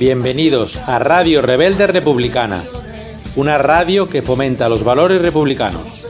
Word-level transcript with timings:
Bienvenidos 0.00 0.78
a 0.88 0.98
Radio 0.98 1.42
Rebelde 1.42 1.86
Republicana, 1.86 2.64
una 3.36 3.58
radio 3.58 4.08
que 4.08 4.22
fomenta 4.22 4.70
los 4.70 4.82
valores 4.82 5.20
republicanos. 5.20 6.06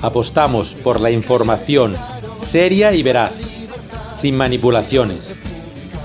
Apostamos 0.00 0.72
por 0.72 1.02
la 1.02 1.10
información 1.10 1.94
seria 2.40 2.94
y 2.94 3.02
veraz, 3.02 3.34
sin 4.16 4.38
manipulaciones, 4.38 5.34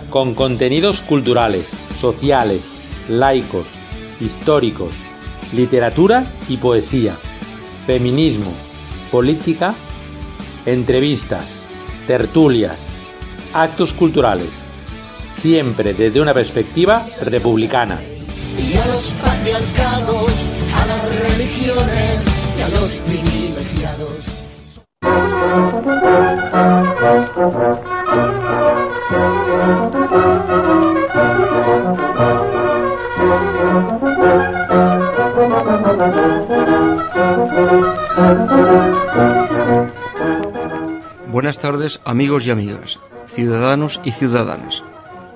con 0.10 0.36
contenidos 0.36 1.00
culturales, 1.00 1.71
sociales, 1.98 2.64
laicos, 3.07 3.68
históricos, 4.20 4.93
literatura 5.54 6.29
y 6.50 6.57
poesía, 6.57 7.16
feminismo, 7.88 8.52
política, 9.10 9.74
entrevistas, 10.66 11.66
tertulias, 12.07 12.92
actos 13.54 13.93
culturales, 13.93 14.64
siempre 15.36 15.94
desde 15.94 16.21
una 16.21 16.34
perspectiva 16.34 17.06
republicana. 17.21 18.00
Y 18.57 18.76
a 18.78 18.86
los 18.88 19.14
patriarcados, 19.21 20.32
a 20.74 20.86
las 20.88 21.20
religiones 21.20 22.26
y 22.57 22.62
a 22.62 22.70
los 22.70 22.92
privilegiados. 23.02 24.26
Buenas 41.28 41.59
tardes 41.59 42.00
amigos 42.06 42.48
y 42.48 42.52
amigas, 42.52 43.00
ciudadanos 43.26 44.00
y 44.06 44.12
ciudadanas. 44.12 44.84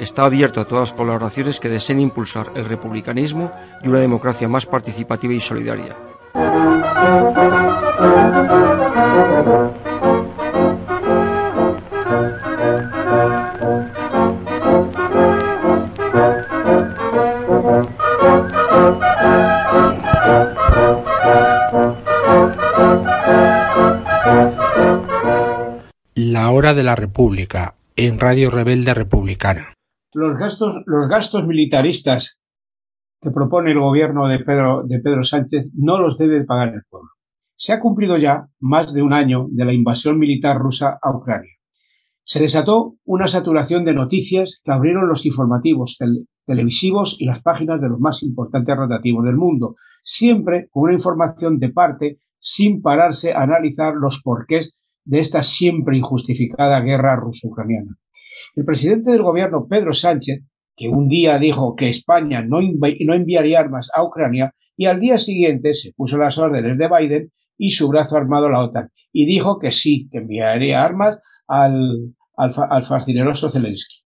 está 0.00 0.24
abierto 0.24 0.60
a 0.60 0.64
todas 0.64 0.90
las 0.90 0.98
colaboraciones 0.98 1.60
que 1.60 1.68
deseen 1.68 2.00
impulsar 2.00 2.50
el 2.56 2.64
republicanismo 2.64 3.52
y 3.82 3.88
una 3.88 3.98
democracia 3.98 4.48
más 4.48 4.66
participativa 4.66 5.34
y 5.34 5.40
solidaria. 5.40 5.96
La 26.14 26.50
hora 26.50 26.74
de 26.74 26.82
la 26.82 26.96
República 26.96 27.74
en 27.96 28.18
Radio 28.18 28.50
Rebelde 28.50 28.94
Republicana. 28.94 29.74
Los 30.12 30.38
gastos, 30.38 30.82
los 30.86 31.08
gastos 31.08 31.46
militaristas 31.46 32.40
que 33.20 33.30
propone 33.30 33.72
el 33.72 33.78
gobierno 33.78 34.26
de 34.26 34.40
Pedro, 34.40 34.82
de 34.84 34.98
Pedro 34.98 35.22
Sánchez 35.24 35.68
no 35.74 36.00
los 36.00 36.18
debe 36.18 36.44
pagar 36.44 36.74
el 36.74 36.82
pueblo. 36.88 37.10
Se 37.56 37.72
ha 37.72 37.80
cumplido 37.80 38.16
ya 38.16 38.46
más 38.58 38.92
de 38.92 39.02
un 39.02 39.12
año 39.12 39.46
de 39.50 39.64
la 39.64 39.72
invasión 39.72 40.18
militar 40.18 40.58
rusa 40.58 40.98
a 41.00 41.16
Ucrania. 41.16 41.52
Se 42.24 42.40
desató 42.40 42.96
una 43.04 43.28
saturación 43.28 43.84
de 43.84 43.94
noticias 43.94 44.60
que 44.64 44.72
abrieron 44.72 45.08
los 45.08 45.26
informativos 45.26 45.96
tel- 45.98 46.26
televisivos 46.46 47.16
y 47.20 47.26
las 47.26 47.42
páginas 47.42 47.80
de 47.80 47.88
los 47.88 48.00
más 48.00 48.22
importantes 48.22 48.76
rotativos 48.76 49.24
del 49.24 49.36
mundo, 49.36 49.76
siempre 50.02 50.68
con 50.70 50.84
una 50.84 50.94
información 50.94 51.58
de 51.58 51.68
parte 51.70 52.18
sin 52.38 52.82
pararse 52.82 53.32
a 53.32 53.42
analizar 53.42 53.94
los 53.94 54.22
porqués 54.22 54.74
de 55.04 55.18
esta 55.20 55.42
siempre 55.42 55.98
injustificada 55.98 56.80
guerra 56.80 57.16
ruso-ucraniana. 57.16 57.96
El 58.60 58.66
presidente 58.66 59.12
del 59.12 59.22
gobierno, 59.22 59.66
Pedro 59.66 59.94
Sánchez, 59.94 60.42
que 60.76 60.90
un 60.90 61.08
día 61.08 61.38
dijo 61.38 61.74
que 61.74 61.88
España 61.88 62.42
no, 62.42 62.58
no 62.60 63.14
enviaría 63.14 63.58
armas 63.58 63.88
a 63.94 64.04
Ucrania 64.04 64.54
y 64.76 64.84
al 64.84 65.00
día 65.00 65.16
siguiente 65.16 65.72
se 65.72 65.94
puso 65.94 66.18
las 66.18 66.36
órdenes 66.36 66.76
de 66.76 66.86
Biden 66.86 67.32
y 67.56 67.70
su 67.70 67.88
brazo 67.88 68.18
armado 68.18 68.50
la 68.50 68.60
OTAN 68.62 68.90
y 69.14 69.24
dijo 69.24 69.58
que 69.58 69.70
sí, 69.70 70.10
que 70.12 70.18
enviaría 70.18 70.84
armas 70.84 71.18
al, 71.48 72.12
al, 72.36 72.52
al 72.68 72.84
fascineroso 72.84 73.50
Zelensky. 73.50 74.02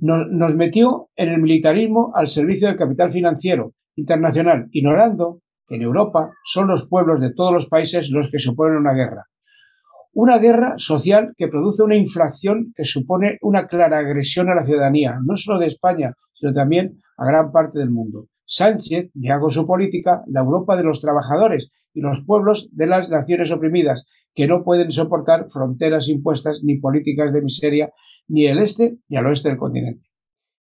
Nos, 0.00 0.26
nos 0.30 0.56
metió 0.56 1.10
en 1.14 1.28
el 1.28 1.42
militarismo 1.42 2.12
al 2.14 2.28
servicio 2.28 2.68
del 2.68 2.78
capital 2.78 3.12
financiero 3.12 3.74
internacional, 3.94 4.68
ignorando 4.70 5.42
que 5.68 5.74
en 5.74 5.82
Europa 5.82 6.30
son 6.46 6.68
los 6.68 6.88
pueblos 6.88 7.20
de 7.20 7.34
todos 7.34 7.52
los 7.52 7.68
países 7.68 8.08
los 8.08 8.30
que 8.30 8.38
se 8.38 8.48
oponen 8.48 8.76
a 8.76 8.80
una 8.80 8.94
guerra. 8.94 9.26
Una 10.18 10.38
guerra 10.38 10.76
social 10.78 11.34
que 11.36 11.48
produce 11.48 11.82
una 11.82 11.94
inflación 11.94 12.72
que 12.74 12.86
supone 12.86 13.36
una 13.42 13.66
clara 13.66 13.98
agresión 13.98 14.48
a 14.48 14.54
la 14.54 14.64
ciudadanía, 14.64 15.18
no 15.22 15.36
solo 15.36 15.58
de 15.58 15.66
España, 15.66 16.14
sino 16.32 16.54
también 16.54 17.02
a 17.18 17.26
gran 17.26 17.52
parte 17.52 17.78
del 17.78 17.90
mundo. 17.90 18.28
Sánchez 18.46 19.10
ya 19.12 19.38
con 19.38 19.50
su 19.50 19.66
política 19.66 20.22
la 20.28 20.40
Europa 20.40 20.74
de 20.74 20.84
los 20.84 21.02
trabajadores 21.02 21.70
y 21.92 22.00
los 22.00 22.24
pueblos 22.24 22.70
de 22.72 22.86
las 22.86 23.10
naciones 23.10 23.52
oprimidas, 23.52 24.06
que 24.34 24.46
no 24.46 24.64
pueden 24.64 24.90
soportar 24.90 25.50
fronteras 25.50 26.08
impuestas 26.08 26.62
ni 26.64 26.78
políticas 26.78 27.30
de 27.34 27.42
miseria 27.42 27.90
ni 28.26 28.46
el 28.46 28.60
este 28.60 28.96
ni 29.10 29.18
al 29.18 29.26
oeste 29.26 29.50
del 29.50 29.58
continente. 29.58 30.08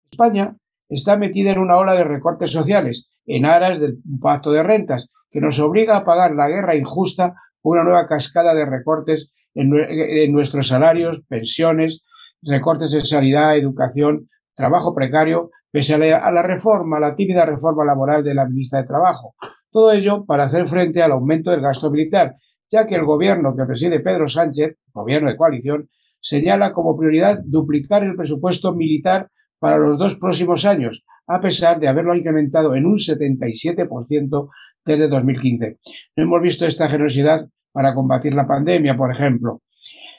España 0.10 0.58
está 0.90 1.16
metida 1.16 1.52
en 1.52 1.60
una 1.60 1.78
ola 1.78 1.94
de 1.94 2.06
recortes 2.06 2.50
sociales 2.50 3.08
en 3.28 3.46
aras 3.46 3.80
del 3.80 4.00
pacto 4.20 4.52
de 4.52 4.64
rentas 4.64 5.12
que 5.30 5.42
nos 5.42 5.60
obliga 5.60 5.96
a 5.96 6.06
pagar 6.06 6.32
la 6.34 6.50
guerra 6.50 6.76
injusta 6.76 7.36
por 7.62 7.78
una 7.78 7.84
nueva 7.84 8.08
cascada 8.08 8.56
de 8.56 8.66
recortes 8.66 9.32
en, 9.56 9.70
nue- 9.72 9.88
en 9.90 10.32
nuestros 10.32 10.68
salarios, 10.68 11.22
pensiones, 11.28 12.02
recortes 12.42 12.94
en 12.94 13.06
sanidad, 13.06 13.58
educación, 13.58 14.30
trabajo 14.56 14.94
precario, 14.94 15.52
pese 15.72 15.94
a 15.96 15.98
la, 15.98 16.18
a 16.18 16.32
la 16.32 16.42
reforma, 16.44 17.00
la 17.00 17.16
tímida 17.16 17.46
reforma 17.46 17.84
laboral 17.86 18.24
de 18.24 18.34
la 18.34 18.48
ministra 18.48 18.82
de 18.82 18.88
Trabajo. 18.88 19.36
Todo 19.72 19.92
ello 19.92 20.26
para 20.26 20.44
hacer 20.46 20.68
frente 20.68 21.02
al 21.02 21.12
aumento 21.14 21.50
del 21.52 21.62
gasto 21.62 21.90
militar, 21.90 22.36
ya 22.70 22.86
que 22.86 22.96
el 22.96 23.06
gobierno 23.06 23.56
que 23.56 23.66
preside 23.66 24.00
Pedro 24.02 24.28
Sánchez, 24.28 24.76
gobierno 24.94 25.30
de 25.30 25.38
coalición, 25.38 25.90
señala 26.20 26.74
como 26.74 26.98
prioridad 26.98 27.40
duplicar 27.44 28.04
el 28.04 28.16
presupuesto 28.16 28.74
militar 28.74 29.30
para 29.60 29.78
los 29.78 29.98
dos 29.98 30.16
próximos 30.18 30.66
años, 30.66 31.04
a 31.28 31.40
pesar 31.42 31.80
de 31.80 31.88
haberlo 31.88 32.16
incrementado 32.16 32.76
en 32.76 32.86
un 32.86 32.98
77% 33.00 34.50
desde 34.86 35.08
2015. 35.08 35.78
No 36.18 36.24
hemos 36.24 36.42
visto 36.42 36.66
esta 36.66 36.88
generosidad 36.88 37.48
para 37.74 37.94
combatir 37.94 38.34
la 38.34 38.48
pandemia, 38.48 38.96
por 38.96 39.12
ejemplo. 39.12 39.62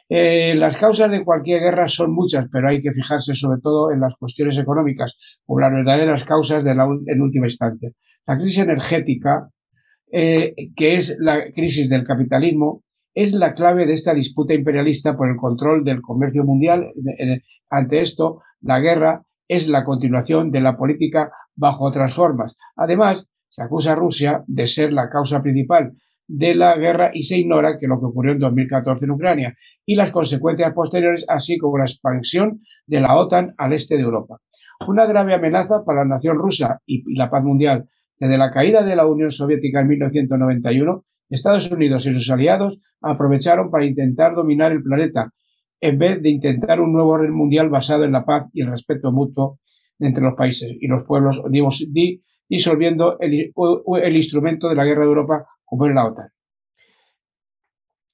Eh, 0.09 0.55
las 0.57 0.77
causas 0.77 1.11
de 1.11 1.25
cualquier 1.25 1.61
guerra 1.61 1.89
son 1.89 2.13
muchas, 2.13 2.47
pero 2.53 2.69
hay 2.69 2.83
que 2.83 2.93
fijarse 2.93 3.35
sobre 3.35 3.61
todo 3.63 3.91
en 3.91 4.01
las 4.01 4.17
cuestiones 4.17 4.59
económicas, 4.59 5.17
o 5.47 5.59
las 5.59 5.73
verdaderas 5.73 6.25
causas 6.25 6.63
de 6.63 6.75
la, 6.75 6.85
en 6.85 7.23
última 7.23 7.47
instancia. 7.47 7.91
La 8.27 8.37
crisis 8.37 8.59
energética, 8.59 9.49
eh, 10.13 10.55
que 10.77 10.97
es 10.97 11.17
la 11.19 11.51
crisis 11.53 11.89
del 11.89 12.05
capitalismo, 12.05 12.83
es 13.15 13.33
la 13.33 13.55
clave 13.55 13.87
de 13.87 13.95
esta 13.95 14.13
disputa 14.13 14.53
imperialista 14.53 15.17
por 15.17 15.31
el 15.31 15.37
control 15.37 15.85
del 15.85 16.03
comercio 16.03 16.45
mundial. 16.45 16.93
Ante 17.71 18.01
esto, 18.01 18.43
la 18.61 18.81
guerra 18.81 19.23
es 19.47 19.69
la 19.69 19.85
continuación 19.85 20.51
de 20.51 20.61
la 20.61 20.77
política 20.77 21.31
bajo 21.55 21.85
otras 21.85 22.13
formas. 22.13 22.57
Además, 22.77 23.29
se 23.49 23.63
acusa 23.63 23.93
a 23.93 23.95
Rusia 23.95 24.43
de 24.49 24.67
ser 24.67 24.93
la 24.93 25.09
causa 25.09 25.41
principal 25.41 25.93
de 26.27 26.55
la 26.55 26.77
guerra 26.77 27.11
y 27.13 27.23
se 27.23 27.39
ignora 27.39 27.79
que 27.79 27.87
lo 27.87 28.01
que 28.01 28.07
ocurrió 28.07 28.33
en 28.33 28.39
2014 28.39 29.05
en 29.05 29.11
Ucrania 29.11 29.57
y 29.85 29.95
las 29.95 30.11
consecuencias 30.11 30.73
posteriores, 30.73 31.25
así 31.29 31.59
como 31.59 31.79
la 31.79 31.85
expansión 31.85 32.61
de 32.87 33.01
la 33.01 33.17
OTAN 33.17 33.55
al 33.59 33.73
este 33.73 33.97
de 33.97 34.03
Europa. 34.03 34.39
Una 34.87 35.07
grave 35.07 35.35
amenaza 35.35 35.85
para 35.85 36.01
la 36.01 36.17
nación 36.17 36.39
rusa 36.39 36.81
y, 36.87 37.05
la 37.15 37.31
paz 37.31 37.45
mundial. 37.45 37.89
Desde 38.19 38.39
la 38.39 38.51
caída 38.51 38.83
de 38.85 38.97
la 38.97 39.07
Unión 39.07 39.31
Soviética 39.31 39.81
en 39.81 39.89
1991, 39.89 41.05
Estados 41.31 41.71
Unidos 41.71 42.07
y 42.07 42.13
sus 42.13 42.31
aliados 42.31 42.81
aprovecharon 43.01 43.71
para 43.71 43.85
intentar 43.85 44.35
dominar 44.35 44.73
el 44.73 44.83
planeta, 44.83 45.31
en 45.81 45.99
vez 45.99 46.23
de 46.23 46.31
intentar 46.31 46.81
un 46.81 46.93
nuevo 46.93 47.11
orden 47.11 47.33
mundial 47.33 47.69
basado 47.69 48.05
en 48.05 48.13
la 48.13 48.25
paz 48.25 48.47
y 48.53 48.63
el 48.63 48.71
respeto 48.71 49.13
mutuo 49.13 49.59
entre 49.99 50.23
los 50.23 50.35
países 50.35 50.71
y 50.81 50.87
los 50.87 51.05
pueblos, 51.05 51.43
disolviendo 52.49 53.19
el, 53.21 53.53
el 54.03 54.17
instrumento 54.17 54.69
de 54.69 54.75
la 54.75 54.85
guerra 54.85 55.03
de 55.03 55.09
Europa 55.09 55.47
como 55.65 55.87
es 55.87 55.95
la 55.95 56.07
OTAN. 56.07 56.29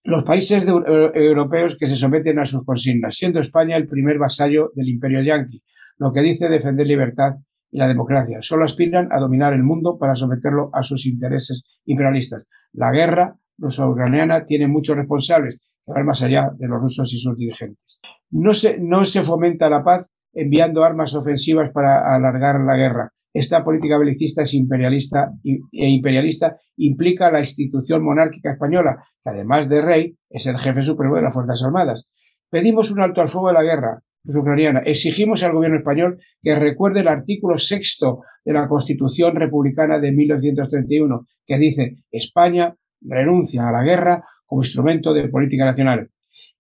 Los 0.05 0.25
países 0.25 0.64
europeos 0.67 1.76
que 1.79 1.87
se 1.87 1.97
someten 1.97 2.38
a 2.38 2.47
sus 2.47 2.64
consignas, 2.64 3.17
siendo 3.17 3.38
España 3.38 3.76
el 3.76 3.87
primer 3.87 4.19
vasallo 4.19 4.70
del 4.75 4.88
imperio 4.88 5.23
yanqui, 5.23 5.62
lo 5.99 6.12
que 6.12 6.23
dice 6.23 6.49
defender 6.49 6.87
libertad 6.87 7.35
y 7.70 7.79
la 7.79 7.87
democracia. 7.87 8.38
Solo 8.41 8.64
aspiran 8.64 9.08
a 9.12 9.19
dominar 9.19 9.52
el 9.52 9.62
mundo 9.62 9.99
para 9.99 10.14
someterlo 10.14 10.70
a 10.73 10.82
sus 10.82 11.06
intereses 11.06 11.64
imperialistas. 11.85 12.47
La 12.73 12.91
guerra 12.91 13.37
ruso-ucraniana 13.58 14.47
tiene 14.47 14.67
muchos 14.67 14.97
responsables 14.97 15.58
que 15.58 15.93
van 15.93 16.06
más 16.06 16.23
allá 16.23 16.50
de 16.56 16.67
los 16.67 16.81
rusos 16.81 17.12
y 17.12 17.19
sus 17.19 17.37
dirigentes. 17.37 18.00
No 18.31 19.05
se 19.05 19.23
fomenta 19.23 19.69
la 19.69 19.85
paz 19.85 20.06
enviando 20.32 20.82
armas 20.82 21.14
ofensivas 21.14 21.70
para 21.73 22.14
alargar 22.14 22.61
la 22.61 22.76
guerra. 22.76 23.12
Esta 23.32 23.64
política 23.64 23.96
belicista 23.98 24.42
es 24.42 24.54
imperialista 24.54 25.30
e 25.44 25.88
imperialista 25.88 26.58
implica 26.76 27.30
la 27.30 27.40
institución 27.40 28.02
monárquica 28.02 28.52
española, 28.52 29.04
que 29.22 29.30
además 29.30 29.68
de 29.68 29.82
rey 29.82 30.16
es 30.28 30.46
el 30.46 30.58
jefe 30.58 30.82
supremo 30.82 31.16
de 31.16 31.22
las 31.22 31.34
Fuerzas 31.34 31.62
Armadas. 31.62 32.08
Pedimos 32.48 32.90
un 32.90 33.00
alto 33.00 33.20
al 33.20 33.28
fuego 33.28 33.48
de 33.48 33.54
la 33.54 33.62
guerra 33.62 34.02
ucraniana. 34.24 34.80
Exigimos 34.80 35.42
al 35.42 35.52
gobierno 35.52 35.78
español 35.78 36.18
que 36.42 36.54
recuerde 36.54 37.00
el 37.00 37.08
artículo 37.08 37.58
sexto 37.58 38.22
de 38.44 38.52
la 38.52 38.68
Constitución 38.68 39.36
Republicana 39.36 39.98
de 39.98 40.12
1931, 40.12 41.26
que 41.46 41.58
dice 41.58 41.96
España 42.10 42.74
renuncia 43.00 43.68
a 43.68 43.72
la 43.72 43.82
guerra 43.82 44.24
como 44.44 44.62
instrumento 44.62 45.14
de 45.14 45.28
política 45.28 45.64
nacional. 45.64 46.10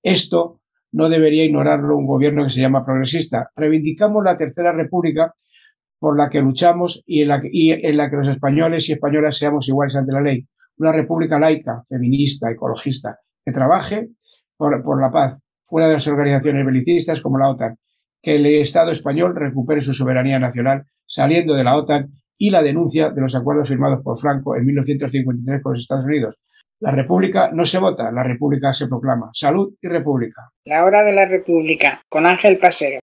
Esto 0.02 0.60
no 0.92 1.08
debería 1.08 1.44
ignorarlo 1.44 1.96
un 1.96 2.06
gobierno 2.06 2.44
que 2.44 2.50
se 2.50 2.60
llama 2.60 2.84
progresista. 2.84 3.50
Reivindicamos 3.54 4.24
la 4.24 4.38
Tercera 4.38 4.72
República 4.72 5.34
por 6.00 6.16
la 6.16 6.30
que 6.30 6.40
luchamos 6.40 7.02
y 7.06 7.20
en 7.20 7.28
la, 7.28 7.40
que 8.10 8.16
los 8.16 8.28
españoles 8.28 8.88
y 8.88 8.92
españolas 8.92 9.36
seamos 9.36 9.68
iguales 9.68 9.94
ante 9.94 10.12
la 10.12 10.22
ley. 10.22 10.46
Una 10.78 10.92
república 10.92 11.38
laica, 11.38 11.82
feminista, 11.86 12.50
ecologista, 12.50 13.18
que 13.44 13.52
trabaje 13.52 14.08
por, 14.56 15.00
la 15.00 15.12
paz, 15.12 15.36
fuera 15.62 15.88
de 15.88 15.94
las 15.94 16.06
organizaciones 16.08 16.64
belicistas 16.64 17.20
como 17.20 17.38
la 17.38 17.50
OTAN. 17.50 17.76
Que 18.22 18.36
el 18.36 18.46
Estado 18.46 18.90
español 18.90 19.36
recupere 19.36 19.82
su 19.82 19.92
soberanía 19.92 20.38
nacional 20.38 20.84
saliendo 21.06 21.54
de 21.54 21.64
la 21.64 21.76
OTAN 21.76 22.08
y 22.38 22.48
la 22.48 22.62
denuncia 22.62 23.10
de 23.10 23.20
los 23.20 23.34
acuerdos 23.34 23.68
firmados 23.68 24.02
por 24.02 24.18
Franco 24.18 24.56
en 24.56 24.64
1953 24.64 25.62
con 25.62 25.72
los 25.72 25.80
Estados 25.80 26.06
Unidos. 26.06 26.40
La 26.80 26.92
República 26.92 27.50
no 27.52 27.66
se 27.66 27.78
vota, 27.78 28.10
la 28.10 28.22
República 28.22 28.72
se 28.72 28.88
proclama. 28.88 29.28
Salud 29.34 29.74
y 29.82 29.86
República. 29.86 30.50
La 30.64 30.82
hora 30.86 31.02
de 31.02 31.12
la 31.12 31.26
República, 31.26 32.00
con 32.08 32.24
Ángel 32.24 32.56
Pasero. 32.56 33.00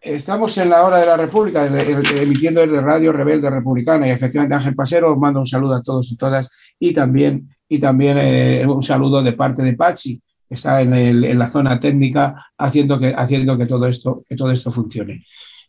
Estamos 0.00 0.56
en 0.56 0.70
la 0.70 0.86
hora 0.86 0.98
de 0.98 1.06
la 1.06 1.16
República, 1.16 1.66
emitiendo 1.66 2.62
desde 2.62 2.80
Radio 2.80 3.12
Rebelde 3.12 3.50
Republicana. 3.50 4.08
Y 4.08 4.10
efectivamente 4.10 4.54
Ángel 4.54 4.74
Pasero 4.74 5.12
os 5.12 5.18
manda 5.18 5.40
un 5.40 5.46
saludo 5.46 5.74
a 5.74 5.82
todos 5.82 6.10
y 6.10 6.16
todas. 6.16 6.48
Y 6.78 6.94
también, 6.94 7.48
y 7.68 7.78
también 7.78 8.16
eh, 8.18 8.66
un 8.66 8.82
saludo 8.82 9.22
de 9.22 9.34
parte 9.34 9.62
de 9.62 9.74
Pachi, 9.74 10.18
que 10.48 10.54
está 10.54 10.80
en, 10.80 11.38
la 11.38 11.50
zona 11.50 11.78
técnica 11.78 12.46
haciendo 12.56 12.98
que, 12.98 13.12
haciendo 13.14 13.58
que, 13.58 13.66
todo, 13.66 13.86
esto, 13.86 14.22
que 14.26 14.36
todo 14.36 14.50
esto 14.50 14.72
funcione. 14.72 15.20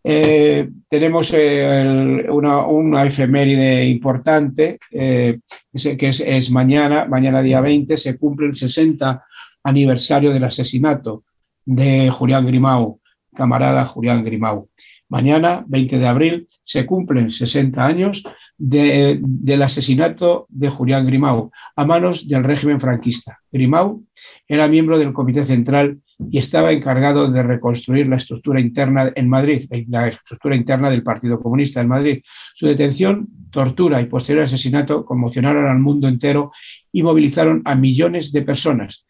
Eh, 0.01 0.67
tenemos 0.87 1.29
eh, 1.33 2.25
una, 2.29 2.65
una, 2.67 3.05
efeméride 3.05 3.85
importante, 3.85 4.79
que 4.89 5.41
es, 5.73 6.23
es, 6.25 6.49
mañana, 6.49 7.05
mañana 7.05 7.41
día 7.41 7.59
20, 7.59 7.97
se 7.97 8.17
cumple 8.17 8.47
el 8.47 8.55
60 8.55 9.25
aniversario 9.63 10.31
del 10.31 10.45
asesinato 10.45 11.25
de 11.65 12.09
Julián 12.09 12.47
Grimau 12.47 13.00
camarada 13.35 13.85
Julián 13.85 14.23
Grimau. 14.23 14.69
Mañana, 15.09 15.63
20 15.67 15.99
de 15.99 16.07
abril, 16.07 16.47
se 16.63 16.85
cumplen 16.85 17.31
60 17.31 17.85
años 17.85 18.23
del 18.57 19.61
asesinato 19.63 20.45
de 20.49 20.69
Julián 20.69 21.05
Grimau 21.05 21.51
a 21.75 21.83
manos 21.83 22.27
del 22.27 22.43
régimen 22.43 22.79
franquista. 22.79 23.39
Grimau 23.51 24.03
era 24.47 24.67
miembro 24.67 24.99
del 24.99 25.13
Comité 25.13 25.43
Central 25.45 25.99
y 26.29 26.37
estaba 26.37 26.71
encargado 26.71 27.31
de 27.31 27.41
reconstruir 27.41 28.07
la 28.07 28.17
estructura 28.17 28.61
interna 28.61 29.11
en 29.15 29.27
Madrid, 29.27 29.67
la 29.89 30.09
estructura 30.09 30.55
interna 30.55 30.91
del 30.91 31.03
Partido 31.03 31.39
Comunista 31.39 31.81
en 31.81 31.87
Madrid. 31.87 32.21
Su 32.53 32.67
detención, 32.67 33.27
tortura 33.49 33.99
y 33.99 34.05
posterior 34.05 34.43
asesinato 34.43 35.03
conmocionaron 35.03 35.65
al 35.65 35.79
mundo 35.79 36.07
entero 36.07 36.51
y 36.91 37.01
movilizaron 37.01 37.63
a 37.65 37.75
millones 37.75 38.31
de 38.31 38.43
personas. 38.43 39.05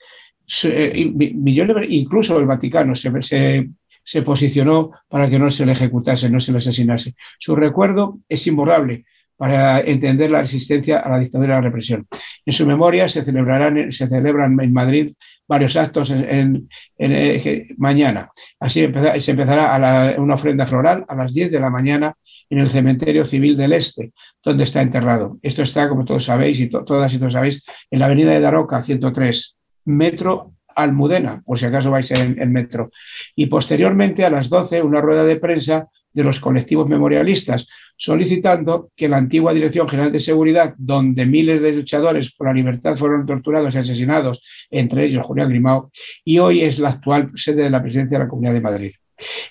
Eh, 0.64 1.12
millones, 1.14 1.86
incluso 1.90 2.40
el 2.40 2.46
Vaticano 2.46 2.96
se, 2.96 3.22
se 3.22 3.70
se 4.04 4.22
posicionó 4.22 4.92
para 5.08 5.30
que 5.30 5.40
no 5.40 5.50
se 5.50 5.66
le 5.66 5.74
ejecutase, 5.74 6.30
no 6.30 6.40
se 6.40 6.52
le 6.52 6.60
asesinase. 6.60 7.16
Su 7.40 7.56
recuerdo 7.56 8.20
es 8.28 8.46
imborrable 8.48 9.06
para 9.38 9.80
entender 9.82 10.30
la 10.30 10.42
resistencia 10.42 11.00
a 11.00 11.10
la 11.10 11.20
dictadura 11.20 11.54
y 11.54 11.58
la 11.58 11.62
represión. 11.62 12.08
En 12.46 12.54
su 12.54 12.68
memoria 12.68 13.10
se, 13.10 13.24
celebrarán, 13.24 13.92
se 13.92 14.08
celebran 14.08 14.60
en 14.60 14.72
Madrid 14.72 15.14
varios 15.48 15.76
actos 15.76 16.14
eh, 16.14 17.68
mañana. 17.78 18.30
Así 18.60 18.88
se 19.20 19.32
empezará 19.32 20.16
una 20.20 20.36
ofrenda 20.36 20.68
floral 20.68 21.06
a 21.08 21.16
las 21.16 21.34
10 21.34 21.52
de 21.52 21.60
la 21.60 21.70
mañana 21.70 22.16
en 22.52 22.60
el 22.60 22.70
cementerio 22.70 23.26
civil 23.26 23.58
del 23.58 23.74
Este, 23.74 24.12
donde 24.44 24.66
está 24.66 24.82
enterrado. 24.82 25.40
Esto 25.42 25.64
está, 25.64 25.90
como 25.90 26.06
todos 26.06 26.26
sabéis 26.26 26.60
y 26.60 26.70
todas 26.70 27.14
y 27.14 27.18
todos 27.18 27.34
sabéis, 27.34 27.64
en 27.90 28.00
la 28.00 28.06
avenida 28.06 28.32
de 28.34 28.42
Daroca, 28.42 28.84
103, 28.84 29.58
metro 29.86 30.54
Almudena, 30.84 31.42
por 31.46 31.60
si 31.60 31.66
acaso 31.66 31.92
vais 31.92 32.10
en, 32.12 32.40
el 32.42 32.50
metro. 32.50 32.92
Y 33.36 33.48
posteriormente, 33.48 34.26
a 34.26 34.30
las 34.30 34.50
12, 34.50 34.82
una 34.82 35.02
rueda 35.02 35.24
de 35.24 35.38
prensa 35.38 35.88
de 36.14 36.24
los 36.24 36.40
colectivos 36.40 36.88
memorialistas, 36.88 37.68
solicitando 37.96 38.90
que 38.96 39.08
la 39.08 39.18
antigua 39.18 39.54
Dirección 39.54 39.88
General 39.88 40.12
de 40.12 40.20
Seguridad, 40.20 40.74
donde 40.78 41.26
miles 41.26 41.62
de 41.62 41.72
luchadores 41.72 42.34
por 42.34 42.48
la 42.48 42.54
libertad 42.54 42.98
fueron 42.98 43.26
torturados 43.26 43.74
y 43.76 43.78
asesinados, 43.78 44.44
entre 44.70 45.06
ellos 45.06 45.26
Julián 45.26 45.50
Grimao, 45.50 45.92
y 46.26 46.40
hoy 46.40 46.64
es 46.64 46.80
la 46.80 46.90
actual 46.90 47.32
sede 47.36 47.64
de 47.64 47.70
la 47.70 47.82
presidencia 47.82 48.18
de 48.18 48.26
la 48.26 48.30
Comunidad 48.30 48.54
de 48.54 48.62
Madrid. 48.62 48.92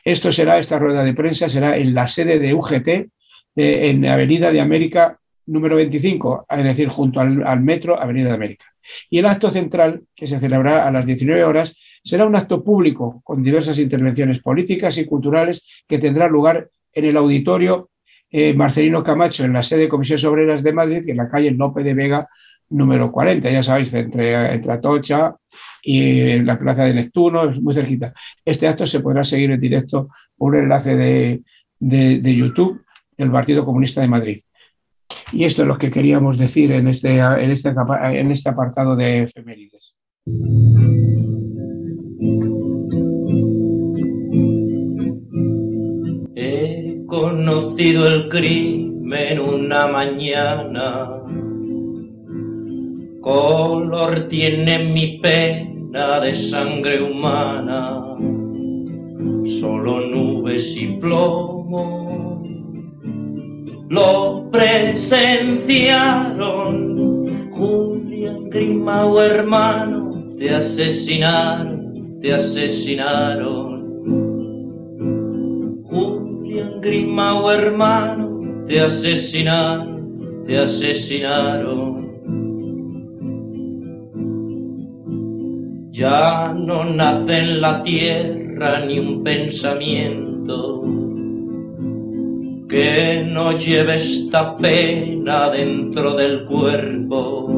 Esto 0.05 0.33
será, 0.33 0.59
esta 0.59 0.79
rueda 0.79 1.05
de 1.05 1.15
prensa 1.15 1.49
será 1.49 1.77
en 1.77 1.95
la 1.95 2.09
sede 2.09 2.39
de 2.39 2.53
UGT, 2.53 3.09
en 3.57 4.07
Avenida 4.07 4.53
de 4.53 4.61
América 4.61 5.19
número 5.47 5.77
25, 5.77 6.47
es 6.49 6.65
decir, 6.65 6.89
junto 6.89 7.21
al 7.21 7.61
metro 7.61 8.01
Avenida 8.01 8.29
de 8.29 8.35
América. 8.35 8.67
Y 9.09 9.19
el 9.19 9.27
acto 9.27 9.51
central, 9.51 10.03
que 10.15 10.27
se 10.27 10.39
celebrará 10.39 10.87
a 10.87 10.91
las 10.91 11.07
19 11.07 11.45
horas, 11.45 11.75
será 12.03 12.27
un 12.27 12.37
acto 12.37 12.63
público 12.65 13.21
con 13.25 13.43
diversas 13.43 13.79
intervenciones 13.79 14.41
políticas 14.41 14.97
y 14.99 15.07
culturales 15.07 15.63
que 15.87 15.99
tendrá 15.99 16.29
lugar 16.29 16.69
en 16.93 17.05
el 17.05 17.17
auditorio 17.17 17.91
eh, 18.31 18.55
Marcelino 18.55 19.03
Camacho, 19.03 19.45
en 19.45 19.53
la 19.53 19.63
sede 19.63 19.83
de 19.83 19.89
Comisiones 19.89 20.25
Obreras 20.25 20.63
de 20.63 20.73
Madrid, 20.73 21.09
en 21.09 21.17
la 21.17 21.29
calle 21.29 21.51
Lope 21.51 21.83
de 21.83 21.95
Vega 21.95 22.29
número 22.71 23.11
40, 23.11 23.51
ya 23.51 23.63
sabéis, 23.63 23.93
entre, 23.93 24.37
Atocha 24.37 25.35
y 25.83 26.39
la 26.41 26.59
Plaza 26.59 26.85
de 26.85 26.95
Neptuno, 26.95 27.51
es 27.51 27.61
muy 27.61 27.75
cerquita. 27.75 28.13
Este 28.45 28.69
acto 28.69 28.87
se 28.87 29.01
podrá 29.01 29.25
seguir 29.25 29.51
en 29.51 29.61
directo 29.61 30.09
por 30.37 30.55
un 30.55 30.63
enlace 30.63 30.95
de, 30.95 31.43
de 31.81 32.35
YouTube 32.35 32.85
del 33.17 33.33
Partido 33.33 33.65
Comunista 33.65 34.01
de 34.01 34.09
Madrid. 34.09 34.41
Y 35.33 35.45
esto 35.45 35.63
es 35.63 35.69
lo 35.69 35.79
que 35.79 35.91
queríamos 35.91 36.39
decir 36.39 36.73
en 36.73 36.89
este, 36.89 37.19
en 37.19 37.51
este, 37.51 37.71
en 37.71 38.31
este 38.31 38.49
apartado 38.49 38.97
de 38.97 39.23
efemérides. 39.23 39.95
He 46.35 47.03
conocido 47.07 48.07
el 48.07 48.29
crimen 48.29 49.41
una 49.41 49.87
mañana, 49.87 51.11
color 53.21 54.29
tiene 54.29 54.93
mi 54.93 55.19
pena 55.19 56.21
de 56.21 56.51
sangre 56.51 57.03
humana, 57.03 58.17
solo 59.61 60.01
nubes 60.07 60.65
y 60.77 60.87
plomo. 60.99 62.43
Lo 63.89 64.40
presenciaron. 64.51 67.51
Julián 67.53 68.51
Grimao, 68.51 69.21
hermano, 69.21 70.35
te 70.39 70.55
asesinaron, 70.55 72.19
te 72.21 72.35
asesinaron. 72.35 73.81
Julián 75.85 76.81
Grimao, 76.81 77.53
hermano, 77.53 78.65
te 78.67 78.81
asesinaron, 78.81 80.45
te 80.47 80.59
asesinaron. 80.59 82.01
Ya 85.93 86.55
no 86.57 86.85
nace 86.85 87.39
en 87.39 87.61
la 87.61 87.83
tierra 87.83 88.87
ni 88.87 88.99
un 88.99 89.23
pensamiento 89.23 90.83
que 92.71 93.25
no 93.27 93.59
lleve 93.59 93.97
esta 93.97 94.57
pena 94.57 95.51
dentro 95.51 96.15
del 96.15 96.47
cuerpo, 96.47 97.49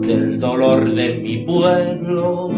del 0.00 0.40
dolor 0.40 0.92
de 0.92 1.18
mi 1.18 1.38
pueblo, 1.46 2.50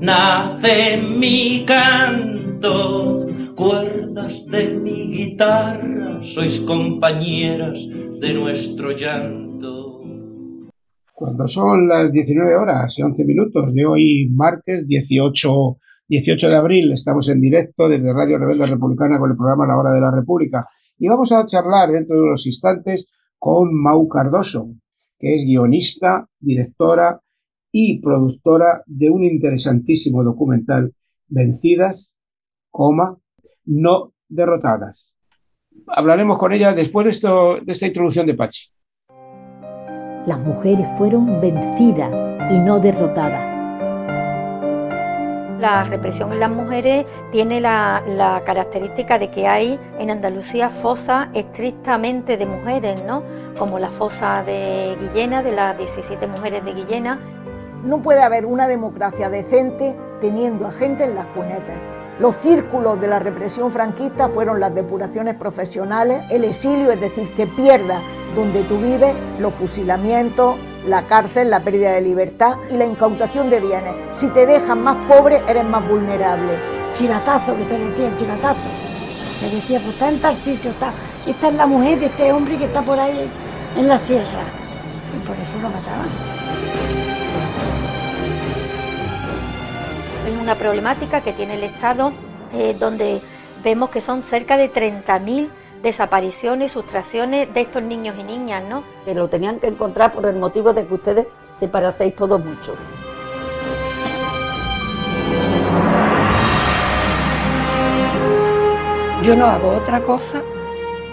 nace 0.00 0.96
mi 0.96 1.66
canto, 1.66 3.26
cuerdas 3.54 4.32
de 4.50 4.68
mi 4.68 5.12
guitarra, 5.12 6.22
sois 6.34 6.58
compañeras 6.60 7.78
de 8.20 8.32
nuestro 8.32 8.92
llanto. 8.92 10.02
Cuando 11.12 11.46
son 11.46 11.88
las 11.88 12.10
19 12.10 12.56
horas 12.56 12.98
y 12.98 13.02
11 13.02 13.24
minutos 13.26 13.74
de 13.74 13.84
hoy, 13.84 14.28
martes 14.30 14.88
18 14.88 15.76
18 16.14 16.48
de 16.48 16.54
abril 16.54 16.92
estamos 16.92 17.28
en 17.28 17.40
directo 17.40 17.88
desde 17.88 18.12
Radio 18.12 18.38
Rebelde 18.38 18.66
Republicana 18.66 19.18
con 19.18 19.32
el 19.32 19.36
programa 19.36 19.66
La 19.66 19.76
Hora 19.76 19.90
de 19.90 20.00
la 20.00 20.12
República 20.12 20.68
Y 20.96 21.08
vamos 21.08 21.32
a 21.32 21.44
charlar 21.44 21.90
dentro 21.90 22.14
de 22.14 22.22
unos 22.22 22.46
instantes 22.46 23.08
con 23.36 23.74
Mau 23.74 24.06
Cardoso, 24.06 24.68
que 25.18 25.34
es 25.34 25.44
guionista, 25.44 26.28
directora 26.38 27.20
y 27.72 28.00
productora 28.00 28.84
de 28.86 29.10
un 29.10 29.24
interesantísimo 29.24 30.22
documental, 30.22 30.94
Vencidas, 31.26 32.12
coma, 32.70 33.18
no 33.64 34.12
derrotadas. 34.28 35.12
Hablaremos 35.88 36.38
con 36.38 36.52
ella 36.52 36.74
después 36.74 37.20
de, 37.20 37.28
de 37.64 37.72
esta 37.72 37.88
introducción 37.88 38.26
de 38.26 38.34
Pachi. 38.34 38.70
Las 40.28 40.38
mujeres 40.38 40.86
fueron 40.96 41.40
vencidas 41.40 42.12
y 42.52 42.58
no 42.58 42.78
derrotadas. 42.78 43.73
La 45.64 45.82
represión 45.82 46.30
en 46.30 46.40
las 46.40 46.50
mujeres 46.50 47.06
tiene 47.32 47.58
la, 47.58 48.42
característica 48.44 49.18
de 49.18 49.30
que 49.30 49.48
hay 49.48 49.80
en 49.98 50.10
Andalucía 50.10 50.68
fosas 50.82 51.28
estrictamente 51.32 52.36
de 52.36 52.44
mujeres, 52.44 53.02
¿no? 53.06 53.22
Como 53.58 53.78
la 53.78 53.88
fosa 53.88 54.42
de 54.42 54.94
Guillena, 55.00 55.42
de 55.42 55.52
las 55.52 55.78
17 55.78 56.26
mujeres 56.26 56.66
de 56.66 56.74
Guillena. 56.74 57.18
No 57.82 58.02
puede 58.02 58.22
haber 58.22 58.44
una 58.44 58.68
democracia 58.68 59.30
decente 59.30 59.96
teniendo 60.20 60.66
a 60.66 60.70
gente 60.70 61.04
en 61.04 61.14
las 61.14 61.24
cunetas. 61.28 61.78
Los 62.20 62.36
círculos 62.36 63.00
de 63.00 63.08
la 63.08 63.18
represión 63.18 63.70
franquista 63.70 64.28
fueron 64.28 64.60
las 64.60 64.74
depuraciones 64.74 65.34
profesionales, 65.34 66.24
el 66.30 66.44
exilio, 66.44 66.92
es 66.92 67.00
decir, 67.00 67.26
que 67.36 67.46
pierda 67.46 68.00
donde 68.36 68.64
tú 68.64 68.76
vives, 68.76 69.14
los 69.38 69.54
fusilamientos, 69.54 70.56
la 70.86 71.06
cárcel, 71.06 71.50
la 71.50 71.60
pérdida 71.60 71.92
de 71.92 72.00
libertad 72.00 72.56
y 72.70 72.76
la 72.76 72.84
incautación 72.84 73.50
de 73.50 73.60
bienes. 73.60 73.94
Si 74.12 74.28
te 74.28 74.46
dejan 74.46 74.82
más 74.82 74.96
pobre, 75.08 75.42
eres 75.48 75.64
más 75.64 75.86
vulnerable. 75.88 76.58
Chinatazo, 76.92 77.56
que 77.56 77.64
se 77.64 77.78
decía, 77.78 78.14
chinatazo. 78.16 78.60
Se 79.40 79.50
decía, 79.50 79.80
pues 79.80 79.94
está 79.94 80.08
en 80.08 80.20
tal 80.20 80.36
sitio, 80.36 80.70
está. 80.70 80.92
Esta 81.26 81.48
es 81.48 81.54
la 81.54 81.66
mujer 81.66 81.98
de 81.98 82.06
este 82.06 82.32
hombre 82.32 82.58
que 82.58 82.64
está 82.66 82.82
por 82.82 82.98
ahí 82.98 83.28
en 83.76 83.88
la 83.88 83.98
sierra. 83.98 84.42
Y 85.16 85.26
por 85.26 85.36
eso 85.36 85.56
lo 85.62 85.68
mataban. 85.68 86.08
Es 90.26 90.40
una 90.40 90.54
problemática 90.54 91.22
que 91.22 91.32
tiene 91.32 91.54
el 91.54 91.64
Estado, 91.64 92.12
eh, 92.52 92.76
donde 92.78 93.20
vemos 93.62 93.90
que 93.90 94.00
son 94.00 94.22
cerca 94.22 94.56
de 94.56 94.72
30.000 94.72 95.48
desapariciones 95.84 96.72
y 96.72 96.74
sustracciones 96.74 97.52
de 97.54 97.60
estos 97.60 97.82
niños 97.82 98.16
y 98.18 98.24
niñas, 98.24 98.64
¿no? 98.64 98.82
Que 99.04 99.14
lo 99.14 99.28
tenían 99.28 99.60
que 99.60 99.68
encontrar 99.68 100.12
por 100.12 100.26
el 100.26 100.36
motivo 100.36 100.72
de 100.72 100.86
que 100.86 100.94
ustedes 100.94 101.26
se 101.60 101.68
parecéis 101.68 102.16
todos 102.16 102.44
mucho. 102.44 102.74
Yo 109.22 109.36
no 109.36 109.46
hago 109.46 109.76
otra 109.76 110.00
cosa 110.00 110.42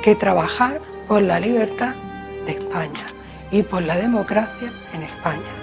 que 0.02 0.16
trabajar 0.16 0.82
por 1.08 1.22
la 1.22 1.40
libertad 1.40 1.94
de 2.46 2.54
España 2.54 3.14
y 3.52 3.64
por 3.64 3.84
la 3.84 3.96
democracia 3.96 4.72
en 4.94 5.04
España. 5.04 5.61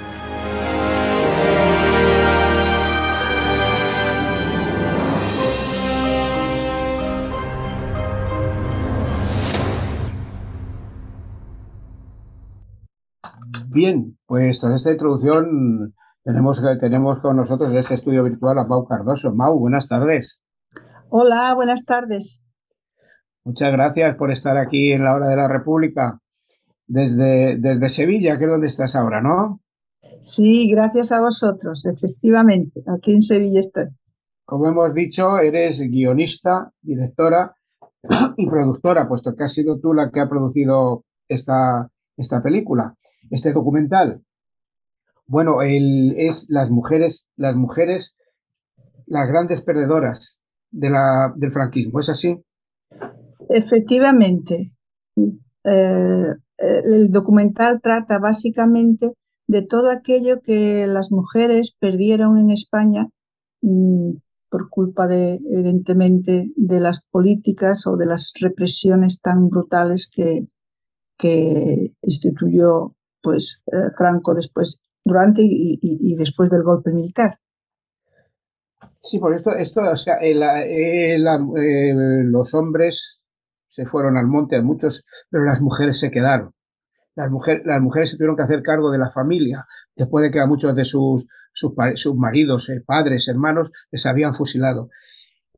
Bien, 13.79 14.19
pues 14.27 14.61
tras 14.61 14.75
esta 14.75 14.91
introducción 14.91 15.95
tenemos, 16.25 16.61
tenemos 16.81 17.21
con 17.21 17.37
nosotros 17.37 17.71
en 17.71 17.77
este 17.77 17.95
estudio 17.95 18.25
virtual 18.25 18.59
a 18.59 18.67
Mau 18.67 18.89
Cardoso. 18.89 19.33
Mau, 19.33 19.57
buenas 19.57 19.87
tardes. 19.87 20.41
Hola, 21.11 21.55
buenas 21.55 21.85
tardes. 21.85 22.45
Muchas 23.45 23.71
gracias 23.71 24.17
por 24.17 24.33
estar 24.33 24.57
aquí 24.57 24.91
en 24.91 25.05
la 25.05 25.15
hora 25.15 25.29
de 25.29 25.37
la 25.37 25.47
República 25.47 26.19
desde, 26.89 27.57
desde 27.59 27.89
Sevilla, 27.89 28.37
que 28.37 28.47
es 28.47 28.51
donde 28.51 28.67
estás 28.67 28.97
ahora, 28.97 29.21
¿no? 29.21 29.61
Sí, 30.23 30.69
gracias 30.73 31.13
a 31.13 31.21
vosotros, 31.21 31.87
efectivamente. 31.87 32.83
Aquí 32.89 33.13
en 33.13 33.23
Sevilla 33.23 33.61
estoy. 33.61 33.87
Como 34.45 34.67
hemos 34.67 34.93
dicho, 34.93 35.39
eres 35.39 35.79
guionista, 35.83 36.73
directora 36.83 37.55
y 38.37 38.49
productora, 38.49 39.07
puesto 39.07 39.37
que 39.37 39.45
has 39.45 39.53
sido 39.53 39.79
tú 39.79 39.95
la 39.95 40.11
que 40.11 40.19
ha 40.19 40.29
producido 40.29 41.05
esta, 41.29 41.89
esta 42.19 42.43
película, 42.43 42.95
este 43.31 43.53
documental. 43.53 44.23
Bueno, 45.27 45.63
el, 45.63 46.15
es 46.17 46.47
las 46.49 46.71
mujeres, 46.71 47.27
las 47.37 47.55
mujeres, 47.55 48.15
las 49.07 49.29
grandes 49.29 49.63
perdedoras 49.63 50.41
de 50.71 50.91
la, 50.91 51.33
del 51.37 51.53
franquismo, 51.53 52.01
¿es 52.01 52.09
así? 52.09 52.43
Efectivamente. 53.49 54.73
Eh, 55.65 56.27
el 56.59 57.11
documental 57.11 57.81
trata 57.81 58.19
básicamente 58.19 59.13
de 59.47 59.63
todo 59.63 59.91
aquello 59.91 60.41
que 60.43 60.87
las 60.87 61.11
mujeres 61.11 61.75
perdieron 61.79 62.39
en 62.39 62.51
España 62.51 63.09
mmm, 63.63 64.13
por 64.51 64.69
culpa 64.69 65.07
de, 65.07 65.41
evidentemente, 65.51 66.51
de 66.57 66.81
las 66.81 67.05
políticas 67.11 67.87
o 67.87 67.97
de 67.97 68.07
las 68.07 68.33
represiones 68.41 69.21
tan 69.21 69.49
brutales 69.49 70.11
que, 70.15 70.47
que 71.19 71.93
instituyó 72.03 72.95
pues 73.23 73.63
eh, 73.67 73.91
Franco 73.97 74.35
después, 74.35 74.83
durante 75.05 75.43
y, 75.43 75.79
y, 75.83 76.13
y, 76.13 76.15
después 76.15 76.49
del 76.51 76.63
golpe 76.63 76.93
militar. 76.93 77.39
Sí, 79.01 79.19
por 79.19 79.35
esto, 79.35 79.53
esto, 79.53 79.81
o 79.81 79.97
sea, 79.97 80.17
el, 80.17 80.43
eh, 80.43 81.19
los 81.19 82.55
hombres 82.55 83.21
se 83.69 83.87
fueron 83.87 84.17
al 84.17 84.27
monte, 84.27 84.61
muchos, 84.63 85.05
pero 85.31 85.45
las 85.45 85.61
mujeres 85.61 85.99
se 85.99 86.11
quedaron. 86.11 86.53
Las, 87.15 87.31
mujer, 87.31 87.63
las 87.65 87.81
mujeres 87.81 88.11
se 88.11 88.17
tuvieron 88.17 88.37
que 88.37 88.43
hacer 88.43 88.63
cargo 88.63 88.91
de 88.91 88.99
la 88.99 89.11
familia, 89.11 89.67
después 89.97 90.25
de 90.25 90.31
que 90.31 90.41
a 90.41 90.47
muchos 90.47 90.75
de 90.75 90.85
sus, 90.85 91.27
sus, 91.53 91.73
sus 91.95 92.15
maridos, 92.15 92.69
eh, 92.69 92.83
padres, 92.85 93.29
hermanos, 93.29 93.71
les 93.91 94.07
habían 94.07 94.35
fusilado. 94.35 94.91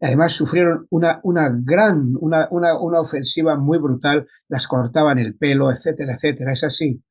Además, 0.01 0.33
sufrieron 0.33 0.87
una, 0.91 1.21
una 1.25 1.51
gran, 1.63 2.15
una, 2.21 2.49
una, 2.51 2.81
una 2.81 3.01
ofensiva 3.01 3.57
muy 3.59 3.79
brutal, 3.79 4.27
las 4.49 4.67
cortaban 4.67 5.19
el 5.19 5.37
pelo, 5.37 5.71
etcétera, 5.71 6.15
etcétera. 6.15 6.53
¿Es 6.53 6.65
así? 6.65 7.03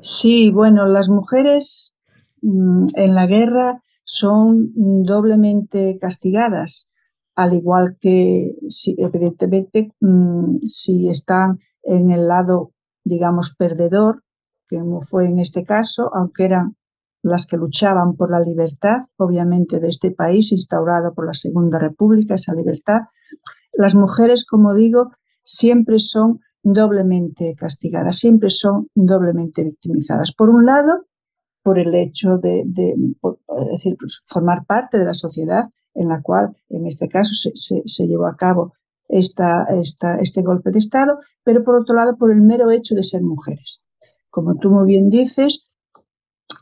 Sí, 0.00 0.50
bueno, 0.50 0.86
las 0.86 1.08
mujeres 1.08 1.94
mmm, 2.42 2.86
en 2.94 3.14
la 3.14 3.26
guerra 3.26 3.82
son 4.02 4.72
doblemente 5.04 5.98
castigadas, 6.00 6.90
al 7.36 7.52
igual 7.52 7.96
que, 8.00 8.56
si, 8.68 8.96
evidentemente, 8.98 9.92
mmm, 10.00 10.56
si 10.66 11.08
están 11.08 11.60
en 11.84 12.10
el 12.10 12.26
lado, 12.26 12.72
digamos, 13.04 13.54
perdedor, 13.56 14.24
como 14.68 15.00
fue 15.00 15.28
en 15.28 15.38
este 15.38 15.64
caso, 15.64 16.10
aunque 16.14 16.44
eran 16.44 16.76
las 17.22 17.46
que 17.46 17.56
luchaban 17.56 18.16
por 18.16 18.30
la 18.30 18.40
libertad, 18.40 19.06
obviamente, 19.16 19.80
de 19.80 19.88
este 19.88 20.10
país 20.10 20.52
instaurado 20.52 21.12
por 21.14 21.26
la 21.26 21.34
Segunda 21.34 21.78
República, 21.78 22.34
esa 22.34 22.54
libertad. 22.54 23.00
Las 23.72 23.94
mujeres, 23.94 24.46
como 24.46 24.74
digo, 24.74 25.12
siempre 25.42 25.98
son 25.98 26.40
doblemente 26.62 27.54
castigadas, 27.56 28.16
siempre 28.16 28.50
son 28.50 28.88
doblemente 28.94 29.62
victimizadas. 29.64 30.32
Por 30.32 30.50
un 30.50 30.66
lado, 30.66 31.06
por 31.62 31.78
el 31.78 31.94
hecho 31.94 32.38
de, 32.38 32.62
decir, 32.64 33.96
pues, 33.98 34.22
formar 34.26 34.64
parte 34.66 34.98
de 34.98 35.04
la 35.04 35.14
sociedad 35.14 35.64
en 35.94 36.08
la 36.08 36.22
cual, 36.22 36.56
en 36.68 36.86
este 36.86 37.08
caso, 37.08 37.32
se, 37.34 38.06
llevó 38.06 38.26
a 38.26 38.36
cabo 38.36 38.74
esta, 39.08 39.66
este 40.20 40.42
golpe 40.42 40.70
de 40.70 40.78
Estado, 40.78 41.18
pero 41.42 41.64
por 41.64 41.76
otro 41.76 41.96
lado, 41.96 42.16
por 42.16 42.30
el 42.30 42.40
mero 42.40 42.70
hecho 42.70 42.94
de 42.94 43.02
ser 43.02 43.22
mujeres. 43.22 43.84
Como 44.30 44.56
tú 44.56 44.70
muy 44.70 44.86
bien 44.86 45.10
dices, 45.10 45.69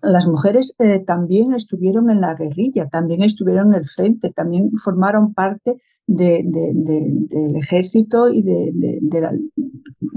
las 0.02 0.26
mujeres 0.26 0.74
eh, 0.78 1.00
también 1.00 1.54
estuvieron 1.54 2.10
en 2.10 2.20
la 2.20 2.34
guerrilla, 2.34 2.88
también 2.88 3.22
estuvieron 3.22 3.68
en 3.68 3.80
el 3.80 3.86
frente, 3.86 4.32
también 4.32 4.70
formaron 4.78 5.34
parte 5.34 5.80
de, 6.06 6.42
de, 6.44 6.72
de, 6.74 7.06
del 7.28 7.56
ejército 7.56 8.28
y 8.28 8.42
la, 8.42 9.32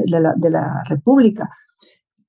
la, 0.06 0.34
de, 0.38 0.50
la, 0.50 0.84
República. 0.88 1.50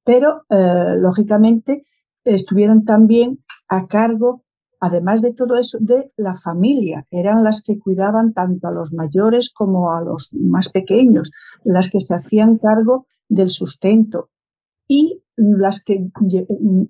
Pero, 0.04 0.42
eh, 0.50 0.96
lógicamente, 0.98 1.86
estuvieron 2.24 2.84
también 2.84 3.44
a 3.68 3.86
cargo, 3.86 4.44
además 4.80 5.22
de 5.22 5.32
todo 5.32 5.56
eso, 5.56 5.78
de 5.80 6.12
la 6.16 6.34
familia. 6.34 7.06
Eran 7.10 7.44
las 7.44 7.62
que 7.62 7.78
cuidaban 7.78 8.32
tanto 8.32 8.66
a 8.66 8.72
los 8.72 8.92
mayores 8.92 9.52
como 9.52 9.92
a 9.92 10.00
los 10.00 10.34
más 10.40 10.70
pequeños, 10.70 11.30
las 11.64 11.88
que 11.88 12.00
se 12.00 12.14
hacían 12.14 12.58
cargo 12.58 13.06
del 13.28 13.50
sustento. 13.50 14.30
Y 14.88 15.21
las 15.36 15.82
que, 15.82 16.08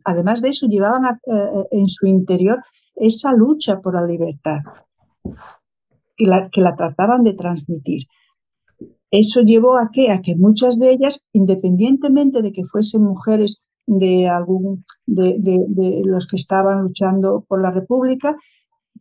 además 0.04 0.42
de 0.42 0.48
eso, 0.50 0.66
llevaban 0.66 1.04
a, 1.04 1.20
eh, 1.26 1.66
en 1.70 1.86
su 1.86 2.06
interior 2.06 2.62
esa 2.94 3.32
lucha 3.32 3.80
por 3.80 3.94
la 3.94 4.06
libertad, 4.06 4.60
que 6.16 6.26
la, 6.26 6.48
que 6.50 6.60
la 6.60 6.74
trataban 6.74 7.22
de 7.22 7.34
transmitir. 7.34 8.02
Eso 9.10 9.42
llevó 9.42 9.78
a 9.78 9.90
que, 9.92 10.10
a 10.10 10.22
que 10.22 10.36
muchas 10.36 10.78
de 10.78 10.90
ellas, 10.90 11.24
independientemente 11.32 12.42
de 12.42 12.52
que 12.52 12.64
fuesen 12.64 13.02
mujeres 13.02 13.62
de 13.86 14.28
algún 14.28 14.84
de, 15.06 15.36
de, 15.38 15.64
de, 15.68 16.02
los 16.04 16.26
que 16.26 16.36
estaban 16.36 16.82
luchando 16.82 17.44
por 17.46 17.60
la 17.60 17.72
República, 17.72 18.36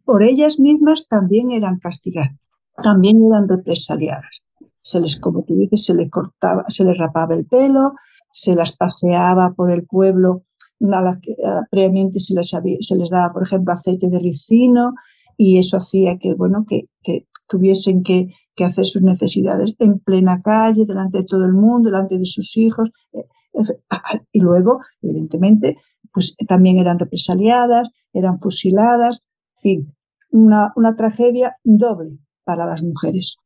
por 0.03 0.23
ellas 0.23 0.59
mismas 0.59 1.07
también 1.07 1.51
eran 1.51 1.79
castigadas, 1.79 2.35
también 2.81 3.23
eran 3.25 3.47
represaliadas. 3.47 4.45
se 4.81 4.99
les, 4.99 5.19
como 5.19 5.43
tú 5.43 5.55
dices, 5.55 5.85
se 5.85 5.93
les 5.93 6.09
cortaba, 6.09 6.65
se 6.67 6.83
les 6.83 6.97
rapaba 6.97 7.35
el 7.35 7.45
pelo, 7.45 7.93
se 8.31 8.55
las 8.55 8.75
paseaba 8.75 9.53
por 9.53 9.71
el 9.71 9.85
pueblo, 9.85 10.43
a 10.91 11.01
las 11.01 11.19
que 11.19 11.35
previamente 11.69 12.19
se 12.19 12.33
les, 12.33 12.49
se 12.49 12.95
les 12.95 13.09
daba, 13.09 13.31
por 13.31 13.43
ejemplo, 13.43 13.73
aceite 13.73 14.07
de 14.07 14.19
ricino 14.19 14.93
y 15.37 15.59
eso 15.59 15.77
hacía 15.77 16.17
que, 16.17 16.33
bueno, 16.33 16.65
que, 16.67 16.87
tuviesen 17.47 18.01
que, 18.03 18.29
hacer 18.63 18.85
sus 18.85 19.01
necesidades 19.01 19.73
en 19.79 19.97
plena 19.97 20.39
calle, 20.43 20.85
delante 20.85 21.17
de 21.17 21.23
todo 21.23 21.45
el 21.45 21.53
mundo, 21.53 21.89
delante 21.89 22.19
de 22.19 22.25
sus 22.25 22.55
hijos. 22.57 22.91
Eh, 23.11 23.25
y 24.31 24.39
luego, 24.39 24.81
evidentemente, 25.01 25.77
pues 26.13 26.35
también 26.47 26.77
eran 26.77 26.99
represaliadas, 26.99 27.89
eran 28.13 28.39
fusiladas, 28.39 29.23
en 29.55 29.61
fin, 29.61 29.95
una, 30.29 30.71
una 30.75 30.95
tragedia 30.95 31.57
doble 31.63 32.19
para 32.43 32.67
las 32.67 32.83
mujeres. 32.83 33.37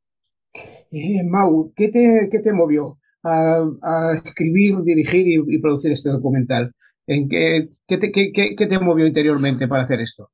Eh, 0.92 1.24
Mau, 1.24 1.72
¿qué 1.74 1.88
te, 1.88 2.28
qué 2.30 2.40
te 2.40 2.52
movió 2.52 2.98
a, 3.26 3.66
a, 3.82 4.14
escribir, 4.24 4.82
dirigir 4.84 5.28
y, 5.28 5.56
y, 5.56 5.60
producir 5.60 5.92
este 5.92 6.10
documental? 6.10 6.72
¿En 7.08 7.28
qué, 7.28 7.70
qué, 7.88 7.98
te, 7.98 8.12
qué, 8.12 8.32
qué 8.34 8.68
te 8.68 8.80
movió 8.80 9.06
interiormente 9.06 9.68
para 9.68 9.84
hacer 9.84 10.02
esto? 10.02 10.30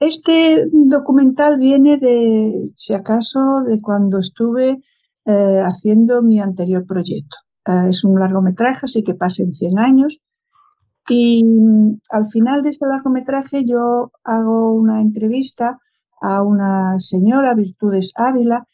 Este 0.00 0.68
documental 0.72 1.58
viene 1.58 1.96
de, 1.96 2.70
si 2.74 2.94
acaso, 2.94 3.62
de 3.66 3.80
cuando 3.80 4.18
estuve 4.18 4.80
eh, 5.24 5.60
haciendo 5.62 6.22
mi 6.22 6.40
anterior 6.40 6.86
proyecto. 6.86 7.36
Eh, 7.66 7.90
es 7.90 8.04
un 8.04 8.18
largometraje, 8.18 8.80
así 8.84 9.02
que 9.02 9.14
pasen 9.14 9.52
100 9.52 9.78
años. 9.78 10.20
Y 11.08 11.44
mm, 11.44 11.98
al 12.10 12.28
final 12.28 12.62
de 12.62 12.70
este 12.70 12.86
largometraje 12.86 13.64
yo 13.64 14.12
hago 14.22 14.72
una 14.72 15.00
entrevista 15.00 15.78
a 16.20 16.42
una 16.42 16.98
señora, 17.00 17.54
Virtudes 17.54 18.12
Ávila, 18.16 18.66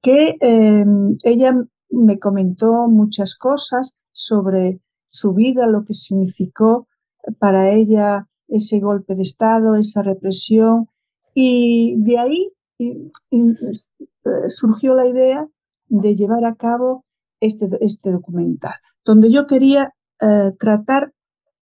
que 0.00 0.36
eh, 0.40 0.84
ella 1.24 1.54
me 1.90 2.18
comentó 2.18 2.88
muchas 2.88 3.36
cosas 3.36 3.98
sobre 4.12 4.80
su 5.08 5.34
vida, 5.34 5.66
lo 5.66 5.84
que 5.84 5.94
significó 5.94 6.86
para 7.38 7.70
ella 7.70 8.28
ese 8.48 8.80
golpe 8.80 9.14
de 9.14 9.22
Estado, 9.22 9.76
esa 9.76 10.02
represión, 10.02 10.88
y 11.34 11.96
de 11.98 12.18
ahí 12.18 12.52
y, 12.78 13.10
surgió 14.48 14.94
la 14.94 15.06
idea 15.06 15.48
de 15.88 16.14
llevar 16.14 16.44
a 16.44 16.54
cabo 16.54 17.04
este, 17.40 17.68
este 17.80 18.10
documental, 18.10 18.74
donde 19.04 19.30
yo 19.30 19.46
quería 19.46 19.94
eh, 20.20 20.52
tratar 20.58 21.12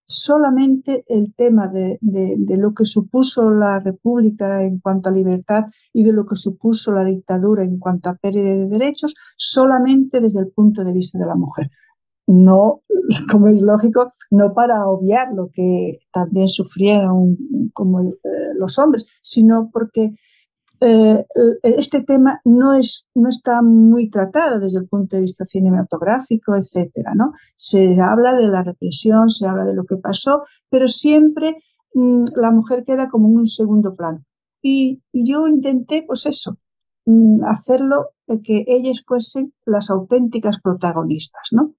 solamente 0.07 1.05
el 1.09 1.35
tema 1.35 1.69
de, 1.69 1.99
de, 2.01 2.57
lo 2.57 2.73
que 2.75 2.85
supuso 2.85 3.51
la 3.51 3.81
República 3.81 4.63
en 4.63 4.79
cuanto 4.79 5.09
a 5.09 5.13
libertad 5.13 5.65
y 5.93 6.05
de 6.05 6.13
lo 6.13 6.27
que 6.27 6.37
supuso 6.37 6.93
la 6.93 7.05
dictadura 7.05 7.65
en 7.65 7.79
cuanto 7.79 8.11
a 8.11 8.15
pérdida 8.15 8.55
de 8.55 8.69
derechos, 8.69 9.15
solamente 9.37 10.21
desde 10.21 10.41
el 10.41 10.49
punto 10.49 10.85
de 10.85 10.93
vista 10.93 11.19
de 11.19 11.27
la 11.27 11.35
mujer. 11.35 11.71
No, 12.29 12.83
como 13.31 13.49
es 13.49 13.63
lógico, 13.63 14.13
no 14.31 14.55
para 14.55 14.87
obviar 14.87 15.33
lo 15.35 15.51
que 15.53 15.99
también 16.13 16.49
sufrieron 16.49 17.37
como 17.73 18.01
eh, 18.01 18.15
los 18.57 18.79
hombres, 18.79 19.21
sino 19.23 19.71
porque 19.73 20.15
eh, 20.81 21.25
este 21.63 22.03
tema 22.03 22.41
no, 22.45 22.75
es, 22.75 23.09
no 23.15 23.29
está 23.29 23.63
muy 23.63 24.11
tratado 24.11 24.61
desde 24.61 24.81
el 24.81 24.89
punto 24.89 25.17
de 25.17 25.23
vista 25.23 25.45
cinematográfico, 25.45 26.55
etcétera, 26.55 27.15
¿no? 27.15 27.33
Se 27.57 28.01
habla 28.01 28.37
de 28.37 28.49
la 28.49 28.63
represión, 28.63 29.29
se 29.29 29.47
habla 29.47 29.65
de 29.65 29.75
lo 29.75 29.85
que 29.85 29.97
pasó, 29.97 30.45
pero 30.69 30.87
siempre 30.87 31.57
mmm, 31.95 32.25
la 32.37 32.51
mujer 32.51 32.85
queda 32.85 33.09
como 33.09 33.29
en 33.29 33.39
un 33.39 33.47
segundo 33.47 33.95
plano. 33.95 34.25
Y, 34.63 35.03
yo 35.13 35.47
intenté, 35.49 36.05
pues 36.07 36.27
eso, 36.27 36.59
mmm, 37.07 37.45
hacerlo 37.45 38.11
de 38.27 38.43
que 38.43 38.65
ellas 38.67 39.03
fuesen 39.07 39.55
las 39.65 39.91
auténticas 39.91 40.61
protagonistas, 40.61 41.49
¿no? 41.53 41.75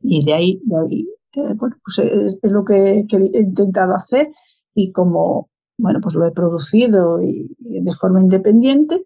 Y 0.00 0.24
de 0.24 0.34
ahí, 0.34 0.60
de 0.64 0.76
ahí 0.76 1.08
eh, 1.36 1.54
bueno, 1.56 1.76
pues 1.84 1.98
es, 1.98 2.38
es 2.42 2.50
lo 2.50 2.64
que, 2.64 3.04
que 3.08 3.16
he 3.16 3.40
intentado 3.40 3.94
hacer 3.94 4.32
y 4.74 4.92
como 4.92 5.50
bueno, 5.76 6.00
pues 6.00 6.14
lo 6.14 6.26
he 6.26 6.32
producido 6.32 7.20
y, 7.22 7.54
de 7.58 7.92
forma 7.94 8.20
independiente, 8.20 9.04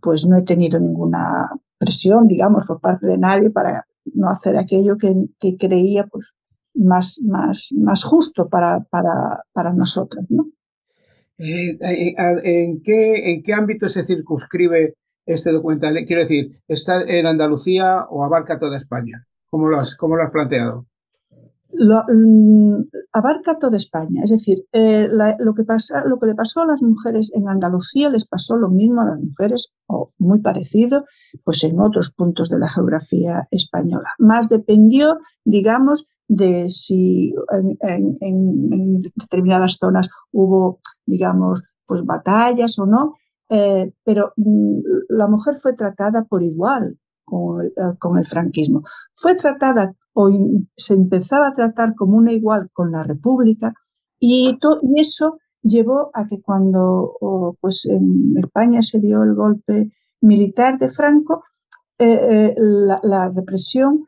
pues 0.00 0.26
no 0.26 0.36
he 0.36 0.42
tenido 0.42 0.78
ninguna 0.78 1.48
presión, 1.78 2.28
digamos, 2.28 2.66
por 2.66 2.80
parte 2.80 3.06
de 3.06 3.18
nadie 3.18 3.50
para 3.50 3.86
no 4.12 4.28
hacer 4.28 4.56
aquello 4.56 4.96
que, 4.96 5.56
creía 5.58 6.06
pues 6.06 6.34
más, 6.74 7.20
más, 7.22 7.72
más 7.76 8.04
justo 8.04 8.48
para, 8.48 8.80
para, 8.90 9.42
para 9.52 9.72
nosotros, 9.72 10.24
¿no? 10.28 10.48
Eh, 11.38 11.76
eh, 11.80 12.14
¿en, 12.44 12.80
qué, 12.82 13.32
¿En 13.32 13.42
qué 13.42 13.52
ámbito 13.54 13.88
se 13.88 14.04
circunscribe 14.04 14.94
este 15.26 15.50
documental? 15.50 15.96
Quiero 16.06 16.22
decir, 16.22 16.60
¿está 16.68 17.02
en 17.02 17.26
Andalucía 17.26 18.04
o 18.08 18.24
abarca 18.24 18.58
toda 18.58 18.78
España? 18.78 19.26
¿Cómo 19.50 19.68
lo 19.68 19.78
has, 19.78 19.96
cómo 19.96 20.16
lo 20.16 20.22
has 20.22 20.30
planteado? 20.30 20.86
Lo, 21.76 22.02
mm, 22.08 22.88
abarca 23.12 23.58
toda 23.58 23.76
España. 23.76 24.22
Es 24.22 24.30
decir, 24.30 24.64
eh, 24.72 25.08
la, 25.10 25.36
lo, 25.38 25.54
que 25.54 25.62
le 25.62 26.34
pasó 26.34 26.62
a 26.62 26.66
las 26.66 26.82
mujeres 26.82 27.32
en 27.34 27.48
Andalucía 27.48 28.10
les 28.10 28.26
pasó 28.26 28.56
lo 28.56 28.68
mismo 28.68 29.02
a 29.02 29.10
las 29.10 29.20
mujeres, 29.20 29.72
o 29.86 30.12
muy 30.18 30.40
parecido, 30.40 31.04
pues 31.44 31.64
en 31.64 31.80
otros 31.80 32.14
puntos 32.14 32.48
de 32.50 32.58
la 32.58 32.68
geografía 32.68 33.48
española. 33.50 34.08
Más 34.18 34.48
dependió, 34.48 35.18
digamos, 35.44 36.06
de 36.28 36.70
si 36.70 37.34
en 37.80 39.00
determinadas 39.14 39.76
zonas 39.78 40.08
hubo, 40.32 40.80
digamos, 41.06 41.64
pues 41.86 42.04
batallas 42.04 42.78
o 42.78 42.86
no, 42.86 43.14
eh, 43.50 43.92
pero 44.04 44.32
mm, 44.36 44.78
la 45.10 45.28
mujer 45.28 45.54
fue 45.56 45.74
tratada 45.74 46.24
por 46.24 46.42
igual 46.42 46.98
con, 47.34 47.66
eh, 47.66 47.70
con 47.98 48.18
el 48.18 48.24
franquismo. 48.24 48.82
Fue 49.14 49.34
tratada 49.34 49.94
o 50.12 50.30
se 50.76 50.94
empezaba 50.94 51.48
a 51.48 51.52
tratar 51.52 51.94
como 51.94 52.16
una 52.16 52.32
igual 52.32 52.70
con 52.72 52.92
la 52.92 53.02
República 53.02 53.74
y, 54.18 54.56
to, 54.60 54.80
eso 54.96 55.38
llevó 55.62 56.10
a 56.14 56.26
que 56.26 56.40
cuando 56.40 57.56
pues 57.60 57.86
en 57.86 58.34
España 58.36 58.82
se 58.82 59.00
dio 59.00 59.22
el 59.22 59.34
golpe 59.34 59.90
militar 60.20 60.78
de 60.78 60.88
Franco, 60.88 61.44
eh, 61.98 62.20
eh, 62.28 62.54
la, 62.56 63.30
represión 63.34 64.06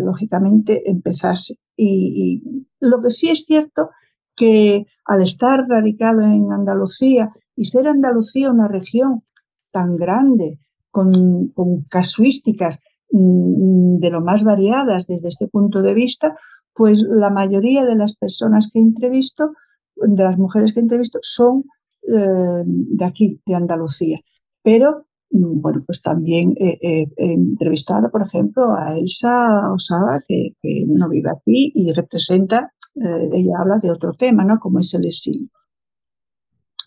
lógicamente 0.00 0.88
empezase. 0.90 1.54
Y, 1.76 2.42
y, 2.42 2.66
lo 2.80 3.00
que 3.00 3.10
sí 3.10 3.30
es 3.30 3.44
cierto 3.44 3.90
que 4.36 4.86
al 5.06 5.22
estar 5.22 5.60
radicado 5.68 6.22
en 6.22 6.52
Andalucía 6.52 7.32
y 7.56 7.64
ser 7.64 7.88
Andalucía 7.88 8.50
una 8.50 8.68
región 8.68 9.22
tan 9.70 9.96
grande, 9.96 10.60
con, 10.94 11.52
casuísticas 11.90 12.80
Mm, 13.16 13.98
de 14.00 14.10
lo 14.10 14.20
más 14.20 14.42
variadas 14.42 15.06
desde 15.06 15.28
este 15.28 15.46
punto 15.46 15.82
de 15.82 15.94
vista, 15.94 16.36
pues 16.74 17.00
la 17.08 17.30
mayoría 17.30 17.84
de 17.84 17.94
las 17.94 18.16
personas 18.16 18.70
que 18.72 18.80
entrevisto, 18.80 19.52
de 19.94 20.24
las 20.24 20.36
mujeres 20.36 20.72
que 20.72 20.80
entrevisto, 20.80 21.20
son 21.22 21.64
eh, 22.02 22.62
de 22.66 23.04
aquí, 23.04 23.40
de 23.46 23.54
Andalucía. 23.54 24.18
Pero, 24.64 25.06
mm, 25.30 25.60
bueno, 25.60 25.84
pues 25.86 26.02
también 26.02 26.54
he, 26.58 27.06
entrevistado, 27.16 28.10
por 28.10 28.22
ejemplo, 28.22 28.74
a 28.74 28.98
Elsa 28.98 29.72
Osaba, 29.72 30.20
que, 30.26 30.56
que 30.60 30.84
no 30.88 31.08
vive 31.08 31.30
aquí 31.30 31.70
y 31.72 31.92
representa, 31.92 32.72
eh, 32.96 33.30
ella 33.32 33.54
habla 33.60 33.78
de 33.78 33.92
otro 33.92 34.14
tema, 34.14 34.44
¿no? 34.44 34.58
Como 34.58 34.80
es 34.80 34.92
el 34.94 35.06
exilio. 35.06 35.48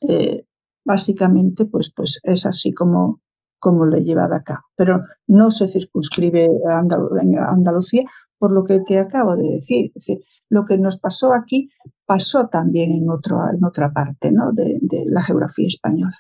Eh, 0.09 0.45
básicamente, 0.83 1.65
pues, 1.65 1.93
pues 1.95 2.19
es 2.23 2.45
así 2.45 2.73
como, 2.73 3.21
como 3.59 3.85
lo 3.85 3.97
he 3.97 4.03
llevado 4.03 4.35
acá. 4.35 4.63
Pero 4.75 5.03
no 5.27 5.51
se 5.51 5.67
circunscribe 5.67 6.49
a 6.69 6.79
Andalucía 6.79 8.03
por 8.37 8.51
lo 8.51 8.63
que 8.63 8.79
te 8.81 8.99
acabo 8.99 9.35
de 9.35 9.53
decir. 9.55 9.87
Es 9.87 10.05
decir, 10.05 10.19
lo 10.49 10.65
que 10.65 10.77
nos 10.77 10.99
pasó 10.99 11.33
aquí 11.33 11.69
pasó 12.05 12.47
también 12.47 12.91
en, 12.91 13.09
otro, 13.09 13.37
en 13.53 13.63
otra 13.63 13.91
parte 13.91 14.31
¿no? 14.31 14.51
de, 14.53 14.77
de 14.81 15.05
la 15.07 15.21
geografía 15.21 15.67
española. 15.67 16.17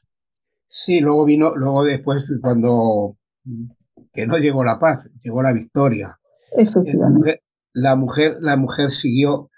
Sí, 0.67 0.99
luego 0.99 1.25
vino, 1.25 1.55
luego 1.55 1.83
después 1.83 2.29
cuando 2.41 3.15
que 4.13 4.27
no 4.27 4.37
llegó 4.37 4.63
la 4.63 4.79
paz, 4.79 5.07
llegó 5.21 5.41
la 5.41 5.53
victoria. 5.53 6.17
Efectivamente. 6.51 7.41
La 7.73 7.95
mujer, 7.95 8.37
la 8.41 8.57
mujer 8.57 8.91
siguió 8.91 9.49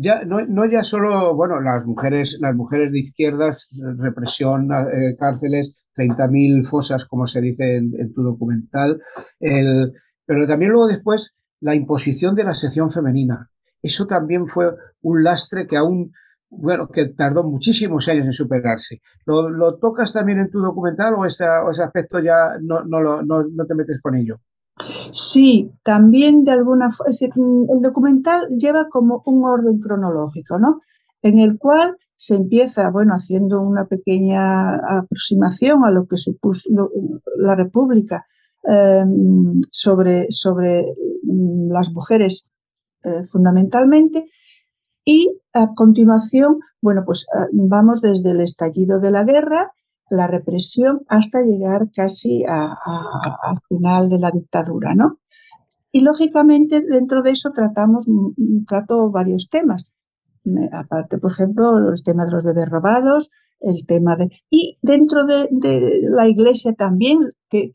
ya 0.00 0.24
no, 0.24 0.44
no 0.46 0.64
ya 0.66 0.84
solo 0.84 1.34
bueno 1.34 1.60
las 1.60 1.84
mujeres 1.84 2.38
las 2.40 2.54
mujeres 2.54 2.92
de 2.92 3.00
izquierdas 3.00 3.68
represión 3.98 4.70
eh, 4.72 5.16
cárceles 5.18 5.86
30.000 5.96 6.68
fosas 6.68 7.04
como 7.04 7.26
se 7.26 7.40
dice 7.40 7.76
en, 7.76 8.12
tu 8.14 8.22
documental 8.22 9.00
el, 9.40 9.92
pero 10.26 10.46
también 10.46 10.72
luego 10.72 10.88
después 10.88 11.34
la 11.60 11.74
imposición 11.74 12.34
de 12.34 12.44
la 12.44 12.54
sección 12.54 12.90
femenina. 12.90 13.50
Eso 13.82 14.06
también 14.06 14.46
fue 14.48 14.74
un 15.02 15.24
lastre 15.24 15.66
que 15.66 15.76
aún 15.76 16.12
bueno 16.48 16.88
que 16.88 17.08
tardó 17.08 17.42
muchísimos 17.44 18.08
años 18.08 18.26
en 18.26 18.32
superarse. 18.32 19.00
Lo, 19.24 19.48
lo 19.48 19.76
tocas 19.78 20.12
también 20.12 20.38
en 20.38 20.50
tu 20.50 20.60
documental 20.60 21.14
o, 21.14 21.24
esta, 21.24 21.64
o 21.64 21.70
ese 21.70 21.82
aspecto 21.82 22.20
ya 22.20 22.58
no, 22.60 22.84
no, 22.84 23.00
lo, 23.00 23.22
no, 23.22 23.44
no 23.44 23.66
te 23.66 23.74
metes 23.74 24.00
con 24.00 24.16
ello 24.16 24.40
Sí, 24.78 25.70
también 25.82 26.44
de 26.44 26.52
alguna 26.52 26.90
forma, 26.90 27.14
el 27.72 27.80
documental 27.80 28.46
lleva 28.58 28.88
como 28.90 29.22
un 29.24 29.44
orden 29.44 29.78
cronológico, 29.78 30.58
¿no? 30.58 30.80
En 31.22 31.38
el 31.38 31.58
cual 31.58 31.96
se 32.14 32.34
empieza, 32.36 32.90
bueno, 32.90 33.14
haciendo 33.14 33.60
una 33.60 33.86
pequeña 33.86 34.76
aproximación 34.98 35.84
a 35.84 35.90
lo 35.90 36.06
que 36.06 36.16
supuso 36.16 36.68
la 37.38 37.54
República 37.54 38.26
em, 38.64 39.60
sobre, 39.70 40.26
sobre 40.30 40.84
mm, 41.22 41.70
las 41.70 41.92
mujeres 41.92 42.50
eh, 43.04 43.24
fundamentalmente, 43.26 44.26
y 45.04 45.40
a 45.54 45.72
continuación, 45.74 46.58
bueno, 46.82 47.02
pues 47.06 47.26
eh, 47.34 47.46
vamos 47.52 48.02
desde 48.02 48.32
el 48.32 48.40
estallido 48.40 48.98
de 48.98 49.10
la 49.10 49.24
guerra, 49.24 49.72
la 50.08 50.26
represión, 50.26 51.02
hasta 51.08 51.42
llegar 51.42 51.90
casi 51.94 52.44
al 52.46 53.60
final 53.68 54.08
de 54.08 54.18
la 54.18 54.30
dictadura, 54.30 54.94
¿no? 54.94 55.18
Y 55.92 56.00
lógicamente 56.00 56.80
dentro 56.80 57.22
de 57.22 57.30
eso 57.30 57.50
tratamos, 57.52 58.06
trato 58.66 59.10
varios 59.10 59.48
temas 59.48 59.86
aparte, 60.72 61.18
por 61.18 61.32
ejemplo, 61.32 61.92
el 61.92 62.02
tema 62.02 62.24
de 62.24 62.32
los 62.32 62.44
bebés 62.44 62.68
robados, 62.68 63.32
el 63.60 63.86
tema 63.86 64.16
de... 64.16 64.30
Y 64.50 64.78
dentro 64.82 65.24
de, 65.24 66.00
la 66.02 66.28
iglesia 66.28 66.74
también, 66.74 67.18
¿qué, 67.48 67.72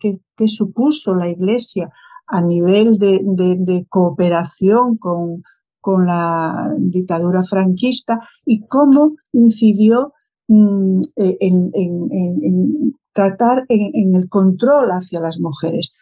supuso 0.48 1.16
la 1.16 1.30
iglesia 1.30 1.90
a 2.28 2.42
nivel 2.42 2.98
de, 2.98 3.86
cooperación 3.90 4.98
con, 4.98 5.44
con, 5.80 6.06
la 6.06 6.74
dictadura 6.78 7.44
franquista 7.44 8.20
y 8.46 8.66
cómo 8.68 9.16
incidió 9.34 10.14
mm, 10.52 11.02
e, 11.16 11.38
en, 11.40 12.94
tratar 13.14 13.66
en, 13.70 14.16
el 14.16 14.30
control 14.30 14.92
hacia 14.92 15.20
las 15.22 15.40
mujeres? 15.40 15.96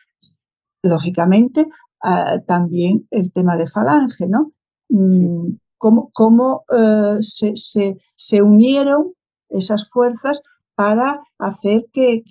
Lógicamente, 0.84 1.68
ah, 2.04 2.40
también 2.46 3.08
el 3.12 3.32
tema 3.32 3.58
de 3.58 3.68
falange, 3.68 4.28
¿no? 4.28 4.52
Mm, 4.90 5.58
cómo, 5.78 6.64
eh, 6.76 7.18
se, 7.20 8.42
unieron 8.42 9.14
esas 9.50 9.90
fuerzas 9.90 10.42
para 10.76 11.22
hacer 11.38 11.86
que, 11.94 12.24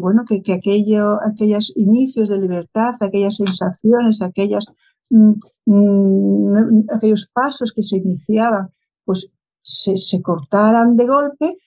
bueno, 0.00 0.22
que, 0.26 0.52
aquello, 0.52 1.18
aquellos 1.24 1.76
inicios 1.76 2.28
de 2.28 2.38
libertad, 2.38 2.94
aquellas 3.00 3.36
sensaciones, 3.36 4.22
aquellas, 4.22 4.66
mm, 5.10 5.32
mm, 5.66 6.84
aquellos 6.96 7.30
pasos 7.34 7.72
que 7.72 7.82
se 7.82 7.96
iniciaban, 7.96 8.70
pues 9.04 9.34
se, 9.68 10.22
cortaran 10.22 10.96
de 10.96 11.06
golpe, 11.06 11.58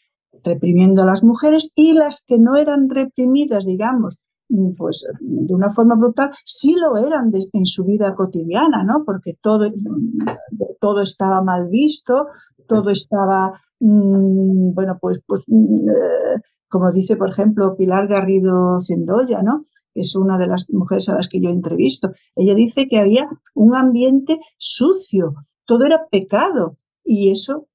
reprimiendo 0.44 1.04
a 1.04 1.06
las 1.06 1.24
mujeres 1.24 1.72
y 1.76 1.94
las 1.94 2.24
que 2.26 2.38
no 2.38 2.56
eran 2.56 2.90
reprimidas, 2.90 3.66
digamos, 3.66 4.24
Mm, 4.52 4.74
pues 4.76 5.08
de 5.22 5.54
una 5.54 5.70
forma 5.70 5.96
brutal, 5.96 6.30
sí 6.44 6.76
lo 6.76 6.98
eran 6.98 7.32
en 7.54 7.66
su 7.66 7.86
vida 7.86 8.14
cotidiana, 8.16 8.84
¿no? 8.84 9.04
Porque 9.06 9.34
todo, 9.42 9.72
todo 10.82 11.02
estaba 11.02 11.42
mal 11.42 11.70
visto, 11.70 12.28
todo 12.68 12.90
estaba, 12.90 13.54
mm, 13.80 14.74
bueno, 14.74 14.98
pues, 15.00 15.22
pues 15.26 15.44
mm, 15.48 15.90
eh, 15.90 16.42
como 16.68 16.92
dice, 16.92 17.16
por 17.16 17.30
ejemplo, 17.30 17.76
Pilar 17.78 18.08
Garrido 18.08 18.80
Cendoya, 18.82 19.42
¿no? 19.42 19.68
Es 19.94 20.16
una 20.16 20.38
de 20.38 20.48
las 20.48 20.70
mujeres 20.70 21.08
a 21.10 21.16
las 21.16 21.30
que 21.30 21.42
yo 21.42 21.50
entrevisto. 21.50 22.12
Ella 22.36 22.54
dice 22.54 22.88
que 22.88 23.00
había 23.00 23.30
un 23.56 23.76
ambiente 23.76 24.40
sucio, 24.58 25.36
todo 25.66 25.86
era 25.86 26.08
pecado 26.12 26.78
y 27.06 27.32
eso 27.32 27.68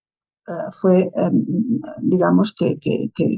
eh, 0.48 0.70
fue, 0.72 1.10
em, 1.14 1.44
digamos, 2.02 2.54
que, 2.58 2.78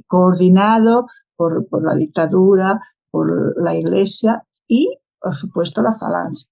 coordinado 0.06 1.06
por, 1.36 1.66
por, 1.68 1.84
la 1.84 1.94
dictadura, 1.94 2.80
por 3.10 3.60
la 3.62 3.74
Iglesia 3.74 4.44
y, 4.66 4.98
por 5.20 5.34
supuesto, 5.34 5.82
la 5.82 5.92
falange. 5.92 6.46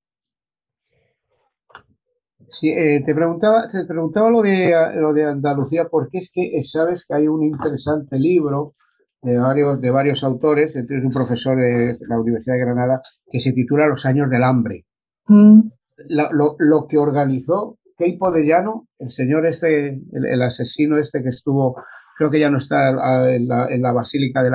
Sí, 2.49 2.71
eh, 2.71 3.03
te 3.05 3.15
preguntaba, 3.15 3.69
te 3.71 3.85
preguntaba 3.85 4.31
lo 4.31 4.41
de 4.41 4.73
lo 4.97 5.13
de 5.13 5.25
Andalucía 5.25 5.89
porque 5.91 6.19
es 6.19 6.31
que 6.33 6.63
sabes 6.63 7.05
que 7.07 7.15
hay 7.15 7.29
un 7.29 7.43
interesante 7.43 8.19
libro 8.19 8.75
de 9.21 9.37
varios 9.39 9.81
de 9.81 9.91
varios 9.91 10.23
autores, 10.23 10.77
entre 10.77 11.05
un 11.05 11.13
profesor 11.13 11.57
de 11.57 11.99
la 12.09 12.21
Universidad 12.21 12.55
de 12.55 12.61
Granada 12.61 13.03
que 13.31 13.41
se 13.41 13.53
titula 13.53 13.89
Los 13.89 14.07
años 14.07 14.31
del 14.31 14.45
hambre. 14.45 14.87
Mm. 15.29 15.61
lo, 16.09 16.87
que 16.87 16.99
organizó 16.99 17.79
Keipo 17.97 18.31
de 18.31 18.47
Llano, 18.47 18.89
el 18.99 19.11
señor 19.11 19.47
este, 19.47 20.01
el, 20.13 20.43
asesino 20.43 20.99
este 20.99 21.23
que 21.23 21.31
estuvo 21.31 21.77
creo 22.17 22.31
que 22.31 22.41
ya 22.41 22.51
no 22.51 22.59
está 22.59 22.91
en 23.35 23.47
la, 23.47 23.93
Basílica 23.93 24.43
de 24.43 24.51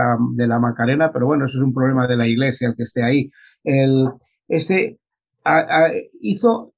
la, 0.48 0.60
Macarena, 0.60 1.12
pero 1.12 1.28
bueno, 1.28 1.46
eso 1.46 1.58
es 1.58 1.64
un 1.64 1.74
problema 1.74 2.08
de 2.08 2.18
la 2.18 2.28
iglesia, 2.28 2.70
el 2.70 2.76
que 2.76 2.84
esté 2.84 3.04
ahí. 3.04 3.32
El, 3.64 4.10
este 4.48 5.00
hizo, 6.22 6.74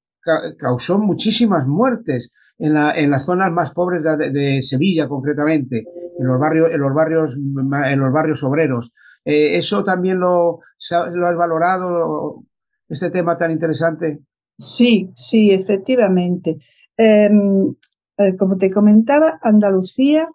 causó 0.59 0.99
muchísimas 0.99 1.65
muertes 1.67 2.31
en 2.57 3.11
las 3.11 3.25
zonas 3.25 3.51
más 3.51 3.71
pobres 3.73 4.03
de, 4.03 4.61
Sevilla, 4.61 5.07
concretamente, 5.07 5.85
en 6.19 6.27
los 6.27 6.39
barrios, 6.39 6.69
en 6.71 6.79
los 6.79 6.93
barrios, 6.93 7.33
en 7.35 7.99
los 7.99 8.13
barrios 8.13 8.43
obreros. 8.43 8.91
Eh, 9.25 9.57
¿Eso 9.57 9.83
también 9.83 10.19
lo, 10.19 10.59
lo 10.91 11.27
has 11.27 11.35
valorado, 11.35 12.43
este 12.87 13.09
tema 13.09 13.37
tan 13.37 13.51
interesante? 13.51 14.19
Sí, 14.63 15.11
sí, 15.15 15.51
efectivamente. 15.51 16.57
Em, 16.97 17.75
eh, 18.17 18.35
como 18.37 18.57
te 18.57 18.71
comentaba, 18.71 19.39
Andalucía 19.41 20.29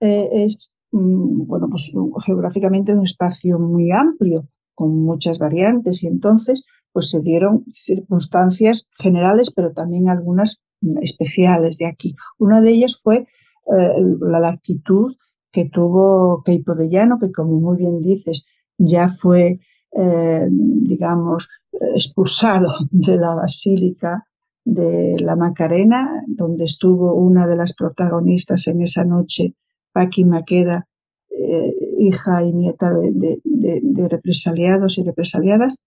eh, 0.00 0.28
es, 0.44 0.74
mm, 0.92 1.46
bueno, 1.46 1.68
pues 1.70 1.92
geográficamente 2.24 2.92
un 2.94 3.04
espacio 3.04 3.58
muy 3.58 3.90
amplio, 3.92 4.48
con 4.74 4.90
muchas 5.04 5.38
variantes, 5.38 6.02
y 6.02 6.06
entonces 6.08 6.64
pues 6.92 7.10
se 7.10 7.20
dieron 7.22 7.64
circunstancias 7.72 8.88
generales, 8.98 9.52
pero 9.54 9.72
también 9.72 10.08
algunas 10.08 10.62
mm, 10.80 10.98
especiales 11.02 11.76
de 11.78 11.86
aquí. 11.86 12.16
Una 12.38 12.60
de 12.62 12.70
ellas 12.72 13.00
fue 13.02 13.16
eh, 13.18 13.94
la 14.20 14.48
actitud 14.48 15.14
que 15.52 15.66
tuvo 15.66 16.42
Keipo 16.44 16.74
de 16.74 16.88
Llano, 16.88 17.18
que 17.20 17.32
como 17.32 17.60
muy 17.60 17.76
bien 17.78 18.00
dices, 18.02 18.46
ya 18.78 19.08
fue, 19.08 19.60
digamos, 19.92 21.48
expulsado 21.94 22.68
de 22.90 23.16
la 23.16 23.34
Basílica 23.34 24.24
de 24.64 25.16
la 25.20 25.36
Macarena, 25.36 26.24
donde 26.26 26.64
estuvo 26.64 27.14
una 27.14 27.46
de 27.46 27.56
las 27.56 27.74
protagonistas 27.74 28.66
en 28.66 28.80
esa 28.80 29.04
noche 29.04 29.54
Paqui 29.92 30.24
Maqueda, 30.24 30.88
eh, 31.30 31.74
hija 31.98 32.42
y 32.42 32.52
nieta 32.52 32.90
de, 32.90 34.08
represaliados 34.08 34.98
y 34.98 35.04
represaliadas, 35.04 35.84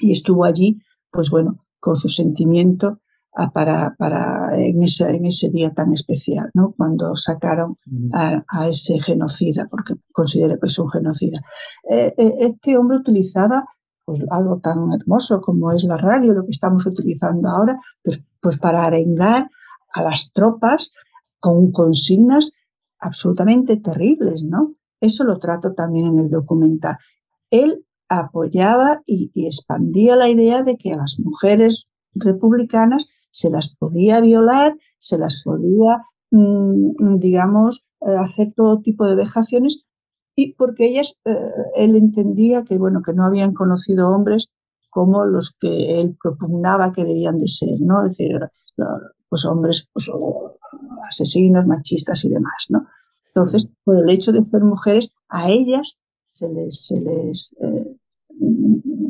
y 0.00 0.12
estuvo 0.12 0.44
allí, 0.44 0.78
pues 1.10 1.30
bueno, 1.30 1.64
con 1.80 1.96
su 1.96 2.08
sentimiento 2.08 3.00
ah, 3.34 3.50
para, 3.50 3.94
para 3.98 4.58
en, 4.58 4.82
ese, 4.82 5.08
en 5.10 5.26
ese 5.26 5.50
día 5.50 5.72
tan 5.72 5.92
especial, 5.92 6.50
¿no? 6.54 6.74
cuando 6.76 7.16
sacaron 7.16 7.76
a, 8.12 8.68
ese 8.68 9.00
genocida, 9.00 9.66
porque 9.70 9.94
considero 10.12 10.58
que 10.60 10.66
es 10.66 10.78
un 10.78 10.88
genocida. 10.88 11.40
Eh, 11.90 12.14
eh, 12.16 12.34
este 12.40 12.76
hombre 12.76 12.98
utilizaba 12.98 13.64
pues, 14.06 14.24
algo 14.30 14.60
tan 14.60 14.92
hermoso 14.92 15.42
como 15.42 15.72
es 15.72 15.84
la 15.84 15.96
radio, 15.96 16.32
lo 16.32 16.44
que 16.44 16.52
estamos 16.52 16.86
utilizando 16.86 17.48
ahora, 17.48 17.78
pues, 18.02 18.22
pues 18.40 18.58
para 18.58 18.86
arengar 18.86 19.50
a 19.92 20.02
las 20.02 20.32
tropas 20.32 20.92
con 21.40 21.72
consignas 21.72 22.52
absolutamente 23.00 23.76
terribles, 23.76 24.42
¿no? 24.44 24.74
Eso 25.00 25.24
lo 25.24 25.38
trato 25.38 25.74
también 25.74 26.06
en 26.06 26.18
el 26.20 26.30
documental. 26.30 26.96
Él 27.50 27.84
apoyaba 28.08 29.02
y, 29.04 29.32
expandía 29.34 30.14
la 30.16 30.28
idea 30.28 30.62
de 30.62 30.76
que 30.76 30.92
a 30.92 30.96
las 30.96 31.18
mujeres 31.18 31.88
republicanas 32.14 33.08
se 33.30 33.50
las 33.50 33.74
podía 33.74 34.20
violar, 34.20 34.76
se 34.98 35.18
las 35.18 35.42
podía, 35.44 36.02
mm, 36.30 37.18
digamos, 37.18 37.86
eh, 38.02 38.16
hacer 38.16 38.52
todo 38.54 38.80
tipo 38.80 39.06
de 39.06 39.16
vejaciones 39.16 39.84
y 40.36 40.52
porque 40.54 40.86
ellas, 40.86 41.18
eh, 41.24 41.34
él 41.76 41.96
entendía 41.96 42.62
que, 42.62 42.76
bueno, 42.76 43.00
que 43.02 43.14
no 43.14 43.24
habían 43.24 43.54
conocido 43.54 44.10
hombres 44.10 44.52
como 44.90 45.24
los 45.24 45.56
que 45.58 46.00
él 46.00 46.16
propugnaba 46.22 46.92
que 46.92 47.04
debían 47.04 47.38
de 47.40 47.48
ser, 47.48 47.80
¿no? 47.80 48.04
Es 48.04 48.16
decir, 48.16 48.38
pues 49.28 49.44
hombres 49.46 49.88
pues, 49.92 50.10
asesinos, 51.08 51.66
machistas 51.66 52.24
y 52.24 52.28
demás, 52.28 52.66
¿no? 52.68 52.86
Entonces, 53.28 53.70
por 53.84 54.02
el 54.02 54.10
hecho 54.10 54.32
de 54.32 54.42
ser 54.44 54.62
mujeres, 54.62 55.14
a 55.28 55.50
ellas 55.50 55.98
se 56.28 56.48
les, 56.50 56.86
se 56.86 57.00
les, 57.00 57.54
eh, 57.60 57.96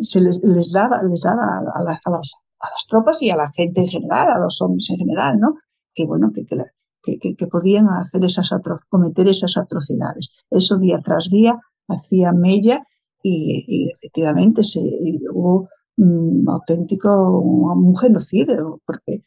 se 0.02 0.20
les, 0.20 0.40
les, 0.42 0.72
daba, 0.72 1.02
les 1.02 1.22
daba 1.22 1.58
a, 1.74 1.82
las, 1.82 2.86
tropas 2.88 3.20
y 3.22 3.30
a 3.30 3.36
la 3.36 3.48
gente 3.50 3.80
en 3.80 3.88
general, 3.88 4.28
a 4.28 4.38
los 4.38 4.60
hombres 4.62 4.88
en 4.90 4.98
general, 4.98 5.38
¿no? 5.40 5.56
Que 5.94 6.06
bueno, 6.06 6.30
que, 6.32 6.44
que, 6.46 6.56
que, 7.18 7.46
podían 7.46 7.88
hacer 7.88 8.24
esas 8.24 8.50
cometer 8.88 9.28
esas 9.28 9.56
atrocidades. 9.56 10.32
Eso 10.50 10.78
día 10.78 11.00
tras 11.04 11.30
día 11.30 11.60
hacía 11.88 12.32
mella 12.32 12.84
y, 13.22 13.90
efectivamente 13.94 14.64
se, 14.64 14.80
hubo 15.32 15.68
un 15.96 16.44
auténtico 16.48 17.40
un 17.40 17.96
genocidio 17.96 18.80
porque 18.86 19.22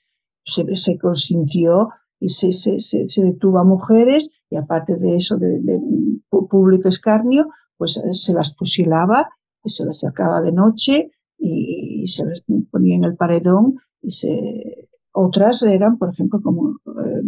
se, 0.46 0.76
se 0.76 0.98
consintió 0.98 1.90
y 2.20 2.30
se, 2.30 2.52
se, 2.52 2.80
se, 2.80 3.24
detuvo 3.24 3.60
a 3.60 3.64
mujeres 3.64 4.32
y 4.50 4.58
aparte 4.58 4.96
de 4.96 5.16
eso, 5.16 5.38
de, 5.38 5.60
público 6.50 6.90
escarnio, 6.90 7.48
pues 7.78 7.98
eh, 7.98 8.14
se 8.14 8.34
las 8.34 8.58
fusilaba, 8.58 9.30
y 9.64 9.70
se 9.70 9.86
las 9.86 10.00
sacaba 10.00 10.42
de 10.42 10.52
noche 10.52 11.12
y, 11.38 12.06
se 12.08 12.26
las 12.26 12.44
ponía 12.72 12.96
en 12.96 13.04
el 13.04 13.16
paredón 13.16 13.78
y 14.02 14.12
se... 14.12 14.90
Otras 15.12 15.64
eran, 15.64 15.98
por 15.98 16.10
ejemplo, 16.10 16.40
como 16.42 16.78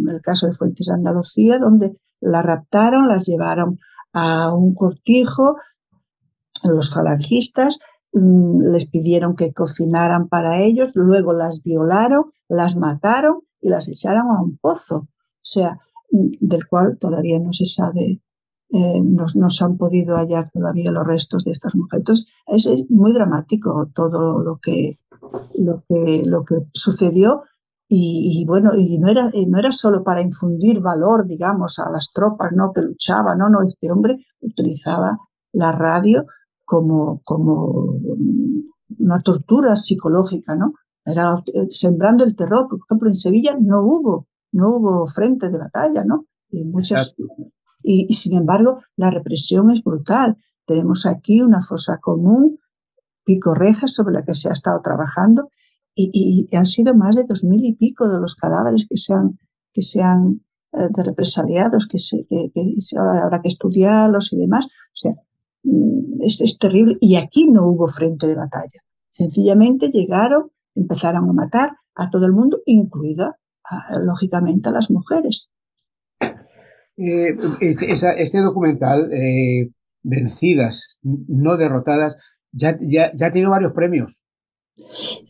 eh, 0.08 0.12
el 0.14 0.20
caso 0.22 0.46
de 0.46 0.52
Fuentes 0.52 0.86
de 0.86 0.94
Andalucía, 0.94 1.58
donde 1.58 1.96
la 2.20 2.42
raptaron, 2.42 3.08
las 3.08 3.26
llevaron 3.26 3.78
a 4.12 4.54
un 4.54 4.74
cortijo, 4.74 5.56
los 6.64 6.92
falangistas 6.92 7.78
mm, 8.12 8.62
les 8.72 8.88
pidieron 8.88 9.36
que 9.36 9.52
cocinaran 9.52 10.28
para 10.28 10.60
ellos, 10.60 10.92
luego 10.94 11.32
las 11.32 11.62
violaron, 11.62 12.32
las 12.48 12.76
mataron 12.76 13.40
y 13.60 13.68
las 13.68 13.88
echaron 13.88 14.30
a 14.30 14.42
un 14.42 14.58
pozo, 14.58 14.96
o 14.96 15.08
sea, 15.40 15.78
mm, 16.10 16.32
del 16.40 16.66
cual 16.66 16.98
todavía 16.98 17.38
no 17.38 17.52
se 17.52 17.66
sabe, 17.66 18.20
eh, 18.70 19.00
no, 19.02 19.28
se 19.28 19.64
han 19.64 19.76
podido 19.76 20.16
hallar 20.16 20.50
todavía 20.50 20.90
los 20.90 21.06
restos 21.06 21.44
de 21.44 21.50
estas 21.50 21.74
mujeres. 21.74 22.00
Entonces, 22.46 22.76
es, 22.80 22.90
muy 22.90 23.12
dramático 23.12 23.90
todo 23.94 24.40
lo 24.40 24.58
que, 24.62 24.98
lo 25.56 25.84
que, 25.88 26.22
lo 26.24 26.44
que 26.44 26.56
sucedió 26.72 27.42
y, 27.94 28.44
bueno, 28.46 28.74
y 28.74 28.96
no 28.96 29.10
era, 29.10 29.30
no 29.46 29.58
era 29.58 29.70
solo 29.70 30.02
para 30.02 30.22
infundir 30.22 30.80
valor, 30.80 31.26
digamos, 31.26 31.78
a 31.78 31.90
las 31.90 32.10
tropas 32.10 32.50
¿no? 32.52 32.72
que 32.72 32.80
luchaban, 32.80 33.36
no, 33.36 33.50
no, 33.50 33.58
este 33.68 33.92
hombre 33.92 34.16
utilizaba 34.40 35.18
la 35.52 35.72
radio 35.72 36.24
como, 36.64 37.20
como 37.22 37.98
una 38.98 39.20
tortura 39.20 39.76
psicológica, 39.76 40.56
¿no? 40.56 40.72
Era 41.04 41.34
eh, 41.52 41.66
sembrando 41.68 42.24
el 42.24 42.34
terror. 42.34 42.66
Por 42.66 42.78
ejemplo, 42.78 43.08
en 43.08 43.14
Sevilla 43.14 43.58
no 43.60 43.82
hubo, 43.82 44.26
no 44.52 44.76
hubo 44.76 45.06
frente 45.06 45.50
de 45.50 45.58
batalla, 45.58 46.02
¿no? 46.02 46.24
Y, 46.48 46.64
muchas, 46.64 47.14
y, 47.82 48.06
sin 48.14 48.38
embargo, 48.38 48.80
la 48.96 49.10
represión 49.10 49.70
es 49.70 49.84
brutal. 49.84 50.38
Tenemos 50.66 51.04
aquí 51.04 51.42
una 51.42 51.60
fosa 51.60 51.98
común, 52.00 52.58
pico 53.22 53.54
rejas 53.54 53.92
sobre 53.92 54.14
la 54.14 54.24
que 54.24 54.34
se 54.34 54.48
ha 54.48 54.52
estado 54.52 54.80
trabajando 54.82 55.50
y, 55.94 56.48
han 56.56 56.66
sido 56.66 56.94
más 56.94 57.16
de 57.16 57.24
dos 57.24 57.44
mil 57.44 57.64
y 57.64 57.74
pico 57.74 58.08
de 58.08 58.20
los 58.20 58.36
cadáveres 58.36 58.86
que 58.88 58.96
se 58.96 59.14
han, 59.14 59.38
que 59.72 59.82
se 59.82 60.02
han 60.02 60.40
eh, 60.72 60.88
de 60.90 61.04
represaliados, 61.04 61.86
que, 61.86 61.98
se, 61.98 62.26
que, 62.28 62.50
ahora 62.98 63.24
habrá 63.24 63.42
que 63.42 63.48
estudiarlos 63.48 64.32
y 64.32 64.38
demás. 64.38 64.66
O 64.66 64.94
sea, 64.94 65.12
mm, 65.64 66.22
es, 66.22 66.40
es, 66.40 66.58
terrible. 66.58 66.96
Y 67.00 67.16
aquí 67.16 67.50
no 67.50 67.66
hubo 67.68 67.86
frente 67.86 68.26
de 68.26 68.34
batalla. 68.34 68.80
Sencillamente 69.10 69.90
llegaron, 69.90 70.50
empezaron 70.74 71.28
a 71.28 71.32
matar 71.32 71.70
a 71.94 72.08
todo 72.10 72.24
el 72.24 72.32
mundo, 72.32 72.60
incluida, 72.64 73.36
lógicamente, 74.00 74.68
a 74.68 74.72
las 74.72 74.90
mujeres. 74.90 75.50
Eh, 76.96 77.36
este, 77.60 77.92
este 78.22 78.38
documental, 78.38 79.10
eh, 79.12 79.70
Vencidas, 80.02 80.98
no 81.02 81.56
derrotadas, 81.56 82.16
ya, 82.50 82.76
ya, 82.80 83.12
ya 83.14 83.26
ha 83.26 83.30
tenido 83.30 83.50
varios 83.50 83.72
premios. 83.72 84.21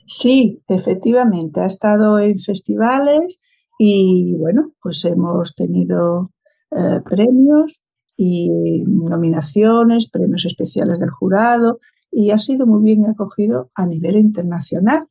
Sí, 0.07 0.62
efectivamente, 0.69 1.61
ha 1.61 1.67
estado 1.67 2.19
en 2.19 2.38
festivales 2.38 3.41
y 3.79 4.35
bueno, 4.37 4.73
pues 4.83 5.05
hemos 5.05 5.55
tenido 5.55 6.31
eh, 6.71 7.01
premios 7.05 7.83
y 8.17 8.83
nominaciones, 8.87 10.11
premios 10.11 10.45
especiales 10.45 11.01
del 11.01 11.11
jurado 11.11 11.81
y 12.11 12.31
ha 12.31 12.38
sido 12.38 12.67
muy 12.67 12.83
bien 12.83 13.07
acogido 13.07 13.71
a 13.75 13.87
nivel 13.87 14.17
internacional, 14.17 15.09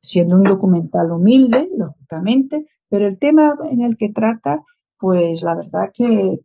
siendo 0.00 0.36
un 0.36 0.44
documental 0.44 1.10
humilde, 1.10 1.68
lógicamente, 1.76 2.66
pero 2.88 3.06
el 3.08 3.18
tema 3.18 3.54
en 3.70 3.82
el 3.82 3.96
que 3.96 4.10
trata, 4.10 4.62
pues 4.98 5.42
la 5.42 5.56
verdad 5.56 5.90
que, 5.92 6.38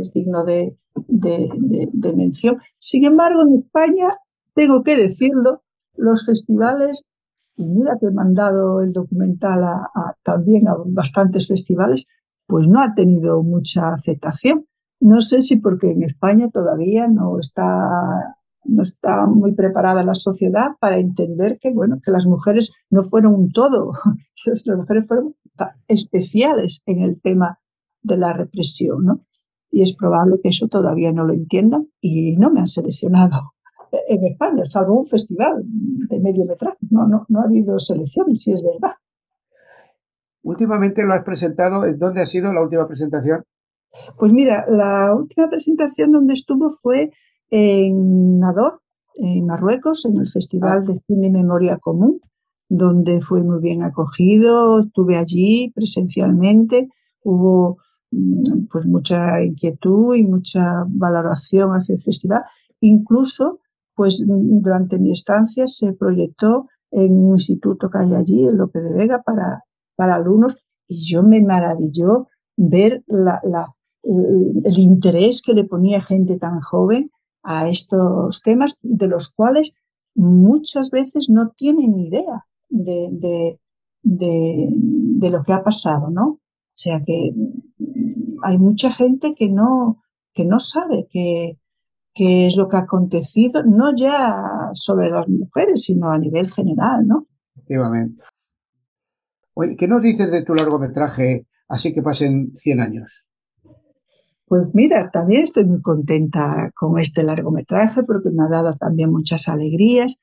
es 0.00 0.12
digno 0.12 0.44
de, 0.44 0.76
de 1.08 2.12
mención. 2.14 2.58
Sin 2.78 3.04
embargo, 3.04 3.42
en 3.42 3.60
España 3.60 4.18
tengo 4.54 4.82
que 4.82 4.96
decirlo, 4.96 5.62
los 5.96 6.26
festivales, 6.26 7.04
y 7.56 7.68
mira 7.68 7.96
que 7.98 8.06
he 8.06 8.10
mandado 8.10 8.80
el 8.80 8.92
documental 8.92 9.64
a, 9.64 10.16
también 10.22 10.68
a 10.68 10.76
bastantes 10.86 11.48
festivales, 11.48 12.06
pues 12.46 12.68
no 12.68 12.80
ha 12.80 12.94
tenido 12.94 13.42
mucha 13.42 13.92
aceptación. 13.92 14.66
No 15.00 15.20
sé 15.20 15.42
si 15.42 15.56
porque 15.56 15.90
en 15.90 16.02
España 16.02 16.50
todavía 16.50 17.08
no 17.08 17.38
está, 17.38 17.66
no 18.64 18.82
está 18.82 19.26
muy 19.26 19.54
preparada 19.54 20.02
la 20.02 20.14
sociedad 20.14 20.72
para 20.80 20.98
entender 20.98 21.58
que, 21.60 21.72
bueno, 21.72 21.98
que 22.02 22.10
las 22.10 22.26
mujeres 22.26 22.72
no 22.90 23.02
fueron 23.02 23.34
un 23.34 23.52
todo, 23.52 23.92
las 24.46 24.76
mujeres 24.76 25.06
fueron 25.06 25.34
especiales 25.88 26.82
en 26.86 27.02
el 27.02 27.20
tema 27.20 27.58
de 28.02 28.18
la 28.18 28.32
represión, 28.32 29.04
¿no? 29.04 29.20
Y 29.70 29.82
es 29.82 29.94
probable 29.94 30.40
que 30.42 30.50
eso 30.50 30.68
todavía 30.68 31.12
no 31.12 31.24
lo 31.24 31.34
entiendan 31.34 31.88
y 32.00 32.36
no 32.36 32.50
me 32.50 32.60
han 32.60 32.66
seleccionado 32.66 33.55
en 34.08 34.24
España, 34.24 34.64
salvo 34.64 35.00
un 35.00 35.06
festival 35.06 35.62
de 35.64 36.20
mediometraje. 36.20 36.78
No, 36.90 37.06
no, 37.06 37.26
no 37.28 37.40
ha 37.40 37.44
habido 37.44 37.78
selecciones, 37.78 38.42
si 38.42 38.52
es 38.52 38.62
verdad. 38.62 38.94
Últimamente 40.42 41.02
lo 41.02 41.12
has 41.12 41.24
presentado, 41.24 41.82
¿dónde 41.96 42.22
ha 42.22 42.26
sido 42.26 42.52
la 42.52 42.62
última 42.62 42.86
presentación? 42.86 43.42
Pues 44.16 44.32
mira, 44.32 44.64
la 44.68 45.14
última 45.14 45.48
presentación 45.48 46.12
donde 46.12 46.34
estuvo 46.34 46.68
fue 46.68 47.10
en 47.50 48.38
Nador, 48.38 48.80
en 49.16 49.46
Marruecos, 49.46 50.04
en 50.04 50.18
el 50.18 50.28
Festival 50.28 50.82
de 50.84 51.00
Cine 51.06 51.28
y 51.28 51.30
Memoria 51.30 51.78
Común, 51.78 52.20
donde 52.68 53.20
fue 53.20 53.42
muy 53.42 53.60
bien 53.60 53.82
acogido, 53.82 54.80
estuve 54.80 55.16
allí 55.16 55.72
presencialmente, 55.74 56.90
hubo 57.22 57.78
mm, 58.10 58.66
pues 58.70 58.86
mucha 58.86 59.42
inquietud 59.42 60.14
y 60.14 60.24
mucha 60.24 60.84
valoración 60.86 61.70
hacia 61.72 61.94
el 61.94 62.00
festival. 62.00 62.44
Incluso 62.80 63.60
pues 63.96 64.24
durante 64.26 64.98
mi 64.98 65.10
estancia 65.10 65.66
se 65.66 65.92
proyectó 65.94 66.68
en 66.90 67.12
un 67.12 67.34
instituto 67.34 67.90
que 67.90 67.98
hay 67.98 68.14
allí, 68.14 68.44
en 68.44 68.58
López 68.58 68.84
de 68.84 68.92
Vega, 68.92 69.22
para, 69.22 69.64
para 69.96 70.16
alumnos, 70.16 70.64
y 70.86 71.10
yo 71.10 71.22
me 71.22 71.42
maravilló 71.42 72.28
ver 72.56 73.02
el 73.08 74.78
interés 74.78 75.42
que 75.42 75.54
le 75.54 75.64
ponía 75.64 76.00
gente 76.00 76.38
tan 76.38 76.60
joven 76.60 77.10
a 77.42 77.68
estos 77.68 78.42
temas, 78.42 78.78
de 78.82 79.08
los 79.08 79.32
cuales 79.32 79.74
muchas 80.14 80.90
veces 80.90 81.28
no 81.28 81.50
tienen 81.56 81.96
ni 81.96 82.08
idea 82.08 82.46
de, 82.68 83.58
de, 84.02 85.30
lo 85.30 85.42
que 85.42 85.52
ha 85.52 85.62
pasado, 85.62 86.10
¿no? 86.10 86.26
O 86.28 86.78
sea 86.78 87.02
que 87.04 87.32
hay 88.42 88.58
mucha 88.58 88.90
gente 88.90 89.34
que 89.34 89.48
no, 89.48 90.02
que 90.32 90.44
no 90.44 90.60
sabe 90.60 91.08
que, 91.10 91.58
qué 92.16 92.46
es 92.46 92.56
lo 92.56 92.66
que 92.66 92.76
ha 92.78 92.80
acontecido, 92.80 93.62
no 93.64 93.94
ya 93.94 94.70
sobre 94.72 95.10
las 95.10 95.28
mujeres, 95.28 95.82
sino 95.82 96.10
a 96.10 96.18
nivel 96.18 96.50
general, 96.50 97.06
¿no? 97.06 97.26
Efectivamente. 97.54 98.22
Oye, 99.54 99.76
¿qué 99.76 99.86
nos 99.86 100.02
dices 100.02 100.32
de 100.32 100.42
tu 100.42 100.54
largometraje 100.54 101.46
Así 101.68 101.92
que 101.92 102.02
pasen 102.02 102.52
100 102.56 102.80
años? 102.80 103.24
Pues 104.46 104.74
mira, 104.74 105.10
también 105.10 105.42
estoy 105.42 105.64
muy 105.64 105.82
contenta 105.82 106.70
con 106.74 106.98
este 107.00 107.24
largometraje 107.24 108.04
porque 108.04 108.30
me 108.30 108.44
ha 108.44 108.48
dado 108.48 108.72
también 108.74 109.10
muchas 109.10 109.48
alegrías. 109.48 110.20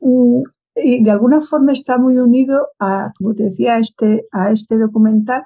Mm, 0.00 0.40
y 0.74 1.02
de 1.02 1.10
alguna 1.10 1.40
forma 1.40 1.72
está 1.72 1.96
muy 1.96 2.18
unido 2.18 2.68
a, 2.78 3.12
como 3.16 3.34
te 3.34 3.44
decía, 3.44 3.74
a 3.74 3.78
este, 3.78 4.26
a 4.32 4.50
este 4.50 4.76
documental 4.76 5.44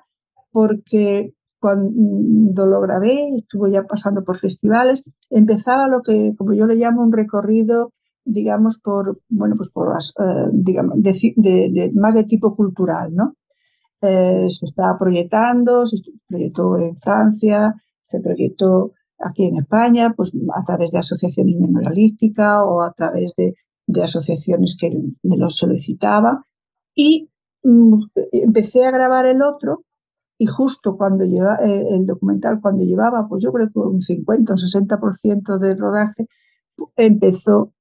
porque 0.50 1.34
cuando 1.66 2.64
lo 2.64 2.80
grabé, 2.80 3.34
estuvo 3.34 3.66
ya 3.66 3.82
pasando 3.82 4.22
por 4.22 4.36
festivales, 4.36 5.02
empezaba 5.30 5.88
lo 5.88 6.00
que, 6.00 6.32
como 6.38 6.54
yo 6.54 6.64
le 6.64 6.76
llamo, 6.76 7.02
un 7.02 7.10
recorrido, 7.10 7.92
digamos, 8.24 8.78
por, 8.78 9.18
bueno, 9.28 9.56
pues 9.56 9.70
por 9.70 9.92
las, 9.92 10.14
eh, 10.16 10.48
digamos, 10.52 11.02
de, 11.02 11.90
más 11.92 12.14
de 12.14 12.22
tipo 12.22 12.54
cultural, 12.54 13.12
¿no? 13.12 13.34
Eh, 14.00 14.46
se 14.48 14.66
estaba 14.66 14.96
proyectando, 14.96 15.86
se 15.86 15.96
proyectó 16.28 16.78
en 16.78 16.94
Francia, 16.94 17.74
se 18.00 18.20
proyectó 18.20 18.92
aquí 19.18 19.46
en 19.46 19.56
España, 19.56 20.14
pues 20.16 20.32
a 20.54 20.62
través 20.62 20.92
de 20.92 20.98
asociaciones 20.98 21.56
memorialísticas 21.58 22.62
o 22.64 22.80
a 22.80 22.92
través 22.92 23.34
de, 23.36 23.54
asociaciones 24.00 24.76
que 24.80 24.90
me 25.24 25.36
lo 25.36 25.50
solicitaban. 25.50 26.44
Y 26.94 27.28
mm, 27.64 28.04
empecé 28.30 28.84
a 28.84 28.92
grabar 28.92 29.26
el 29.26 29.42
otro 29.42 29.82
y 30.38 30.46
justo 30.46 30.96
cuando 30.96 31.24
lleva 31.24 31.56
eh, 31.64 31.86
el 31.90 32.06
documental, 32.06 32.60
cuando 32.60 32.84
llevaba, 32.84 33.26
pues 33.28 33.42
yo 33.42 33.52
creo 33.52 33.70
que 33.72 33.78
un 33.78 34.02
50 34.02 34.52
o 34.52 34.56
60% 34.56 35.58
de 35.58 35.76
rodaje, 35.76 36.26
empezó 36.96 37.72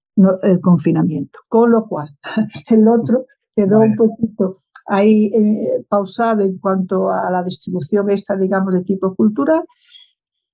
el 0.43 0.61
confinamiento. 0.61 1.39
Con 1.49 1.71
lo 1.71 1.87
cual, 1.87 2.09
el 2.69 2.87
otro 2.87 3.25
quedó 3.55 3.79
un 3.79 3.95
poquito 3.95 4.61
ahí 4.87 5.31
eh, 5.33 5.85
pausado 5.89 6.41
en 6.41 6.57
cuanto 6.59 7.09
a 7.09 7.29
la 7.31 7.43
distribución 7.43 8.09
esta, 8.09 8.37
digamos, 8.37 8.73
de 8.73 8.83
tipo 8.83 9.15
cultural 9.15 9.63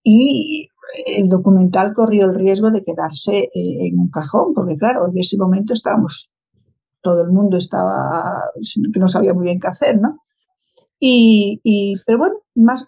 y 0.03 0.67
el 1.05 1.29
documental 1.29 1.93
corrió 1.93 2.25
el 2.25 2.35
riesgo 2.35 2.71
de 2.71 2.83
quedarse 2.83 3.37
eh, 3.37 3.51
en 3.53 3.99
un 3.99 4.09
cajón, 4.09 4.53
porque 4.53 4.77
claro, 4.77 5.07
en 5.07 5.17
ese 5.17 5.37
momento 5.37 5.73
estábamos, 5.73 6.33
todo 7.01 7.21
el 7.21 7.31
mundo 7.31 7.57
estaba, 7.57 8.51
que 8.93 8.99
no 8.99 9.07
sabía 9.07 9.33
muy 9.33 9.45
bien 9.45 9.59
qué 9.59 9.67
hacer, 9.67 9.99
¿no? 9.99 10.19
Y, 11.03 11.95
pero 12.05 12.19
bueno, 12.19 12.35
más 12.53 12.85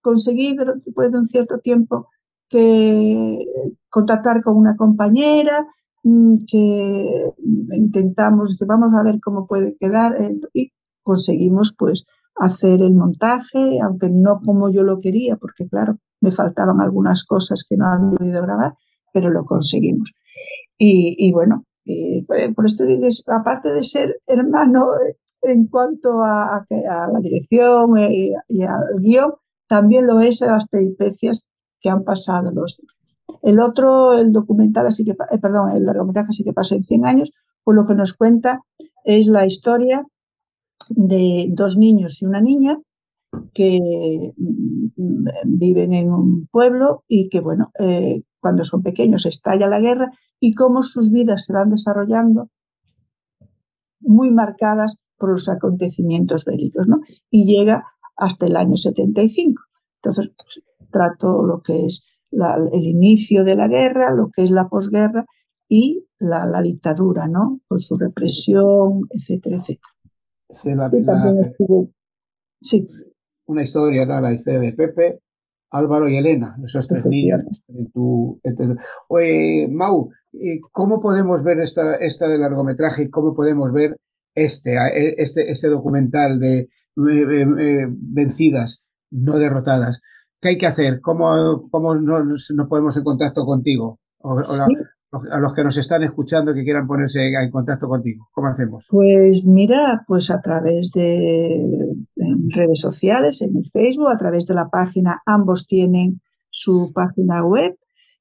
conseguí 0.00 0.56
después 0.56 1.10
de 1.10 1.18
un 1.18 1.24
cierto 1.24 1.58
tiempo 1.58 2.08
que 2.48 3.36
contactar 3.90 4.42
con 4.42 4.56
una 4.56 4.76
compañera 4.76 5.66
mm, 6.04 6.34
que 6.46 7.34
intentamos, 7.72 8.56
vamos 8.64 8.94
a 8.94 9.02
ver 9.02 9.18
cómo 9.20 9.48
puede 9.48 9.76
quedar 9.76 10.12
y 10.54 10.72
conseguimos 11.02 11.74
pues 11.76 12.04
hacer 12.36 12.80
el 12.80 12.94
montaje, 12.94 13.80
aunque 13.82 14.08
no 14.08 14.40
como 14.40 14.70
yo 14.70 14.84
lo 14.84 15.00
quería, 15.00 15.36
porque 15.36 15.68
claro, 15.68 15.98
me 16.20 16.30
faltaban 16.30 16.80
algunas 16.80 17.24
cosas 17.24 17.64
que 17.68 17.76
no 17.76 17.86
había 17.92 18.16
podido 18.16 18.42
grabar, 18.42 18.74
pero 19.12 19.30
lo 19.30 19.44
conseguimos. 19.44 20.14
Y, 20.78 21.32
bueno, 21.32 21.64
por 22.54 22.66
esto 22.66 22.84
digo, 22.84 23.08
aparte 23.26 23.70
de 23.70 23.82
ser 23.82 24.16
hermano 24.28 24.92
eh, 24.94 25.16
en 25.42 25.66
cuanto 25.66 26.22
a, 26.22 26.66
la 26.70 27.20
dirección 27.20 27.96
eh, 27.98 28.32
y, 28.48 28.62
al 28.62 29.00
guion, 29.00 29.34
también 29.66 30.06
lo 30.06 30.20
es 30.20 30.40
las 30.40 30.66
peripecias 30.68 31.44
que 31.80 31.90
han 31.90 32.04
pasado 32.04 32.50
los 32.50 32.78
dos. 32.78 32.98
El 33.42 33.60
otro, 33.60 34.14
el 34.14 34.32
documental, 34.32 34.86
así 34.86 35.04
que, 35.04 35.12
eh, 35.12 35.38
perdón, 35.40 35.76
el 35.76 35.84
largometraje 35.84 36.28
así 36.30 36.44
que 36.44 36.52
pasa 36.52 36.74
en 36.74 36.82
100 36.82 37.06
años, 37.06 37.32
pues 37.62 37.76
lo 37.76 37.86
que 37.86 37.94
nos 37.94 38.14
cuenta 38.14 38.62
es 39.04 39.26
la 39.26 39.44
historia 39.44 40.06
de 40.90 41.48
dos 41.50 41.76
niños 41.76 42.22
y 42.22 42.26
una 42.26 42.40
niña 42.40 42.78
que 43.52 44.32
mm, 44.36 45.28
viven 45.44 45.92
en 45.92 46.12
un 46.12 46.48
pueblo 46.50 47.04
y 47.06 47.28
que, 47.28 47.40
bueno, 47.40 47.70
eh, 47.78 48.22
cuando 48.40 48.64
son 48.64 48.82
pequeños 48.82 49.26
estalla 49.26 49.66
la 49.66 49.80
guerra 49.80 50.10
y 50.40 50.54
cómo 50.54 50.82
sus 50.82 51.12
vidas 51.12 51.44
se 51.44 51.52
van 51.52 51.70
desarrollando 51.70 52.48
muy 54.00 54.30
marcadas 54.32 54.98
por 55.18 55.30
los 55.30 55.48
acontecimientos 55.48 56.44
bélicos, 56.44 56.86
¿no? 56.86 57.00
Y 57.30 57.44
llega 57.44 57.84
hasta 58.16 58.46
el 58.46 58.56
año 58.56 58.76
75. 58.76 59.62
Entonces, 60.02 60.32
pues, 60.36 60.62
trato 60.90 61.42
lo 61.42 61.60
que 61.60 61.86
es 61.86 62.06
el 62.30 62.84
inicio 62.84 63.44
de 63.44 63.54
la 63.54 63.68
guerra, 63.68 64.14
lo 64.14 64.30
que 64.30 64.42
es 64.42 64.50
la 64.50 64.68
posguerra 64.68 65.24
y 65.68 66.06
la, 66.18 66.62
dictadura, 66.62 67.26
¿no? 67.26 67.60
Con 67.68 67.80
su 67.80 67.96
represión, 67.96 69.06
etcétera, 69.10 69.56
etcétera. 69.56 69.92
Sí, 70.50 70.70
sí. 72.60 72.88
Una 73.46 73.62
historia, 73.62 74.06
¿no? 74.06 74.20
La 74.20 74.32
historia 74.32 74.60
de 74.60 74.72
Pepe, 74.72 75.20
Álvaro 75.70 76.08
y 76.08 76.16
Elena, 76.16 76.56
esos 76.64 76.86
tres 76.86 77.06
niños 77.06 77.42
en 77.68 77.90
tu, 77.90 78.40
Oye, 79.08 79.68
Mau, 79.70 80.10
eh, 80.32 80.60
¿cómo 80.72 81.00
podemos 81.00 81.42
ver 81.42 81.60
esta, 81.60 81.96
esta 81.96 82.26
del 82.28 82.40
largometraje 82.40 83.04
y 83.04 83.10
cómo 83.10 83.34
podemos 83.34 83.72
ver 83.72 83.98
este, 84.42 84.76
este, 85.16 85.50
este 85.50 85.68
documental 85.68 86.38
de 86.38 86.58
eh, 86.60 87.86
vencidas, 87.90 88.82
no 89.10 89.38
derrotadas? 89.38 90.00
¿Qué 90.40 90.50
hay 90.50 90.58
que 90.58 90.66
hacer? 90.66 91.00
¿Cómo, 91.00 91.68
cómo 91.70 91.94
nos, 91.94 92.52
ponemos 92.68 92.96
en 92.96 93.04
contacto 93.04 93.44
contigo? 93.44 93.98
a 95.10 95.38
los 95.38 95.54
que 95.54 95.64
nos 95.64 95.76
están 95.76 96.02
escuchando 96.02 96.52
que 96.52 96.64
quieran 96.64 96.86
ponerse 96.86 97.26
en 97.26 97.50
contacto 97.50 97.88
contigo. 97.88 98.28
¿Cómo 98.32 98.48
hacemos? 98.48 98.84
Pues 98.90 99.44
mira, 99.46 100.04
pues 100.06 100.30
a 100.30 100.40
través 100.42 100.90
de 100.92 101.94
redes 102.48 102.80
sociales, 102.80 103.40
en 103.42 103.56
el 103.56 103.70
Facebook, 103.70 104.10
a 104.10 104.18
través 104.18 104.46
de 104.46 104.54
la 104.54 104.68
página, 104.68 105.22
ambos 105.24 105.66
tienen 105.66 106.20
su 106.50 106.92
página 106.94 107.44
web 107.44 107.76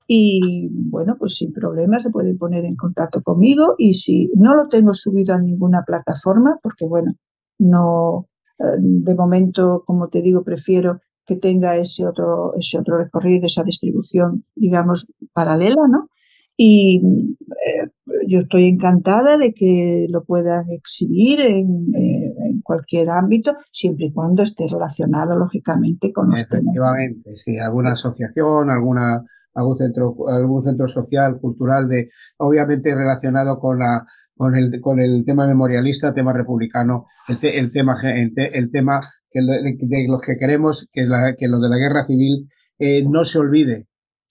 y 0.08 0.70
bueno, 0.72 1.18
pues 1.20 1.36
sin 1.36 1.52
problema 1.52 2.00
se 2.00 2.12
pueden 2.12 2.38
poner 2.38 2.64
en 2.64 2.78
contacto 2.78 3.22
conmigo 3.22 3.76
y 3.78 3.94
si 3.94 4.32
no 4.36 4.56
lo 4.56 4.70
tengo 4.70 4.94
subido 4.94 5.36
a 5.36 5.42
ninguna 5.42 5.84
plataforma, 5.86 6.58
porque 6.64 6.86
bueno, 6.88 7.14
no, 7.60 8.30
eh, 8.60 8.78
de 8.80 9.16
momento, 9.16 9.84
como 9.86 10.08
te 10.08 10.22
digo, 10.22 10.44
prefiero 10.44 11.02
que 11.26 11.36
tenga 11.36 11.76
ese 11.76 12.08
otro, 12.08 12.54
ese 12.58 12.80
otro 12.80 12.98
recorrido, 12.98 13.46
esa 13.46 13.64
distribución, 13.64 14.46
digamos, 14.56 15.12
paralela, 15.34 15.88
¿no? 15.90 16.10
Y 16.56 17.02
eh, 17.40 17.90
yo 18.28 18.40
estoy 18.40 18.66
encantada 18.66 19.38
de 19.38 19.54
que 19.54 20.08
lo 20.10 20.24
puedan 20.24 20.70
exhibir 20.70 21.42
en, 21.42 21.94
eh, 21.94 22.34
en, 22.46 22.62
cualquier 22.62 23.10
ámbito, 23.10 23.58
siempre 23.72 24.06
y 24.06 24.14
cuando 24.14 24.42
esté 24.42 24.68
relacionado, 24.68 25.38
lógicamente, 25.38 26.14
con 26.14 26.30
los 26.30 26.42
Efectivamente, 26.42 27.36
sí, 27.36 27.60
alguna 27.60 27.92
asociación, 27.92 28.70
alguna 28.70 29.24
algún 29.58 29.78
centro, 29.78 30.16
algún 30.30 30.64
centro 30.64 30.88
social, 30.88 31.40
cultural, 31.40 31.90
de, 31.90 32.12
obviamente 32.38 32.94
relacionado 32.96 33.60
con 33.60 33.80
la, 33.80 34.06
con 34.36 34.56
el, 34.56 34.80
con 34.80 35.00
el 35.00 35.26
tema 35.26 35.48
memorialista, 35.48 36.14
tema 36.14 36.32
republicano, 36.32 37.08
el, 37.28 37.40
el 37.42 37.72
tema, 37.72 37.98
el, 38.04 38.72
tema 38.72 39.02
que 39.32 39.42
de, 39.42 40.08
los 40.08 40.22
que 40.22 40.38
queremos 40.38 40.88
que, 40.94 41.06
la, 41.06 41.36
que 41.36 41.48
lo 41.48 41.60
de 41.60 41.70
la 41.70 41.78
guerra 41.78 42.06
civil 42.06 42.48
eh, 42.78 43.04
no 43.04 43.26
se 43.26 43.40
olvide, 43.40 43.88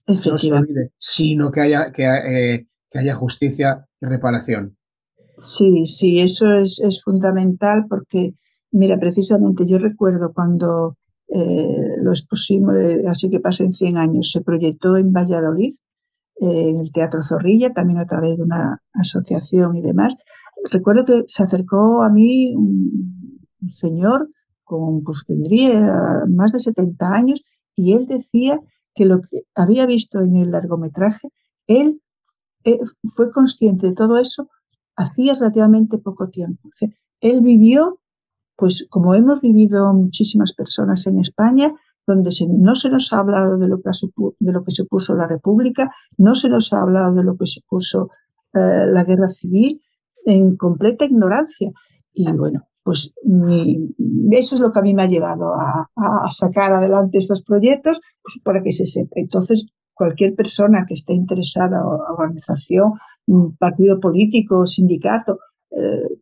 no 0.06 0.14
se 0.14 0.52
olvide, 0.52 0.92
sino 0.96 1.50
que 1.50 1.60
haya, 1.60 1.90
que, 1.92 2.04
eh, 2.04 2.66
que 2.88 2.98
haya 3.00 3.16
justicia 3.16 3.84
y 4.00 4.06
reparación. 4.06 4.76
Sí, 5.38 5.86
sí, 5.86 6.20
eso 6.20 6.60
es, 6.60 6.80
es, 6.80 7.02
fundamental 7.02 7.86
porque, 7.90 8.34
mira, 8.70 8.96
precisamente 8.98 9.66
yo 9.66 9.76
recuerdo 9.76 10.32
cuando 10.32 10.96
eh, 11.28 11.96
lo 12.02 12.10
expusimos, 12.10 12.74
eh, 12.76 13.04
así 13.08 13.30
que 13.30 13.40
pasen 13.40 13.72
100 13.72 13.96
años, 13.96 14.30
se 14.30 14.42
proyectó 14.42 14.96
en 14.96 15.12
Valladolid, 15.12 15.74
eh, 16.40 16.70
en 16.70 16.80
el 16.80 16.92
Teatro 16.92 17.22
Zorrilla, 17.22 17.72
también 17.72 17.98
a 17.98 18.06
través 18.06 18.36
de 18.36 18.42
una 18.42 18.82
asociación 18.92 19.76
y 19.76 19.82
demás. 19.82 20.16
Recuerdo 20.70 21.04
que 21.04 21.24
se 21.26 21.42
acercó 21.42 22.02
a 22.02 22.10
mí 22.10 22.54
un, 22.54 23.40
señor 23.70 24.28
con, 24.64 25.02
pues 25.02 25.24
tendría 25.26 26.24
más 26.28 26.52
de 26.52 26.60
70 26.60 27.08
años 27.12 27.42
y 27.74 27.94
él 27.94 28.06
decía 28.06 28.60
que 28.94 29.04
lo 29.04 29.20
que 29.20 29.42
había 29.54 29.86
visto 29.86 30.20
en 30.20 30.36
el 30.36 30.50
largometraje, 30.50 31.28
él 31.66 32.00
eh, 32.64 32.80
fue 33.14 33.30
consciente 33.30 33.86
de 33.86 33.94
todo 33.94 34.16
eso 34.16 34.48
hacía 34.96 35.34
relativamente 35.34 35.98
poco 35.98 36.30
tiempo. 36.30 36.70
él 37.20 37.40
vivió, 37.42 38.00
pues 38.56 38.86
como 38.90 39.14
hemos 39.14 39.42
vivido 39.42 39.92
muchísimas 39.92 40.54
personas 40.54 41.06
en 41.06 41.20
España, 41.20 41.72
donde 42.06 42.30
no 42.48 42.74
se 42.74 42.88
nos 42.88 43.12
ha 43.12 43.18
hablado 43.18 43.58
de 43.58 43.68
lo, 43.68 43.80
que 43.80 43.90
de 44.38 44.52
lo 44.52 44.64
que 44.64 44.70
supuso 44.70 45.16
la 45.16 45.26
República, 45.26 45.90
no 46.16 46.34
se 46.34 46.48
nos 46.48 46.72
ha 46.72 46.80
hablado 46.80 47.14
de 47.14 47.24
lo 47.24 47.36
que 47.36 47.46
supuso 47.46 48.10
eh, 48.54 48.86
la 48.86 49.04
guerra 49.04 49.28
civil, 49.28 49.82
en 50.24 50.56
completa 50.56 51.04
ignorancia. 51.04 51.70
Y 52.12 52.30
bueno, 52.32 52.68
pues 52.82 53.14
eso 54.30 54.54
es 54.54 54.60
lo 54.60 54.72
que 54.72 54.78
a 54.78 54.82
mí 54.82 54.94
me 54.94 55.02
ha 55.02 55.08
llevado 55.08 55.54
a, 55.54 55.88
sacar 56.30 56.72
adelante 56.72 57.18
estos 57.18 57.42
proyectos, 57.42 58.00
pues 58.22 58.40
para 58.44 58.62
que 58.62 58.72
se 58.72 58.86
sepa. 58.86 59.14
Entonces, 59.16 59.66
cualquier 59.92 60.34
persona 60.34 60.84
que 60.86 60.94
esté 60.94 61.12
interesada, 61.12 61.84
organización, 61.84 62.92
partido 63.58 63.98
político, 63.98 64.66
sindicato, 64.66 65.40
eh, 65.70 66.20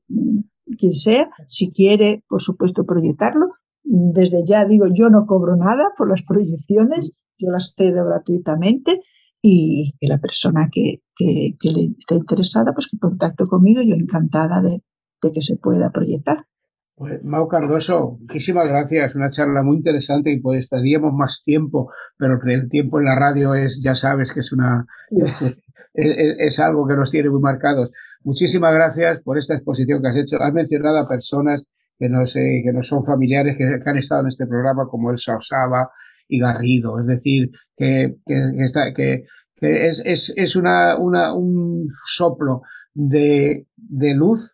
quien 0.78 0.92
sea, 0.92 1.28
si 1.46 1.72
quiere, 1.72 2.24
por 2.28 2.40
supuesto, 2.40 2.84
proyectarlo, 2.84 3.52
desde 3.82 4.44
ya 4.46 4.64
digo, 4.64 4.86
yo 4.92 5.10
no 5.10 5.26
cobro 5.26 5.56
nada 5.56 5.92
por 5.96 6.08
las 6.08 6.22
proyecciones, 6.22 7.12
yo 7.38 7.50
las 7.50 7.74
cedo 7.76 8.06
gratuitamente 8.06 9.02
y 9.42 9.92
que 10.00 10.06
la 10.06 10.18
persona 10.18 10.68
que, 10.72 11.02
que, 11.14 11.70
le 11.70 11.94
esté 11.98 12.14
interesada, 12.14 12.72
pues 12.72 12.88
que 12.90 12.98
contacte 12.98 13.44
conmigo, 13.46 13.82
yo 13.82 13.94
encantada 13.94 14.62
de 14.62 14.82
que 15.32 15.40
se 15.40 15.56
pueda 15.56 15.90
proyectar. 15.90 16.46
Pues, 16.96 17.24
Mau 17.24 17.48
Cardoso, 17.48 18.18
muchísimas 18.20 18.68
gracias. 18.68 19.14
Una 19.14 19.30
charla 19.30 19.62
muy 19.62 19.76
interesante 19.78 20.30
y 20.30 20.40
pues 20.40 20.60
estaríamos 20.60 21.12
más 21.12 21.42
tiempo, 21.44 21.90
pero 22.16 22.38
el 22.44 22.68
tiempo 22.68 23.00
en 23.00 23.06
la 23.06 23.16
radio 23.18 23.54
es, 23.54 23.82
ya 23.82 23.94
sabes 23.94 24.32
que 24.32 24.40
es 24.40 24.52
una, 24.52 24.86
es, 25.94 26.58
algo 26.60 26.86
que 26.86 26.94
nos 26.94 27.10
tiene 27.10 27.30
muy 27.30 27.40
marcados. 27.40 27.90
Muchísimas 28.24 28.72
gracias 28.72 29.20
por 29.20 29.36
esta 29.36 29.54
exposición 29.54 30.00
que 30.00 30.08
has 30.08 30.16
hecho. 30.16 30.40
Has 30.40 30.52
mencionado 30.52 30.98
a 30.98 31.08
personas 31.08 31.64
que 31.98 32.08
nos, 32.08 32.34
son 32.86 33.04
familiares, 33.04 33.56
que, 33.56 33.64
han 33.84 33.96
estado 33.98 34.22
en 34.22 34.28
este 34.28 34.46
programa, 34.46 34.88
como 34.88 35.10
el 35.10 35.16
Osaba 35.16 35.90
y 36.26 36.40
Garrido. 36.40 36.98
Es 37.00 37.06
decir, 37.06 37.50
que, 37.76 38.16
es, 39.60 40.56
una, 40.56 40.96
un 40.96 41.88
soplo 42.06 42.62
de, 42.94 43.66
luz 44.14 44.52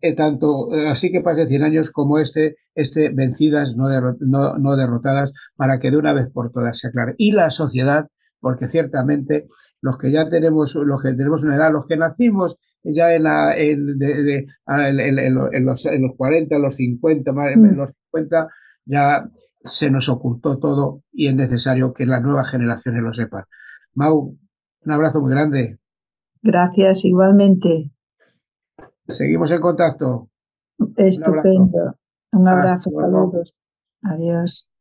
eh, 0.00 0.16
tanto 0.16 0.74
eh, 0.74 0.88
así 0.88 1.12
que 1.12 1.20
pase 1.20 1.46
100 1.46 1.62
años 1.62 1.90
como 1.90 2.18
este, 2.18 2.56
este 2.74 3.10
vencidas, 3.10 3.76
no, 3.76 3.84
no, 4.20 4.58
no, 4.58 4.76
derrotadas, 4.76 5.32
para 5.54 5.78
que 5.78 5.90
de 5.90 5.96
una 5.98 6.12
vez 6.12 6.30
por 6.30 6.50
todas 6.50 6.78
se 6.78 6.88
aclare. 6.88 7.14
Y 7.18 7.32
la 7.32 7.50
sociedad, 7.50 8.08
porque 8.40 8.68
ciertamente 8.68 9.48
los 9.80 9.98
que 9.98 10.10
ya 10.10 10.28
tenemos, 10.28 10.74
los 10.74 11.02
que 11.02 11.12
tenemos 11.12 11.44
una 11.44 11.56
edad, 11.56 11.72
los 11.72 11.86
que 11.86 11.96
nacimos 11.96 12.58
ya 12.84 13.14
en, 13.14 13.22
la, 13.24 13.56
en, 13.56 13.98
de, 13.98 14.46
en, 14.66 15.66
los, 15.66 15.86
en 15.86 16.02
los 16.02 16.16
40, 16.16 16.58
los 16.58 16.76
50, 16.76 17.30
en 17.30 17.62
mm. 17.62 17.76
los 17.76 17.90
50, 18.12 18.48
ya 18.86 19.30
se 19.64 19.90
nos 19.90 20.08
ocultó 20.08 20.58
todo 20.58 21.02
y 21.12 21.28
es 21.28 21.34
necesario 21.34 21.92
que 21.92 22.06
las 22.06 22.22
nuevas 22.22 22.50
generaciones 22.50 23.02
lo 23.02 23.12
sepan. 23.12 23.44
Mau, 23.94 24.36
un 24.84 24.92
abrazo 24.92 25.20
muy 25.20 25.30
grande. 25.30 25.78
Gracias, 26.42 27.04
igualmente. 27.04 27.90
Seguimos 29.08 29.50
en 29.52 29.60
contacto. 29.60 30.28
Estupendo. 30.96 31.96
Un 32.32 32.48
abrazo, 32.48 32.90
saludos. 32.90 33.54
Adiós. 34.02 34.71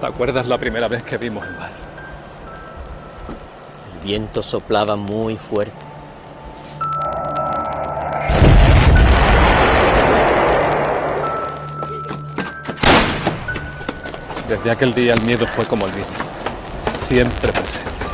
¿Te 0.00 0.06
acuerdas 0.06 0.46
la 0.46 0.58
primera 0.58 0.88
vez 0.88 1.02
que 1.02 1.16
vimos 1.16 1.46
el 1.46 1.56
mar? 1.56 1.86
viento 4.06 4.40
soplaba 4.40 4.94
muy 4.94 5.36
fuerte. 5.36 5.84
Desde 14.48 14.70
aquel 14.70 14.94
día 14.94 15.12
el 15.12 15.22
miedo 15.22 15.44
fue 15.44 15.64
como 15.64 15.86
el 15.86 15.92
viento, 15.92 16.12
siempre 16.86 17.52
presente. 17.52 18.05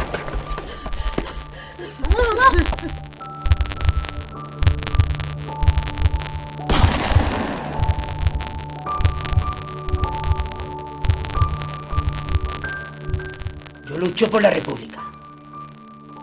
Por 14.31 14.43
la 14.43 14.51
República. 14.51 15.01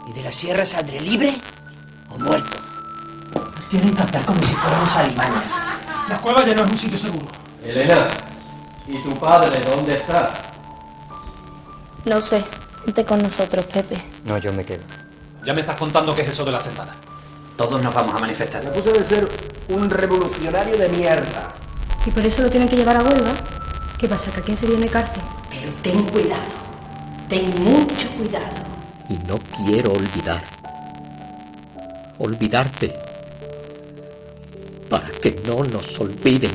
Y 0.08 0.14
de 0.14 0.24
la 0.24 0.32
sierra 0.32 0.66
saldré 0.66 1.00
libre 1.00 1.36
o 2.10 2.18
muerto. 2.18 2.58
Nos 3.56 3.70
tienen 3.70 3.92
que 3.92 3.98
tratar 3.98 4.26
como 4.26 4.42
si 4.42 4.54
fuéramos 4.56 4.96
alemanes. 4.96 5.44
La 6.08 6.18
cueva 6.18 6.46
ya 6.46 6.56
no 6.56 6.64
es 6.64 6.72
un 6.72 6.78
sitio 6.78 6.98
seguro. 6.98 7.28
Elena, 7.64 8.08
¿y 8.88 9.04
tu 9.04 9.14
padre 9.20 9.60
dónde 9.64 9.96
está? 9.96 10.32
No 12.06 12.20
sé. 12.20 12.44
Vente 12.86 13.06
con 13.06 13.22
nosotros, 13.22 13.66
Pepe. 13.66 14.02
No, 14.26 14.38
yo 14.40 14.52
me 14.54 14.66
quedo. 14.66 14.84
Ya 15.46 15.54
me 15.54 15.62
estás 15.62 15.76
contando 15.76 16.16
qué 16.16 16.24
es 16.24 16.30
eso 16.30 16.46
de 16.46 16.52
la 16.52 16.60
sentada. 16.60 16.96
Todos 17.58 17.82
nos 17.84 17.94
vamos 17.94 18.16
a 18.16 18.20
manifestar. 18.20 18.64
Me 18.64 18.72
puse 18.72 18.92
de 18.92 19.06
ser 19.06 19.30
un 19.68 19.90
revolucionario 19.90 20.78
de 20.78 20.90
mierda. 20.90 21.54
¿Y 22.06 22.12
por 22.12 22.26
eso 22.26 22.42
lo 22.42 22.50
tienen 22.50 22.70
que 22.70 22.78
llevar 22.78 22.98
a 22.98 23.04
Huelva? 23.04 23.34
¿Qué 24.00 24.08
pasa? 24.08 24.32
¿Que 24.32 24.40
aquí 24.40 24.58
se 24.58 24.66
viene 24.66 24.88
cárcel? 24.88 25.22
Pero 25.52 25.72
ten 25.84 26.04
cuidado. 26.06 26.59
Ten 27.30 27.46
mucho 27.64 28.10
cuidado. 28.18 28.66
Y 29.08 29.14
no 29.28 29.38
quiero 29.56 29.94
olvidar. 29.94 30.44
Olvidarte. 32.18 32.92
Para 34.90 35.08
que 35.22 35.40
no 35.46 35.64
nos 35.64 36.00
olviden. 36.00 36.50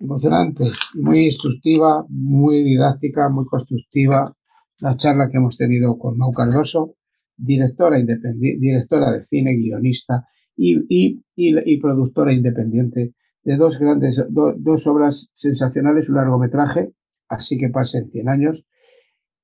Emocionante, 0.00 0.72
muy 0.94 1.26
instructiva, 1.26 2.04
muy 2.08 2.64
didáctica, 2.64 3.28
muy 3.28 3.46
constructiva 3.46 4.34
la 4.80 4.96
charla 4.96 5.28
que 5.30 5.38
hemos 5.38 5.56
tenido 5.56 5.98
con 5.98 6.16
Mau 6.16 6.32
Cardoso, 6.32 6.94
directora, 7.36 7.98
independiente, 7.98 8.58
directora 8.60 9.12
de 9.12 9.26
cine, 9.26 9.54
guionista 9.56 10.26
y, 10.56 10.76
y, 10.88 11.22
y, 11.36 11.80
productora 11.80 12.32
independiente 12.32 13.14
de 13.44 13.56
dos 13.56 13.78
grandes, 13.78 14.16
do, 14.28 14.54
dos 14.58 14.86
obras 14.86 15.30
sensacionales, 15.32 16.08
un 16.08 16.16
largometraje, 16.16 16.92
así 17.28 17.56
que 17.58 17.68
pasen 17.68 18.10
100 18.10 18.28
años, 18.28 18.66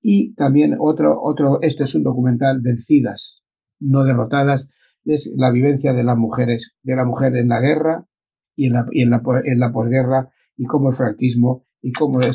y 0.03 0.35
también 0.35 0.77
otro, 0.79 1.21
otro, 1.23 1.61
este 1.63 1.85
es 1.85 1.95
un 1.95 2.03
documental, 2.03 2.61
Vencidas, 2.61 3.43
no 3.81 4.05
derrotadas, 4.05 4.69
es 5.05 5.33
la 5.37 5.51
vivencia 5.51 5.93
de 5.93 6.05
las 6.05 6.17
mujeres, 6.17 6.73
de 6.83 6.97
la 6.97 7.05
mujer 7.05 7.37
en 7.37 7.49
la 7.49 7.61
guerra 7.61 8.07
y 8.57 8.67
en 8.67 8.73
la, 8.75 8.87
y 8.91 9.03
en 9.03 9.11
la, 9.11 9.23
en 9.45 9.61
la 9.61 9.73
posguerra, 9.73 10.29
y 10.57 10.65
cómo 10.65 10.91
el 10.91 10.95
franquismo 10.95 11.67
y 11.81 11.93
cómo 11.93 12.23
eh, 12.23 12.33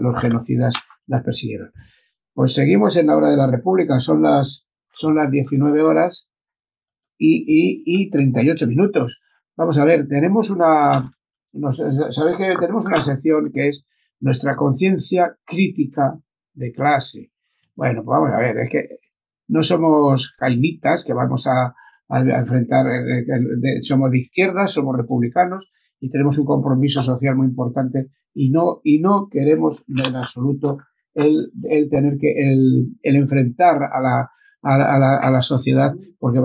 los 0.00 0.20
genocidas 0.20 0.74
las 1.06 1.22
persiguieron. 1.22 1.70
Pues 2.36 2.52
seguimos 2.52 2.94
en 2.98 3.06
la 3.06 3.16
hora 3.16 3.30
de 3.30 3.38
la 3.38 3.50
República, 3.50 3.98
son 3.98 4.20
las, 4.20 4.66
son 4.92 5.14
las 5.14 5.30
19 5.30 5.80
horas 5.80 6.28
y, 7.16 7.46
y, 7.48 7.82
y 7.86 8.10
38 8.10 8.66
minutos. 8.66 9.22
Vamos 9.56 9.78
a 9.78 9.86
ver, 9.86 10.06
tenemos 10.06 10.50
una, 10.50 11.14
que 11.50 12.56
tenemos 12.60 12.84
una 12.84 13.02
sección 13.02 13.50
que 13.54 13.68
es 13.68 13.86
nuestra 14.20 14.54
conciencia 14.54 15.34
crítica 15.46 16.20
de 16.52 16.72
clase. 16.72 17.32
Bueno, 17.74 18.04
pues 18.04 18.18
vamos 18.18 18.34
a 18.34 18.38
ver, 18.38 18.58
es 18.58 18.68
que 18.68 18.88
no 19.48 19.62
somos 19.62 20.34
caimitas 20.36 21.06
que 21.06 21.14
vamos 21.14 21.46
a, 21.46 21.74
a, 22.10 22.20
enfrentar, 22.20 22.86
eh, 22.86 23.24
de, 23.56 23.82
somos 23.82 24.10
de 24.10 24.18
izquierda, 24.18 24.66
somos 24.66 24.94
republicanos 24.94 25.72
y 26.00 26.10
tenemos 26.10 26.36
un 26.36 26.44
compromiso 26.44 27.02
social 27.02 27.34
muy 27.34 27.46
importante 27.46 28.10
y 28.34 28.50
no, 28.50 28.82
y 28.84 28.98
no 28.98 29.30
queremos 29.30 29.82
en 29.88 30.16
absoluto 30.16 30.76
el, 31.16 31.88
tener 31.90 32.18
que, 32.18 32.32
el, 32.36 33.16
enfrentar 33.16 33.82
a 33.82 34.00
la, 34.00 34.30
a 34.62 35.26
a 35.26 35.30
la, 35.30 35.42
sociedad, 35.42 35.92
porque 36.18 36.40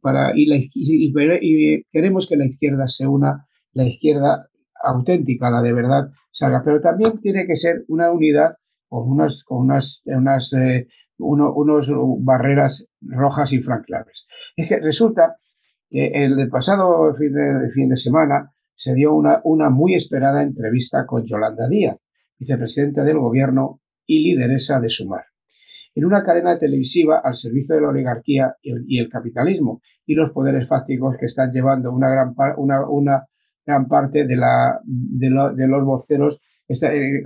para, 0.00 0.32
y, 0.34 0.52
y, 0.74 1.12
y, 1.14 1.84
queremos 1.90 2.28
que 2.28 2.36
la 2.36 2.46
izquierda 2.46 2.86
se 2.86 3.06
una, 3.06 3.46
la 3.72 3.84
izquierda 3.84 4.48
auténtica, 4.82 5.50
la 5.50 5.62
de 5.62 5.72
verdad, 5.72 6.10
salga, 6.30 6.62
pero 6.64 6.80
también 6.80 7.20
tiene 7.20 7.46
que 7.46 7.56
ser 7.56 7.84
una 7.88 8.10
unidad 8.10 8.56
con 8.88 9.10
unas, 9.10 9.42
con 9.44 9.58
unas, 9.58 10.02
unas 10.04 10.52
eh, 10.52 10.86
uno, 11.18 11.52
unos 11.54 11.90
barreras 12.20 12.86
rojas 13.00 13.52
infranqueables. 13.52 14.26
Es 14.56 14.68
que 14.68 14.80
resulta 14.80 15.36
que 15.88 16.06
el 16.24 16.48
pasado 16.48 17.14
fin 17.14 17.32
de, 17.32 17.70
fin 17.72 17.88
de 17.88 17.96
semana 17.96 18.52
se 18.74 18.94
dio 18.94 19.14
una, 19.14 19.40
una 19.44 19.70
muy 19.70 19.94
esperada 19.94 20.42
entrevista 20.42 21.06
con 21.06 21.24
Yolanda 21.24 21.68
Díaz, 21.68 21.96
vicepresidenta 22.38 23.04
del 23.04 23.18
gobierno 23.18 23.81
y 24.06 24.22
lideresa 24.22 24.80
de 24.80 24.90
Sumar, 24.90 25.24
en 25.94 26.04
una 26.04 26.22
cadena 26.22 26.58
televisiva 26.58 27.20
al 27.22 27.36
servicio 27.36 27.74
de 27.74 27.82
la 27.82 27.88
oligarquía 27.88 28.56
y 28.62 28.72
el, 28.72 28.84
y 28.86 28.98
el 28.98 29.08
capitalismo 29.08 29.80
y 30.06 30.14
los 30.14 30.32
poderes 30.32 30.68
fácticos 30.68 31.16
que 31.18 31.26
están 31.26 31.52
llevando 31.52 31.92
una 31.92 32.10
gran, 32.10 32.34
una, 32.56 32.86
una 32.88 33.26
gran 33.64 33.86
parte 33.86 34.26
de, 34.26 34.36
la, 34.36 34.80
de, 34.84 35.30
lo, 35.30 35.54
de 35.54 35.68
los 35.68 35.84
voceros 35.84 36.40
está, 36.66 36.94
eh, 36.94 37.22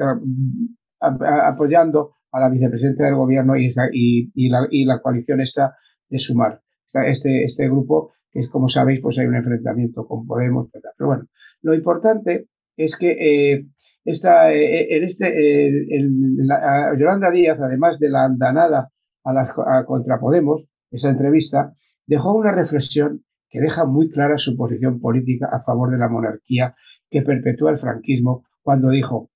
apoyando 1.00 2.12
a 2.32 2.40
la 2.40 2.50
vicepresidenta 2.50 3.04
del 3.04 3.14
gobierno 3.14 3.56
y, 3.56 3.72
y, 3.92 4.30
y, 4.34 4.48
la, 4.48 4.66
y 4.70 4.84
la 4.84 5.00
coalición 5.00 5.40
está 5.40 5.76
de 6.08 6.18
Sumar. 6.18 6.60
Este, 6.92 7.44
este 7.44 7.66
grupo, 7.66 8.12
que 8.30 8.40
es 8.40 8.48
como 8.48 8.68
sabéis, 8.68 9.00
pues 9.00 9.18
hay 9.18 9.26
un 9.26 9.36
enfrentamiento 9.36 10.06
con 10.06 10.26
Podemos. 10.26 10.68
Pero 10.72 11.06
bueno, 11.06 11.24
lo 11.62 11.74
importante 11.74 12.48
es 12.76 12.96
que 12.96 13.10
eh, 13.12 13.66
esta, 14.06 14.52
en 14.52 15.04
este, 15.04 15.96
el, 15.96 16.36
la, 16.38 16.96
Yolanda 16.98 17.30
Díaz, 17.30 17.58
además 17.60 17.98
de 17.98 18.08
la 18.08 18.24
andanada 18.24 18.90
a 19.24 19.32
las, 19.32 19.50
a, 19.50 19.84
contra 19.84 20.20
Podemos, 20.20 20.64
esa 20.90 21.10
entrevista, 21.10 21.74
dejó 22.06 22.34
una 22.34 22.52
reflexión 22.52 23.24
que 23.50 23.60
deja 23.60 23.84
muy 23.84 24.08
clara 24.10 24.38
su 24.38 24.56
posición 24.56 25.00
política 25.00 25.48
a 25.50 25.62
favor 25.62 25.90
de 25.90 25.98
la 25.98 26.08
monarquía 26.08 26.74
que 27.10 27.22
perpetúa 27.22 27.72
el 27.72 27.78
franquismo 27.78 28.44
cuando 28.62 28.90
dijo, 28.90 29.30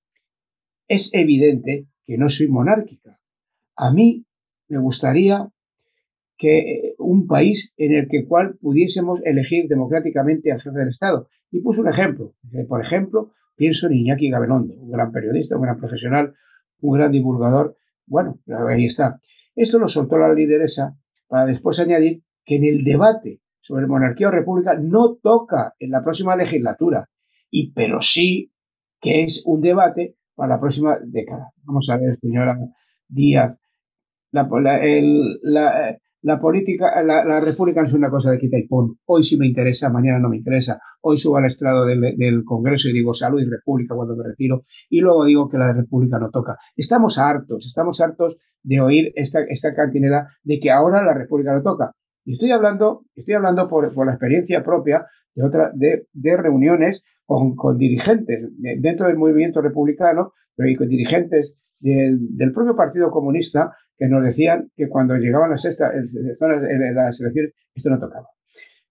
es 0.87 1.09
evidente 1.13 1.87
que 2.05 2.17
no 2.17 2.29
soy 2.29 2.47
monárquica. 2.47 3.19
A 3.75 3.91
mí 3.91 4.25
me 4.67 4.77
gustaría 4.77 5.49
que 6.37 6.95
un 6.97 7.27
país 7.27 7.73
en 7.77 7.93
el 7.93 8.07
que 8.07 8.25
cual 8.25 8.57
pudiésemos 8.59 9.21
elegir 9.25 9.67
democráticamente 9.67 10.51
al 10.51 10.61
jefe 10.61 10.79
del 10.79 10.87
Estado. 10.87 11.27
Y 11.51 11.59
puso 11.59 11.81
un 11.81 11.89
ejemplo. 11.89 12.33
Por 12.67 12.81
ejemplo, 12.81 13.31
pienso 13.61 13.85
en 13.85 13.93
Iñaki 13.93 14.31
Gabelondo, 14.31 14.73
un 14.73 14.89
gran 14.89 15.11
periodista, 15.11 15.55
un 15.55 15.61
gran 15.61 15.77
profesional, 15.77 16.33
un 16.79 16.97
gran 16.97 17.11
divulgador. 17.11 17.77
Bueno, 18.07 18.39
ahí 18.67 18.87
está. 18.87 19.21
Esto 19.55 19.77
lo 19.77 19.87
soltó 19.87 20.17
la 20.17 20.33
lideresa 20.33 20.97
para 21.27 21.45
después 21.45 21.79
añadir 21.79 22.23
que 22.43 22.55
en 22.55 22.63
el 22.63 22.83
debate 22.83 23.39
sobre 23.59 23.85
monarquía 23.85 24.29
o 24.29 24.31
república 24.31 24.73
no 24.73 25.13
toca 25.21 25.75
en 25.77 25.91
la 25.91 26.03
próxima 26.03 26.35
legislatura, 26.35 27.07
y 27.51 27.71
pero 27.73 28.01
sí 28.01 28.51
que 28.99 29.25
es 29.25 29.43
un 29.45 29.61
debate 29.61 30.15
para 30.33 30.55
la 30.55 30.59
próxima 30.59 30.97
década. 30.99 31.51
Vamos 31.61 31.87
a 31.91 31.97
ver, 31.97 32.17
señora 32.19 32.57
Díaz, 33.09 33.59
la, 34.31 34.49
la 36.23 36.39
política, 36.39 37.01
la, 37.03 37.39
república 37.39 37.81
no 37.81 37.87
es 37.87 37.93
una 37.93 38.09
cosa 38.09 38.31
de 38.31 38.37
quita 38.37 38.57
y 38.57 38.67
pon. 38.67 38.97
Hoy 39.05 39.23
sí 39.23 39.37
me 39.37 39.47
interesa, 39.47 39.89
mañana 39.89 40.19
no 40.19 40.29
me 40.29 40.37
interesa. 40.37 40.79
Hoy 41.01 41.17
subo 41.17 41.37
al 41.37 41.45
estrado 41.45 41.85
del, 41.85 42.43
Congreso 42.45 42.89
y 42.89 42.93
digo 42.93 43.13
salud 43.13 43.41
y 43.41 43.45
república 43.45 43.95
cuando 43.95 44.15
me 44.15 44.23
retiro 44.23 44.63
y 44.89 44.99
luego 44.99 45.25
digo 45.25 45.49
que 45.49 45.57
la 45.57 45.73
república 45.73 46.19
no 46.19 46.29
toca. 46.29 46.57
Estamos 46.75 47.17
hartos, 47.17 47.65
estamos 47.65 47.99
hartos 48.01 48.37
de 48.61 48.81
oír 48.81 49.11
esta, 49.15 49.41
esta 49.43 49.73
cantinera 49.73 50.27
de 50.43 50.59
que 50.59 50.69
ahora 50.69 51.03
la 51.03 51.13
república 51.13 51.53
no 51.53 51.63
toca. 51.63 51.91
Y 52.23 52.33
estoy 52.33 52.51
hablando, 52.51 53.05
estoy 53.15 53.33
hablando 53.33 53.67
por, 53.67 54.05
la 54.05 54.11
experiencia 54.11 54.63
propia 54.63 55.07
de, 55.33 55.43
otra, 55.43 55.71
de, 55.73 56.37
reuniones 56.37 57.01
con, 57.25 57.55
con 57.55 57.79
dirigentes 57.79 58.47
dentro 58.57 59.07
del 59.07 59.17
movimiento 59.17 59.59
republicano, 59.61 60.33
pero 60.55 60.69
y 60.69 60.75
con 60.75 60.87
dirigentes 60.87 61.57
del 61.79 62.51
propio 62.53 62.75
Partido 62.75 63.09
Comunista 63.09 63.75
que 64.01 64.07
nos 64.07 64.23
decían 64.23 64.71
que 64.75 64.89
cuando 64.89 65.15
llegaban 65.15 65.51
las, 65.51 65.63
esta, 65.63 65.91
en 65.93 66.95
las 66.95 67.21
elecciones 67.21 67.53
esto 67.75 67.91
no 67.91 67.99
tocaba. 67.99 68.29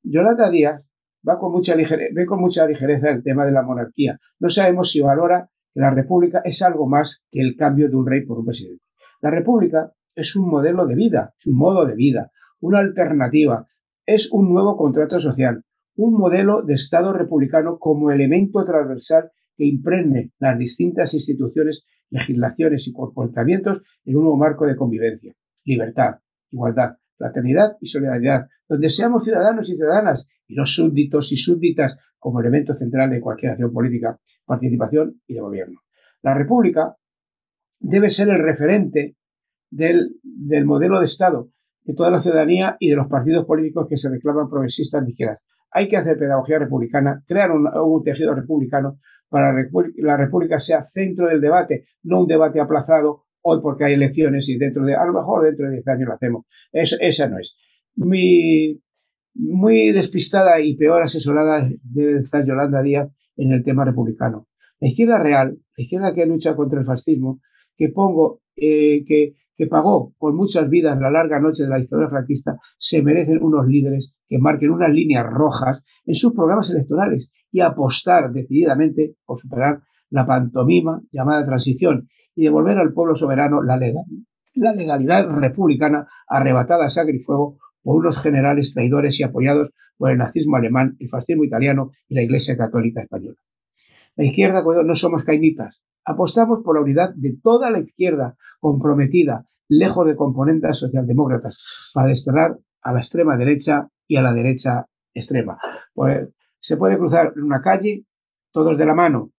Yolanda 0.05 0.49
Díaz 0.49 0.83
va 1.29 1.37
con 1.37 1.51
mucha 1.51 1.75
ligereza, 1.75 2.13
ve 2.15 2.27
con 2.27 2.39
mucha 2.39 2.65
ligereza 2.65 3.11
el 3.11 3.25
tema 3.25 3.45
de 3.45 3.51
la 3.51 3.63
monarquía. 3.63 4.21
No 4.39 4.49
sabemos 4.49 4.93
si 4.93 5.01
valora 5.01 5.51
que 5.75 5.81
la 5.81 5.91
república 5.91 6.43
es 6.45 6.63
algo 6.63 6.89
más 6.89 7.25
que 7.29 7.41
el 7.41 7.57
cambio 7.57 7.89
de 7.89 7.97
un 7.97 8.07
rey 8.07 8.25
por 8.25 8.39
un 8.39 8.45
presidente. 8.45 8.85
La 9.21 9.33
república 9.33 9.91
es 10.15 10.37
un 10.37 10.49
modelo 10.49 10.87
de 10.87 10.95
vida, 10.95 11.35
es 11.41 11.47
un 11.49 11.57
modo 11.57 11.87
de 11.87 11.97
vida, 11.97 12.31
una 12.61 12.79
alternativa, 12.79 13.67
es 14.07 14.31
un 14.31 14.49
nuevo 14.49 14.77
contrato 14.77 15.19
social, 15.19 15.65
un 15.97 16.15
modelo 16.15 16.63
de 16.63 16.75
Estado 16.75 17.13
republicano 17.13 17.81
como 17.81 18.13
elemento 18.13 18.65
transversal 18.65 19.33
que 19.61 19.67
impregne 19.67 20.31
las 20.39 20.59
distintas 20.59 21.13
instituciones, 21.13 21.85
legislaciones 22.09 22.89
y 22.89 22.95
comportamientos 22.95 23.83
en 24.07 24.17
un 24.17 24.23
nuevo 24.23 24.39
marco 24.39 24.65
de 24.65 24.75
convivencia, 24.75 25.35
libertad, 25.67 26.15
igualdad, 26.51 26.97
fraternidad 27.19 27.77
y 27.79 27.87
solidaridad, 27.89 28.49
donde 28.67 28.89
seamos 28.89 29.25
ciudadanos 29.25 29.69
y 29.69 29.77
ciudadanas 29.77 30.27
y 30.49 30.55
los 30.55 30.75
súbditos 30.75 31.31
y 31.33 31.37
súbditas 31.37 31.99
como 32.19 32.41
elemento 32.41 32.75
central 32.75 33.11
de 33.11 33.21
cualquier 33.21 33.53
acción 33.53 33.71
política, 33.71 34.19
participación 34.47 35.21
y 35.27 35.35
de 35.35 35.41
gobierno. 35.41 35.81
La 36.23 36.33
República 36.33 36.97
debe 37.81 38.09
ser 38.09 38.31
el 38.31 38.43
referente 38.43 39.15
del, 39.71 40.17
del 40.23 40.65
modelo 40.65 41.01
de 41.01 41.05
Estado 41.05 41.51
de 41.83 41.93
toda 41.93 42.11
la 42.11 42.21
ciudadanía 42.21 42.79
y 42.81 42.89
de 42.89 42.97
los 42.97 43.09
partidos 43.09 43.45
políticos 43.45 43.89
que 43.91 43.99
se 43.99 44.09
reclaman 44.09 44.49
progresistas 44.49 45.05
de 45.05 45.11
izquierdas. 45.11 45.43
Hay 45.71 45.87
que 45.87 45.99
hacer 45.99 46.19
pedagogía 46.19 46.59
republicana, 46.59 47.23
crear 47.27 47.51
un 47.51 48.03
tejido 48.03 48.35
republicano 48.35 48.99
para 49.31 49.55
la 49.97 50.17
República 50.17 50.59
sea 50.59 50.85
centro 50.85 51.29
del 51.29 51.41
debate, 51.41 51.85
no 52.03 52.21
un 52.21 52.27
debate 52.27 52.61
aplazado 52.61 53.23
hoy 53.43 53.61
porque 53.63 53.85
hay 53.85 53.95
elecciones 53.95 54.49
y 54.49 54.59
dentro 54.59 54.85
de, 54.85 54.95
a 54.95 55.05
lo 55.07 55.15
mejor 55.15 55.45
dentro 55.45 55.67
de 55.67 55.73
10 55.77 55.89
años 55.89 56.09
lo 56.09 56.15
hacemos. 56.15 56.45
Eso, 56.73 56.97
esa 57.01 57.29
no 57.29 57.39
es. 57.39 57.57
Mi, 57.95 58.79
muy 59.35 59.93
despistada 59.93 60.61
y 60.61 60.77
peor 60.77 61.03
asesorada 61.03 61.69
debe 61.83 62.19
estar 62.19 62.45
Yolanda 62.45 62.83
Díaz 62.83 63.09
en 63.37 63.53
el 63.53 63.65
tema 63.65 63.85
republicano. 63.85 64.49
La 64.81 64.89
izquierda 64.89 65.19
real, 65.19 65.59
la 65.77 65.83
izquierda 65.83 66.15
que 66.15 66.27
lucha 66.27 66.57
contra 66.57 66.81
el 66.81 66.87
fascismo, 66.87 67.41
que 67.77 67.89
pongo, 67.89 68.41
eh, 68.57 69.05
que, 69.07 69.35
que 69.61 69.67
pagó 69.67 70.15
con 70.17 70.37
muchas 70.37 70.71
vidas 70.71 70.99
la 70.99 71.11
larga 71.11 71.39
noche 71.39 71.65
de 71.65 71.69
la 71.69 71.77
dictadura 71.77 72.09
franquista, 72.09 72.59
se 72.79 73.03
merecen 73.03 73.43
unos 73.43 73.67
líderes 73.67 74.15
que 74.27 74.39
marquen 74.39 74.71
unas 74.71 74.91
líneas 74.91 75.27
rojas 75.27 75.85
en 76.07 76.15
sus 76.15 76.33
programas 76.33 76.71
electorales 76.71 77.31
y 77.53 77.61
apostar 77.61 78.33
decididamente 78.33 79.17
por 79.27 79.39
superar 79.39 79.83
la 80.09 80.27
pantomima 80.27 81.03
llamada 81.13 81.45
transición 81.45 82.09
y 82.35 82.45
devolver 82.45 82.79
al 82.79 82.95
pueblo 82.95 83.15
soberano 83.17 83.61
la 83.61 83.77
legalidad 83.77 85.29
republicana 85.29 86.09
arrebatada 86.27 86.87
a 86.87 86.89
sangre 86.89 87.17
y 87.17 87.21
fuego 87.21 87.59
por 87.83 87.97
unos 87.97 88.19
generales 88.19 88.73
traidores 88.73 89.21
y 89.21 89.25
apoyados 89.25 89.73
por 89.99 90.11
el 90.11 90.17
nazismo 90.17 90.57
alemán, 90.57 90.97
el 91.01 91.11
fascismo 91.11 91.45
italiano 91.45 91.91
y 92.09 92.15
la 92.15 92.23
Iglesia 92.23 92.57
Católica 92.57 93.03
Española. 93.03 93.37
La 94.17 94.25
izquierda 94.25 94.65
no 94.83 94.95
somos 94.95 95.23
cainitas, 95.23 95.83
apostamos 96.11 96.61
por 96.65 96.77
la 96.77 96.83
unidad 96.83 97.11
de 97.15 97.37
toda 97.43 97.71
la 97.71 97.81
izquierda 97.81 98.37
comprometida, 98.61 99.45
lejos 99.69 100.07
de 100.07 100.17
componentes 100.17 100.79
socialdemócratas, 100.79 101.91
para 101.95 102.09
desterrar 102.09 102.59
a 102.83 102.93
la 102.93 103.01
extrema 103.01 103.37
derecha 103.37 103.89
y 104.07 104.17
a 104.17 104.23
la 104.23 104.33
derecha 104.33 104.87
extrema. 105.15 105.59
Pues, 105.95 106.29
se 106.59 106.77
puede 106.77 106.99
cruzar 106.99 107.33
en 107.37 107.43
una 107.43 107.63
calle, 107.63 108.05
todos 108.53 108.77
de 108.77 108.85
la 108.85 108.95
mano. 108.95 109.31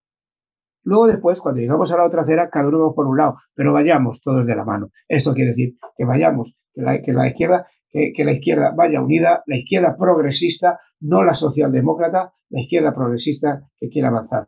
Luego 0.84 1.08
después, 1.08 1.40
cuando 1.40 1.62
llegamos 1.62 1.92
a 1.92 1.98
la 1.98 2.06
otra 2.06 2.24
acera, 2.24 2.50
cada 2.50 2.68
uno 2.68 2.88
va 2.88 2.94
por 2.94 3.06
un 3.06 3.18
lado, 3.18 3.36
pero 3.54 3.74
vayamos 3.74 4.22
todos 4.22 4.46
de 4.46 4.56
la 4.56 4.66
mano. 4.66 4.90
Esto 5.08 5.34
quiere 5.34 5.52
decir 5.52 5.76
que 5.96 6.06
vayamos, 6.06 6.56
que 6.74 6.82
la, 6.82 7.28
izquierda 7.28 7.68
que, 7.92 8.26
la 8.26 8.32
izquierda 8.32 8.74
vaya 8.76 9.02
unida, 9.02 9.44
la 9.46 9.58
izquierda 9.58 9.96
progresista, 9.98 10.80
no 11.02 11.24
la 11.24 11.34
socialdemócrata, 11.34 12.34
la 12.50 12.62
izquierda 12.62 12.96
progresista 12.96 13.68
que 13.78 13.90
quiere 13.90 14.08
avanzar. 14.08 14.48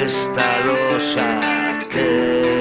esta 0.00 0.58
losa 0.66 1.40
que 1.90 2.51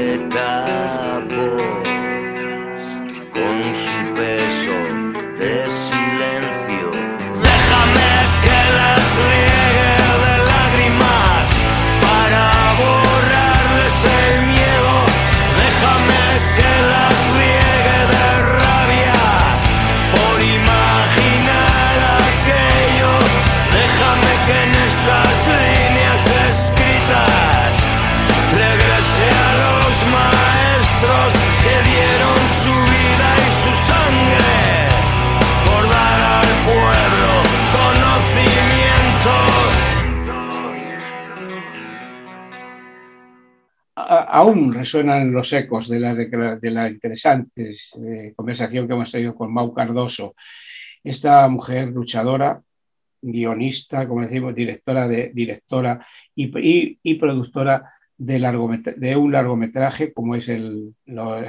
aún 44.32 44.71
resuenan 44.71 45.34
los 45.34 45.51
ecos 45.51 45.89
de 45.89 45.99
la, 45.99 46.89
interesante 46.89 47.69
eh, 47.69 48.34
conversación 48.34 48.88
que 48.88 48.93
hemos 48.93 49.11
tenido 49.11 49.36
con 49.36 49.53
Mau 49.53 49.73
Cardoso, 49.73 50.36
esta 51.03 51.47
mujer 51.49 51.89
luchadora, 51.89 52.61
guionista, 53.21 54.07
como 54.07 54.21
decimos, 54.21 54.55
directora, 54.55 55.07
de, 55.09 55.32
directora 55.34 56.05
y, 56.34 57.15
productora 57.15 57.91
de, 58.17 59.15
un 59.17 59.32
largometraje 59.34 60.13
como 60.13 60.36
es 60.36 60.47
el 60.47 60.95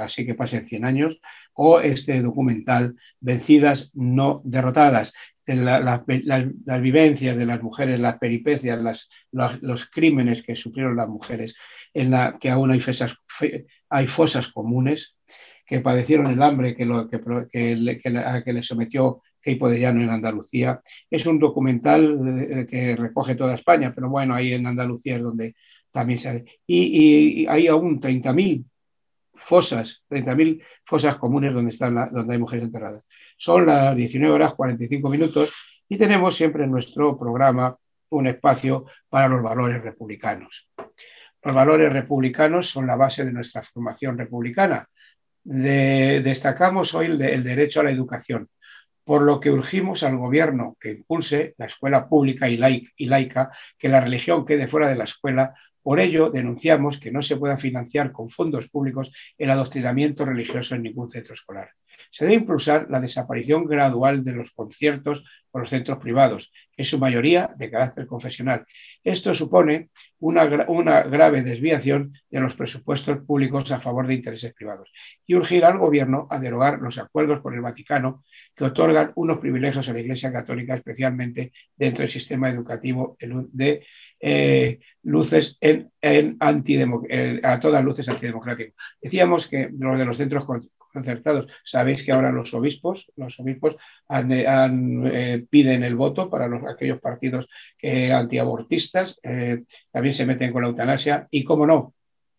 Así 0.01 0.26
que 0.26 0.35
pasen 0.35 0.64
100 0.64 0.85
años 0.85 1.20
o 1.55 1.78
este 1.78 2.20
documental 2.20 2.97
Vencidas 3.20 3.91
no 3.95 4.43
derrotadas, 4.45 5.12
la, 5.47 5.78
la, 5.80 6.05
la, 6.07 6.51
las 6.64 6.83
vivencias 6.83 7.37
de 7.37 7.47
las 7.47 7.62
mujeres, 7.62 8.01
las 8.01 8.18
peripecias, 8.18 9.09
los 9.30 9.87
crímenes 9.87 10.43
que 10.43 10.57
sufrieron 10.57 10.97
las 10.97 11.09
mujeres 11.09 11.55
en 11.95 12.11
la 12.11 12.38
que 12.38 12.51
aún 12.51 12.70
hay, 12.70 12.80
hay 13.90 14.07
fosas 14.07 14.49
comunes, 14.49 15.16
que 15.66 15.80
padecieron 15.80 16.26
el 16.26 16.43
hambre 16.43 16.74
que, 16.74 16.84
lo, 16.84 17.09
que, 17.09 17.20
que, 17.51 17.99
que, 18.03 18.18
a 18.18 18.43
que 18.43 18.53
le 18.53 18.62
sometió 18.62 19.22
Keipo 19.43 19.68
de 19.68 19.80
Llano 19.80 20.03
en 20.03 20.11
Andalucía. 20.11 20.80
Es 21.11 21.26
un 21.26 21.38
documental 21.38 22.20
eh, 22.51 22.66
que 22.68 22.97
recoge 22.97 23.34
toda 23.34 23.55
España, 23.55 23.93
pero 23.95 24.09
bueno, 24.09 24.34
ahí 24.34 24.53
en 24.55 24.66
Andalucía 24.66 25.16
es 25.16 25.22
donde 25.22 25.55
también 25.90 26.18
se 26.18 26.28
hace. 26.28 26.45
Y, 26.66 27.47
hay 27.47 27.66
aún 27.66 28.01
30.000 28.01 28.64
fosas, 29.34 30.03
30.000 30.09 30.62
fosas 30.84 31.16
comunes 31.16 31.53
donde, 31.53 31.70
están 31.70 31.95
donde 32.12 32.32
hay 32.32 32.38
mujeres 32.38 32.64
enterradas. 32.64 33.07
Son 33.36 33.66
las 33.66 33.97
19 33.97 34.32
horas 34.32 34.55
45 34.55 35.11
minutos 35.11 35.53
y 35.88 35.97
tenemos 35.97 36.36
siempre 36.36 36.64
en 36.64 36.70
nuestro 36.70 37.18
programa 37.18 37.76
un 38.11 38.26
espacio 38.26 38.86
para 39.09 39.28
los 39.28 39.43
valores 39.43 39.82
republicanos. 39.82 40.68
Los 41.43 41.55
valores 41.55 41.93
republicanos 41.93 42.68
son 42.70 42.86
la 42.86 42.97
base 42.97 43.24
de 43.24 43.32
nuestra 43.32 43.62
formación 43.62 44.16
republicana. 44.16 44.86
De, 45.45 46.20
destacamos 46.22 46.95
hoy 46.95 47.07
el, 47.07 47.18
de, 47.18 47.34
el, 47.34 47.43
derecho 47.43 47.80
a 47.80 47.84
la 47.84 47.90
educación, 47.90 48.49
por 49.05 49.22
lo 49.22 49.40
que 49.40 49.51
urgimos 49.51 50.05
al 50.05 50.16
gobierno 50.16 50.76
que 50.78 50.93
impulse 50.93 51.55
la 51.59 51.66
escuela 51.66 52.09
pública 52.09 52.49
y 52.49 52.57
laica, 53.07 53.51
que 53.76 53.88
la 53.88 54.01
religión 54.01 54.47
quede 54.47 54.68
fuera 54.68 54.88
de 54.88 54.97
la 54.97 55.05
escuela. 55.05 55.55
Por 55.82 55.99
ello, 55.99 56.30
denunciamos 56.30 57.01
que 57.01 57.11
no 57.11 57.22
se 57.22 57.36
pueda 57.36 57.57
financiar 57.57 58.12
con 58.12 58.30
fondos 58.30 58.68
públicos 58.68 59.12
el 59.36 59.51
adoctrinamiento 59.51 60.24
religioso 60.24 60.76
en 60.76 60.84
ningún 60.84 61.11
centro 61.11 61.34
escolar 61.34 61.70
se 62.13 62.27
debe 62.27 62.37
impulsar 62.37 62.87
la 62.91 63.01
desaparición 63.01 63.65
gradual 63.65 64.23
de 64.23 64.35
los 64.35 64.51
conciertos 64.51 65.25
por 65.51 65.63
los 65.63 65.71
centros 65.71 65.99
privados, 65.99 66.53
en 66.77 66.85
su 66.85 66.99
mayoría 66.99 67.51
de 67.57 67.71
carácter 67.71 68.07
confesional. 68.07 68.65
Esto 69.03 69.35
supone 69.35 69.91
una, 70.19 70.45
grave 70.47 71.43
desviación 71.43 72.13
de 72.31 72.41
los 72.41 72.55
presupuestos 72.55 73.19
públicos 73.27 73.71
a 73.73 73.81
favor 73.81 74.07
de 74.07 74.15
intereses 74.15 74.55
privados 74.55 74.91
y 75.27 75.35
urgir 75.35 75.65
al 75.65 75.79
Gobierno 75.79 76.27
a 76.31 76.39
derogar 76.39 76.81
los 76.81 76.99
acuerdos 76.99 77.41
con 77.41 77.55
el 77.55 77.61
Vaticano 77.61 78.25
que 78.55 78.65
otorgan 78.65 79.13
unos 79.17 79.39
privilegios 79.39 79.89
a 79.89 79.93
la 79.93 80.01
Iglesia 80.01 80.33
Católica, 80.33 80.75
especialmente 80.75 81.53
dentro 81.77 82.03
del 82.03 82.11
sistema 82.11 82.49
educativo 82.51 83.17
de 83.19 83.85
eh, 84.21 84.79
luces 85.03 85.59
eh, 85.61 85.87
a 87.43 87.61
todas 87.61 87.85
luces 87.85 88.09
antidemocráticas. 88.09 88.75
Decíamos 89.01 89.49
que 89.49 89.71
los 89.79 89.99
de 89.99 90.05
los 90.05 90.17
centros 90.17 90.45
concertados. 90.93 91.51
Sabéis 91.64 92.03
que 92.03 92.12
ahora 92.12 92.30
los 92.30 92.53
obispos, 92.55 93.11
los 93.16 93.38
obispos 93.40 93.76
han, 94.09 94.32
eh, 94.32 94.45
eh, 94.47 95.47
piden 95.49 95.82
el 95.82 95.97
voto 95.97 96.28
para 96.30 96.47
los, 96.49 96.62
aquellos 96.64 97.01
partidos 97.01 97.49
eh, 97.80 98.12
antiabortistas, 98.12 99.18
también 99.90 100.14
se 100.14 100.26
meten 100.26 100.53
con 100.53 100.62
la 100.62 100.68
eutanasia 100.68 101.26
y, 101.30 101.45
cómo 101.45 101.66
no, 101.66 101.95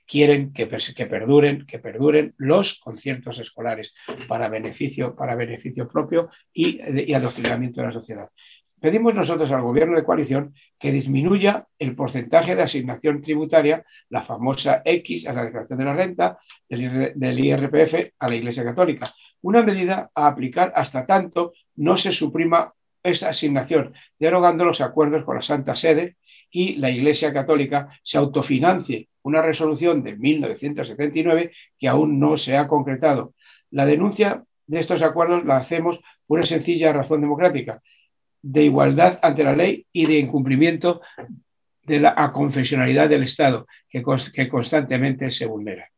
quieren 0.05 0.53
que, 0.53 0.67
que, 0.67 1.05
perduren, 1.05 1.65
que 1.65 1.79
perduren 1.79 2.33
los 2.37 2.79
conciertos 2.79 3.39
escolares 3.39 3.93
para 4.27 4.49
beneficio, 4.49 5.15
para 5.15 5.35
beneficio 5.35 5.87
propio 5.87 6.29
y, 6.53 6.79
y 7.09 7.13
adoctrinamiento 7.13 7.81
de 7.81 7.87
la 7.87 7.93
sociedad. 7.93 8.29
Pedimos 8.83 9.15
nosotros 9.15 9.49
al 9.49 9.61
gobierno 9.61 9.95
de 9.95 10.03
coalición 10.03 10.53
que 10.77 10.91
disminuya 10.91 11.65
el 11.79 11.95
porcentaje 11.95 12.53
de 12.53 12.63
asignación 12.63 13.21
tributaria, 13.21 13.85
la 14.09 14.21
famosa 14.21 14.81
X 14.83 15.25
a 15.25 15.31
la 15.31 15.45
declaración 15.45 15.79
de 15.79 15.85
la 15.85 15.93
renta 15.93 16.37
del, 16.67 17.39
IRPF 17.39 18.11
a 18.19 18.27
la 18.27 18.35
Iglesia 18.35 18.65
Católica. 18.65 19.13
Una 19.41 19.63
medida 19.63 20.11
a 20.13 20.27
aplicar 20.27 20.73
hasta 20.75 21.05
tanto 21.05 21.53
no 21.77 21.95
se 21.95 22.11
suprima 22.11 22.73
esta 23.01 23.29
asignación, 23.29 23.93
derogando 24.19 24.65
los 24.65 24.81
acuerdos 24.81 25.23
con 25.23 25.37
la 25.37 25.41
Santa 25.41 25.77
Sede 25.77 26.17
y 26.51 26.75
la 26.75 26.89
Iglesia 26.89 27.31
Católica 27.31 27.87
se 28.03 28.17
autofinancie 28.17 29.07
una 29.21 29.41
resolución 29.41 30.03
de 30.03 30.17
1979 30.17 31.53
que 31.79 31.87
aún 31.87 32.19
no 32.19 32.35
se 32.35 32.57
ha 32.57 32.67
concretado. 32.67 33.33
La 33.71 33.85
denuncia 33.85 34.43
de 34.67 34.79
estos 34.81 35.01
acuerdos 35.03 35.45
la 35.45 35.55
hacemos 35.55 36.01
por 36.27 36.39
una 36.39 36.45
sencilla 36.45 36.91
razón 36.91 37.21
democrática 37.21 37.81
de 38.43 38.63
igualdad 38.65 39.19
ante 39.23 39.43
la 39.43 39.55
ley 39.55 39.87
y 39.91 40.05
de 40.05 40.19
incumplimiento 40.19 41.01
de 41.81 41.99
la 41.99 42.13
aconfesionalidad 42.15 43.09
del 43.09 43.23
Estado, 43.23 43.65
que, 43.89 44.03
constantemente 44.49 45.31
se 45.31 45.45
vulnera. 45.45 45.89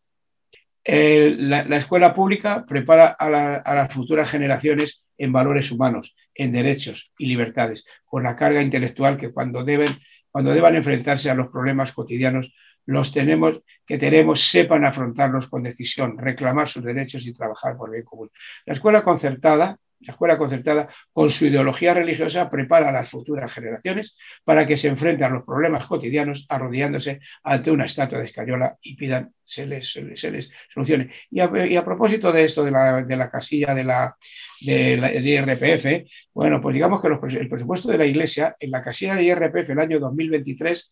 La, 0.84 1.64
la, 1.66 1.78
escuela 1.78 2.14
pública 2.14 2.64
prepara 2.68 3.08
a, 3.08 3.30
las 3.76 3.94
futuras 3.94 4.30
generaciones 4.30 5.02
en 5.18 5.32
valores 5.32 5.72
humanos, 5.72 6.16
en 6.34 6.52
derechos 6.52 7.12
y 7.18 7.26
libertades, 7.26 7.84
con 8.06 8.24
la 8.24 8.36
carga 8.36 8.62
intelectual 8.62 9.18
que 9.18 9.32
cuando, 9.32 9.64
deben, 9.64 9.92
cuando 10.30 10.54
deban 10.54 10.76
enfrentarse 10.76 11.30
a 11.30 11.36
los 11.36 11.50
problemas 11.50 11.92
cotidianos, 11.92 12.54
los 12.86 13.12
tenemos, 13.12 13.64
que 13.86 13.98
tenemos 13.98 14.48
sepan 14.48 14.86
afrontarlos 14.86 15.48
con 15.48 15.64
decisión, 15.64 16.20
reclamar 16.20 16.68
sus 16.68 16.84
derechos 16.84 17.26
y 17.26 17.34
trabajar 17.34 17.76
por 17.76 17.90
el 17.90 17.94
bien 17.94 18.06
común. 18.06 18.30
La 18.66 18.74
escuela 18.74 19.04
concertada 19.04 19.80
la 20.06 20.14
escuela 20.14 20.38
concertada, 20.38 20.90
con 21.12 21.30
su 21.30 21.46
ideología 21.46 21.94
religiosa, 21.94 22.50
prepara 22.50 22.90
a 22.90 22.92
las 22.92 23.10
futuras 23.10 23.52
generaciones 23.52 24.16
para 24.44 24.66
que 24.66 24.78
se 24.78 24.88
enfrenten 24.88 25.26
a 25.26 25.30
los 25.30 25.44
problemas 25.44 25.86
cotidianos 25.86 26.46
arrodillándose 26.50 27.20
ante 27.44 27.72
una 27.72 27.86
estatua 27.86 28.20
de 28.20 28.26
escayola 28.26 28.78
y 28.82 28.96
pidan 28.96 29.32
se 29.46 29.66
les, 29.66 29.92
se 29.92 30.32
les, 30.32 30.50
solucione. 30.70 31.12
Y 31.30 31.40
a, 31.40 31.86
propósito 31.86 32.32
de 32.32 32.44
esto, 32.44 32.64
de 32.64 32.72
la, 32.72 33.30
casilla 33.32 33.74
de 33.76 33.84
la, 33.84 34.18
IRPF, 34.60 36.10
bueno, 36.34 36.60
pues 36.60 36.74
digamos 36.74 37.02
que 37.02 37.38
el 37.38 37.50
presupuesto 37.50 37.90
de 37.90 37.98
la 37.98 38.06
Iglesia 38.06 38.56
en 38.60 38.72
la 38.72 38.84
casilla 38.84 39.16
de 39.16 39.24
IRPF 39.24 39.70
el 39.70 39.80
año 39.80 40.00
2023 40.00 40.92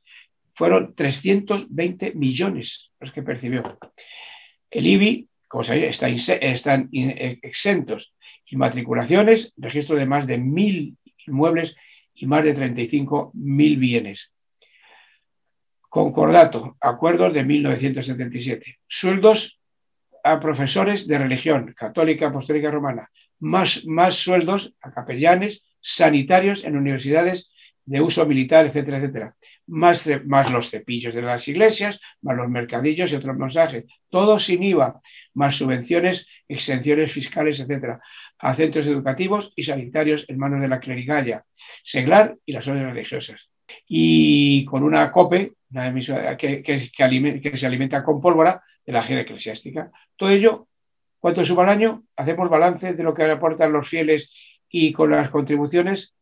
fueron 0.54 0.94
320 0.94 2.14
millones 2.14 2.92
los 3.00 3.12
que 3.12 3.24
percibió. 3.24 3.80
El 4.70 4.86
IBI, 4.86 5.28
como 5.48 5.64
sabéis, 5.64 6.00
está, 6.02 6.08
están 6.10 6.90
exentos 6.92 8.14
inmatriculaciones, 8.54 9.52
registro 9.58 9.96
de 9.96 10.06
más 10.06 10.28
de 10.28 10.38
mil 10.38 10.98
inmuebles 11.26 11.76
y 12.14 12.28
más 12.28 12.44
de 12.44 12.54
35 12.54 13.32
mil 13.34 13.78
bienes. 13.78 14.32
Concordato, 15.90 16.78
acuerdos 16.80 17.34
de 17.34 17.44
1977. 17.44 18.80
Sueldos 18.88 19.60
a 20.24 20.40
profesores 20.40 21.08
de 21.08 21.18
religión 21.18 21.74
católica, 21.78 22.28
apostólica 22.28 22.72
romana. 22.72 23.10
Más, 23.40 23.86
más 23.86 24.16
sueldos 24.16 24.74
a 24.82 24.92
capellanes, 24.92 25.66
sanitarios 25.82 26.64
en 26.64 26.78
universidades 26.78 27.52
de 27.86 28.02
uso 28.02 28.26
militar, 28.26 28.66
etcétera, 28.66 28.98
etcétera. 28.98 29.36
Más, 29.68 30.08
más 30.26 30.52
los 30.52 30.70
cepillos 30.70 31.14
de 31.14 31.22
las 31.22 31.48
iglesias, 31.48 32.00
más 32.22 32.38
los 32.38 32.50
mercadillos 32.50 33.12
y 33.12 33.16
otros 33.16 33.38
mensajes. 33.38 33.86
Todo 34.10 34.40
sin 34.40 34.64
IVA, 34.64 35.02
más 35.34 35.56
subvenciones, 35.56 36.28
exenciones 36.48 37.12
fiscales, 37.12 37.60
etcétera. 37.60 38.00
A 38.40 38.56
centros 38.56 38.86
educativos 38.88 39.52
y 39.56 39.64
sanitarios 39.64 40.26
en 40.30 40.38
manos 40.38 40.62
de 40.62 40.68
la 40.68 40.80
clerigalla, 40.80 41.46
seglar 41.84 42.38
y 42.46 42.54
las 42.54 42.68
órdenes 42.68 42.94
religiosas. 42.94 43.50
Y 43.88 44.66
con 44.66 44.84
una 44.84 45.12
COPE, 45.12 45.54
una 45.72 45.88
emisora 45.88 46.38
que, 46.38 46.62
que, 46.62 47.58
se 47.58 47.66
alimenta 47.66 48.04
con 48.04 48.22
pólvora 48.22 48.64
de 48.86 48.94
la 48.94 49.04
gira 49.04 49.22
eclesiástica. 49.22 49.92
Todo 50.16 50.30
ello, 50.30 50.68
¿cuánto 51.20 51.44
suma 51.44 51.64
al 51.64 51.70
año? 51.70 52.04
Hacemos 52.16 52.50
balance 52.50 52.94
de 52.94 53.04
lo 53.04 53.14
que 53.14 53.24
aportan 53.24 53.74
los 53.74 53.88
fieles 53.88 54.32
y 54.70 54.92
con 54.94 55.12
las 55.12 55.30
contribuciones 55.30 56.14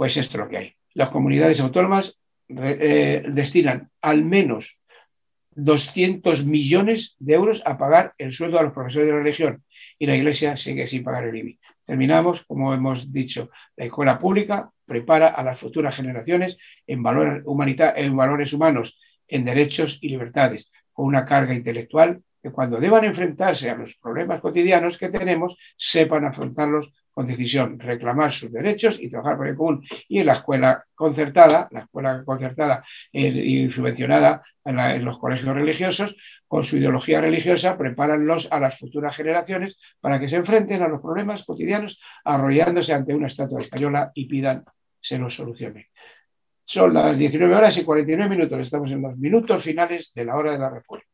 pues 0.00 0.16
esto 0.16 0.38
es 0.38 0.44
lo 0.44 0.48
que 0.48 0.56
hay. 0.56 0.74
Las 0.94 1.10
comunidades 1.10 1.60
autónomas 1.60 2.18
eh, 2.48 3.22
destinan 3.28 3.90
al 4.00 4.24
menos 4.24 4.78
200 5.50 6.46
millones 6.46 7.16
de 7.18 7.34
euros 7.34 7.60
a 7.66 7.76
pagar 7.76 8.14
el 8.16 8.32
sueldo 8.32 8.58
a 8.58 8.62
los 8.62 8.72
profesores 8.72 9.08
de 9.08 9.12
la 9.12 9.18
religión 9.18 9.62
y 9.98 10.06
la 10.06 10.16
Iglesia 10.16 10.56
sigue 10.56 10.86
sin 10.86 11.04
pagar 11.04 11.26
el 11.26 11.36
IBI. 11.36 11.60
Terminamos, 11.84 12.44
como 12.44 12.72
hemos 12.72 13.12
dicho, 13.12 13.50
la 13.76 13.84
escuela 13.84 14.18
pública 14.18 14.70
prepara 14.86 15.28
a 15.28 15.42
las 15.42 15.60
futuras 15.60 15.94
generaciones 15.94 16.56
en, 16.86 17.04
en 17.06 18.16
valores 18.16 18.52
humanos, 18.54 18.98
en 19.28 19.44
derechos 19.44 19.98
y 20.00 20.08
libertades, 20.08 20.72
con 20.94 21.04
una 21.04 21.26
carga 21.26 21.52
intelectual 21.52 22.22
que 22.42 22.50
cuando 22.50 22.80
deban 22.80 23.04
enfrentarse 23.04 23.68
a 23.68 23.74
los 23.74 23.98
problemas 23.98 24.40
cotidianos 24.40 24.96
que 24.96 25.10
tenemos, 25.10 25.58
sepan 25.76 26.24
afrontarlos 26.24 26.90
con 27.12 27.26
decisión, 27.26 27.78
reclamar 27.78 28.30
sus 28.30 28.52
derechos 28.52 28.98
y 29.00 29.08
trabajar 29.08 29.36
por 29.36 29.48
el 29.48 29.56
común. 29.56 29.84
Y 30.08 30.20
en 30.20 30.26
la 30.26 30.34
escuela 30.34 30.84
concertada, 30.94 31.68
la 31.70 31.80
escuela 31.80 32.24
concertada 32.24 32.84
eh, 33.12 33.28
y 33.28 33.68
subvencionada 33.68 34.42
en, 34.64 35.04
los 35.04 35.18
colegios 35.18 35.54
religiosos, 35.54 36.16
con 36.46 36.64
su 36.64 36.76
ideología 36.76 37.20
religiosa, 37.20 37.76
preparanlos 37.76 38.48
a 38.50 38.60
las 38.60 38.78
futuras 38.78 39.14
generaciones 39.14 39.78
para 40.00 40.18
que 40.18 40.28
se 40.28 40.36
enfrenten 40.36 40.82
a 40.82 40.88
los 40.88 41.00
problemas 41.00 41.44
cotidianos, 41.44 42.00
arrollándose 42.24 42.92
ante 42.92 43.14
una 43.14 43.26
estatua 43.26 43.62
española 43.62 44.10
y 44.14 44.26
pidan 44.26 44.64
se 45.00 45.18
los 45.18 45.34
solucione. 45.34 45.88
Son 46.64 46.94
las 46.94 47.16
19 47.18 47.54
horas 47.54 47.76
y 47.78 47.84
49 47.84 48.30
minutos. 48.30 48.60
Estamos 48.60 48.90
en 48.92 49.02
los 49.02 49.16
minutos 49.16 49.62
finales 49.62 50.12
de 50.14 50.24
la 50.24 50.36
hora 50.36 50.52
de 50.52 50.58
la 50.58 50.70
República. 50.70 51.09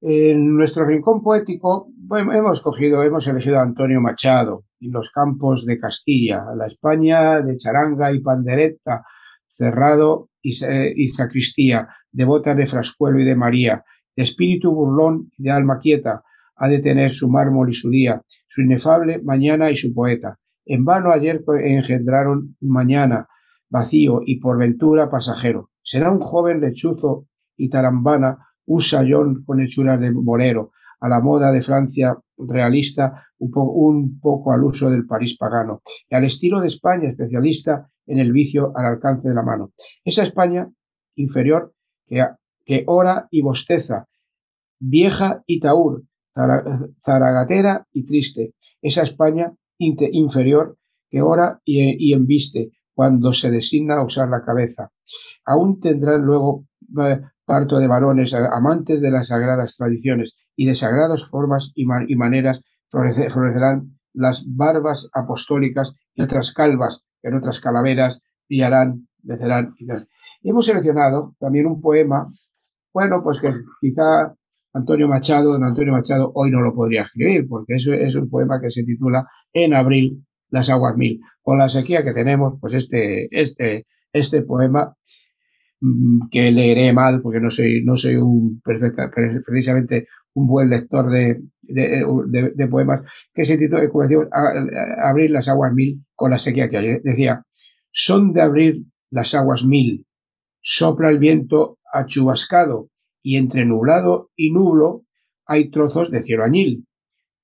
En 0.00 0.56
nuestro 0.56 0.84
rincón 0.84 1.22
poético 1.22 1.90
bueno, 2.10 2.32
hemos 2.32 2.60
cogido, 2.60 3.02
hemos 3.04 3.28
elegido 3.28 3.58
a 3.58 3.62
Antonio 3.62 4.00
Machado 4.00 4.64
en 4.80 4.90
los 4.90 5.10
campos 5.10 5.64
de 5.64 5.78
Castilla, 5.78 6.44
la 6.56 6.66
España 6.66 7.40
de 7.40 7.56
charanga 7.56 8.12
y 8.12 8.18
pandereta, 8.18 9.04
cerrado 9.46 10.30
y, 10.42 10.50
y 10.96 11.08
sacristía, 11.08 11.86
devota 12.10 12.56
de 12.56 12.66
Frascuelo 12.66 13.20
y 13.20 13.24
de 13.24 13.36
María, 13.36 13.84
de 14.16 14.24
espíritu 14.24 14.72
burlón 14.72 15.30
y 15.38 15.44
de 15.44 15.50
alma 15.52 15.78
quieta, 15.78 16.24
ha 16.56 16.68
de 16.68 16.80
tener 16.80 17.12
su 17.12 17.28
mármol 17.30 17.68
y 17.68 17.74
su 17.74 17.90
día, 17.90 18.22
su 18.46 18.62
inefable 18.62 19.22
mañana 19.22 19.70
y 19.70 19.76
su 19.76 19.94
poeta. 19.94 20.38
En 20.66 20.84
vano 20.84 21.12
ayer 21.12 21.44
engendraron 21.62 22.56
mañana, 22.60 23.28
vacío 23.68 24.20
y 24.26 24.40
por 24.40 24.58
ventura 24.58 25.10
pasajero. 25.10 25.70
Será 25.80 26.10
un 26.10 26.20
joven 26.20 26.60
lechuzo 26.60 27.26
y 27.56 27.68
tarambana, 27.70 28.48
un 28.66 28.80
sayón 28.80 29.44
con 29.44 29.60
hechuras 29.60 30.00
de 30.00 30.10
bolero, 30.10 30.72
a 31.00 31.08
la 31.08 31.20
moda 31.20 31.50
de 31.50 31.62
Francia 31.62 32.16
realista, 32.36 33.26
un, 33.38 33.50
un, 33.54 34.20
poco 34.20 34.52
al 34.52 34.62
uso 34.62 34.90
del 34.90 35.06
París 35.06 35.36
pagano, 35.36 35.82
y 36.08 36.14
al 36.14 36.24
estilo 36.24 36.60
de 36.60 36.68
España 36.68 37.08
especialista 37.08 37.90
en 38.06 38.18
el 38.18 38.32
vicio 38.32 38.72
al 38.76 38.86
alcance 38.86 39.28
de 39.28 39.34
la 39.34 39.42
mano. 39.42 39.72
Esa 40.04 40.22
España 40.22 40.70
inferior 41.14 41.72
que, 42.06 42.24
que 42.64 42.84
ora 42.86 43.28
y 43.30 43.40
bosteza, 43.42 44.06
vieja 44.78 45.42
y 45.46 45.60
taur, 45.60 46.02
zaragatera 47.04 47.86
y 47.92 48.04
triste. 48.04 48.54
Esa 48.80 49.02
España 49.02 49.52
inferior 49.78 50.76
que 51.08 51.22
ora 51.22 51.60
y, 51.64 52.10
y 52.10 52.12
embiste 52.12 52.70
cuando 52.94 53.32
se 53.32 53.50
designa 53.50 53.96
a 53.96 54.04
usar 54.04 54.28
la 54.28 54.44
cabeza. 54.44 54.90
Aún 55.44 55.80
tendrán 55.80 56.22
luego 56.22 56.66
parto 57.44 57.78
de 57.78 57.88
varones 57.88 58.34
amantes 58.34 59.00
de 59.00 59.10
las 59.10 59.28
sagradas 59.28 59.76
tradiciones 59.76 60.34
y 60.56 60.66
de 60.66 60.74
sagradas 60.74 61.26
formas 61.26 61.72
y, 61.74 61.84
man 61.86 62.06
y 62.08 62.16
maneras 62.16 62.60
florecerán 62.90 63.98
las 64.12 64.44
barbas 64.46 65.08
apostólicas 65.12 65.94
y 66.14 66.22
otras 66.22 66.52
calvas, 66.52 67.04
en 67.22 67.34
otras 67.34 67.60
calaveras 67.60 68.20
brillarán, 68.48 69.08
becerán. 69.22 69.74
Y 70.42 70.50
hemos 70.50 70.66
seleccionado 70.66 71.34
también 71.38 71.66
un 71.66 71.80
poema, 71.80 72.28
bueno, 72.92 73.22
pues 73.22 73.40
que 73.40 73.52
quizá 73.80 74.34
Antonio 74.72 75.08
Machado, 75.08 75.52
don 75.52 75.64
Antonio 75.64 75.92
Machado 75.92 76.32
hoy 76.34 76.50
no 76.50 76.60
lo 76.60 76.74
podría 76.74 77.02
escribir, 77.02 77.46
porque 77.48 77.74
eso 77.74 77.92
es 77.92 78.14
un 78.14 78.28
poema 78.28 78.60
que 78.60 78.70
se 78.70 78.84
titula 78.84 79.26
En 79.52 79.74
abril, 79.74 80.24
las 80.48 80.68
aguas 80.70 80.96
mil. 80.96 81.20
Con 81.42 81.58
la 81.58 81.68
sequía 81.68 82.04
que 82.04 82.12
tenemos, 82.12 82.58
pues 82.60 82.74
este, 82.74 83.28
este, 83.30 83.86
este 84.12 84.42
poema 84.42 84.94
que 86.30 86.50
leeré 86.50 86.92
mal 86.92 87.22
porque 87.22 87.40
no 87.40 87.50
soy, 87.50 87.82
no 87.84 87.96
soy 87.96 88.16
un 88.16 88.60
precisamente 88.62 90.06
un 90.34 90.46
buen 90.46 90.70
lector 90.70 91.10
de, 91.10 91.40
de, 91.62 92.68
poemas, 92.68 93.02
que 93.34 93.44
se 93.44 93.56
titula, 93.56 93.88
como 93.88 94.04
decía, 94.04 94.28
Abrir 95.02 95.30
las 95.30 95.48
aguas 95.48 95.72
mil 95.72 96.04
con 96.14 96.30
la 96.30 96.38
sequía 96.38 96.68
que 96.68 96.76
hay. 96.76 96.98
Decía, 97.02 97.44
son 97.90 98.32
de 98.32 98.42
abrir 98.42 98.82
las 99.10 99.34
aguas 99.34 99.64
mil, 99.64 100.06
sopla 100.60 101.10
el 101.10 101.18
viento 101.18 101.78
achubascado 101.92 102.90
y 103.22 103.36
entre 103.36 103.64
nublado 103.64 104.30
y 104.36 104.52
nublo 104.52 105.02
hay 105.46 105.70
trozos 105.70 106.10
de 106.10 106.22
cielo 106.22 106.44
añil. 106.44 106.86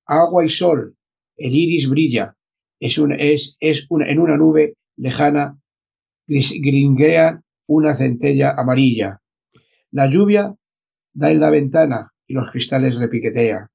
Agua 0.07 0.45
y 0.45 0.49
sol, 0.49 0.97
el 1.37 1.55
iris 1.55 1.89
brilla, 1.89 2.37
es, 2.79 2.99
un, 2.99 3.13
es, 3.13 3.57
es 3.59 3.87
una, 3.91 4.09
en 4.09 4.21
una 4.21 4.37
nube 4.37 4.75
lejana 4.97 5.59
gringuea 6.29 7.43
una 7.67 7.95
centella 7.95 8.55
amarilla. 8.57 9.21
La 9.91 10.09
lluvia 10.09 10.55
da 11.13 11.31
en 11.31 11.41
la 11.41 11.51
ventana 11.51 12.13
y 12.27 12.35
los 12.35 12.51
cristales 12.51 12.99
repiquetea. 12.99 13.71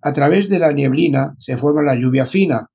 A 0.00 0.12
través 0.12 0.48
de 0.48 0.58
la 0.58 0.72
nieblina 0.72 1.36
se 1.38 1.56
forma 1.56 1.82
la 1.82 1.94
lluvia 1.94 2.24
fina, 2.24 2.70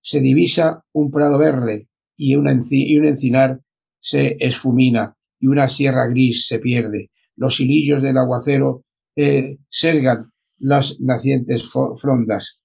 se 0.00 0.20
divisa 0.20 0.84
un 0.92 1.10
prado 1.10 1.38
verde 1.38 1.88
y, 2.16 2.34
un 2.36 2.48
encinar 2.48 3.60
se 4.00 4.36
esfumina 4.40 5.16
y 5.38 5.48
una 5.48 5.68
sierra 5.68 6.06
gris 6.06 6.46
se 6.46 6.58
pierde. 6.58 7.10
Los 7.36 7.60
hilillos 7.60 8.02
del 8.02 8.16
aguacero 8.16 8.84
eh, 9.14 9.58
sergan 9.68 10.32
las 10.58 10.98
nacientes 11.00 11.70
frondas 12.00 12.60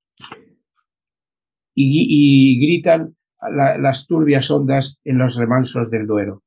y, 1.76 2.60
gritan 2.66 3.16
las 3.42 4.08
turbias 4.08 4.50
ondas 4.52 5.00
en 5.04 5.18
los 5.18 5.36
remansos 5.36 5.90
del 5.92 6.08
Duero. 6.08 6.44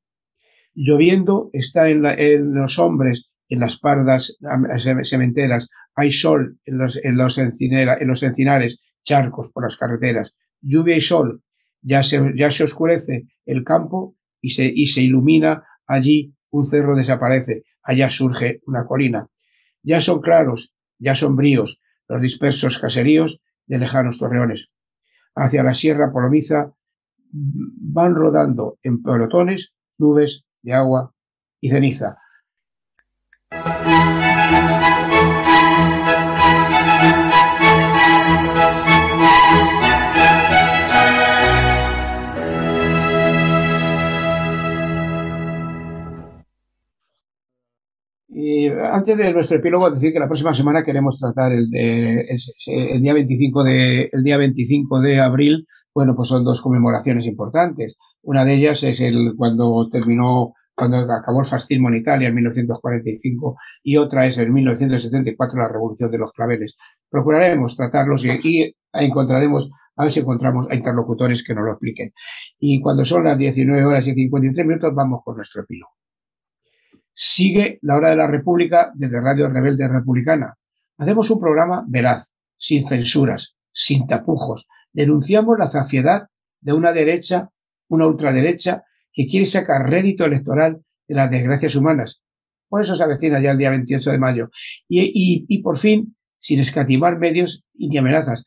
Lloviendo 0.79 1.49
está 1.53 1.89
en, 1.89 2.03
los 2.53 2.77
hombres, 2.77 3.31
en 3.49 3.61
las 3.61 3.79
pardas 3.79 4.37
sementeras, 5.01 5.69
hay 5.95 6.11
sol 6.11 6.59
en 6.65 6.77
los, 6.77 7.03
en 7.03 7.17
los, 7.17 7.39
en 7.39 8.07
los 8.07 8.21
encinares, 8.21 8.79
charcos 9.03 9.49
por 9.51 9.63
las 9.63 9.75
carreteras, 9.75 10.35
lluvia 10.61 10.95
y 10.95 11.01
sol, 11.01 11.41
ya 11.81 12.03
se, 12.03 12.63
oscurece 12.63 13.27
el 13.47 13.63
campo 13.63 14.17
y 14.39 14.51
se, 14.51 14.65
y 14.65 14.85
se 14.85 15.01
ilumina. 15.01 15.63
Allí 15.87 16.35
un 16.51 16.65
cerro 16.65 16.95
desaparece, 16.95 17.63
allá 17.81 18.11
surge 18.11 18.61
una 18.67 18.85
colina. 18.85 19.27
Ya 19.81 19.99
son 19.99 20.21
claros, 20.21 20.75
ya 20.99 21.15
sombríos 21.15 21.81
los 22.07 22.21
dispersos 22.21 22.77
caseríos 22.77 23.41
de 23.65 23.79
lejanos 23.79 24.19
torreones. 24.19 24.69
Hacia 25.33 25.63
la 25.63 25.73
Sierra 25.73 26.11
Polomiza 26.13 26.71
van 27.31 28.13
rodando 28.13 28.77
en 28.83 29.01
pelotones 29.01 29.73
nubes 29.97 30.45
de 30.61 30.73
agua 30.73 31.13
y 31.61 31.69
ceniza. 31.69 32.17
Y 48.29 48.67
antes 48.67 49.17
de 49.17 49.33
nuestro 49.33 49.57
epílogo, 49.57 49.89
decir 49.89 50.13
que 50.13 50.19
la 50.19 50.27
próxima 50.27 50.53
semana 50.53 50.83
queremos 50.83 51.17
tratar 51.19 51.53
el, 51.53 51.69
de, 51.71 52.27
el, 52.67 53.01
día 53.01 53.13
25 53.13 53.63
de, 53.63 54.09
el 54.11 54.23
día 54.23 54.37
25 54.37 54.99
de 55.01 55.19
abril. 55.19 55.67
Bueno, 55.93 56.15
pues 56.15 56.27
son 56.29 56.43
dos 56.43 56.61
conmemoraciones 56.61 57.25
importantes. 57.25 57.97
Una 58.27 58.43
de 58.43 58.55
ellas 58.55 58.83
es 58.83 58.99
el 58.99 59.35
cuando 59.37 59.87
terminó, 59.89 60.53
cuando 60.75 60.97
acabó 60.97 61.39
el 61.39 61.45
fascismo 61.45 61.87
en 61.87 61.95
Italia 61.95 62.27
en 62.27 62.35
1945 62.35 63.55
y 63.83 63.95
otra 63.95 64.25
es 64.25 64.37
en 64.37 64.51
1974 64.51 65.57
la 65.57 65.69
revolución 65.69 66.11
de 66.11 66.17
los 66.17 66.33
claveles. 66.33 66.75
Procuraremos 67.09 67.77
tratarlos 67.77 68.25
y, 68.25 68.75
encontraremos 68.91 69.71
a 69.95 70.03
ver 70.03 70.11
si 70.11 70.19
encontramos 70.19 70.69
a 70.69 70.75
interlocutores 70.75 71.41
que 71.41 71.55
nos 71.55 71.63
lo 71.63 71.71
expliquen. 71.71 72.11
Y 72.59 72.81
cuando 72.81 73.05
son 73.05 73.23
las 73.23 73.37
19 73.37 73.85
horas 73.85 74.05
y 74.07 74.13
53 74.13 74.67
minutos, 74.67 74.93
vamos 74.93 75.21
con 75.23 75.37
nuestro 75.37 75.61
epílogo. 75.61 75.93
Sigue 77.13 77.79
la 77.81 77.95
hora 77.95 78.09
de 78.09 78.17
la 78.17 78.27
República 78.27 78.91
desde 78.93 79.21
Radio 79.21 79.47
Rebelde 79.47 79.87
Republicana. 79.87 80.53
Hacemos 80.97 81.29
un 81.29 81.39
programa 81.39 81.85
veraz, 81.87 82.35
sin 82.57 82.85
censuras, 82.85 83.55
sin 83.71 84.05
tapujos. 84.05 84.67
Denunciamos 84.91 85.57
la 85.57 85.69
zafiedad 85.69 86.27
de 86.59 86.73
una 86.73 86.91
derecha, 86.91 87.51
una 87.89 88.07
ultraderecha, 88.07 88.83
que 89.13 89.27
quiere 89.27 89.45
sacar 89.45 89.89
rédito 89.89 90.25
electoral 90.25 90.81
de 91.07 91.15
las 91.15 91.31
desgracias 91.31 91.75
humanas. 91.75 92.21
Por 92.69 92.81
eso 92.81 92.95
se 92.95 93.03
avecina 93.03 93.41
ya 93.41 93.51
el 93.51 93.57
día 93.57 93.69
28 93.69 94.11
de 94.11 94.19
mayo. 94.19 94.49
Y, 94.87 95.45
y 95.47 95.61
por 95.61 95.77
fin, 95.77 96.15
sin 96.39 96.59
escatimar 96.59 97.17
medios 97.17 97.63
y 97.73 97.89
ni 97.89 97.97
amenazas, 97.97 98.45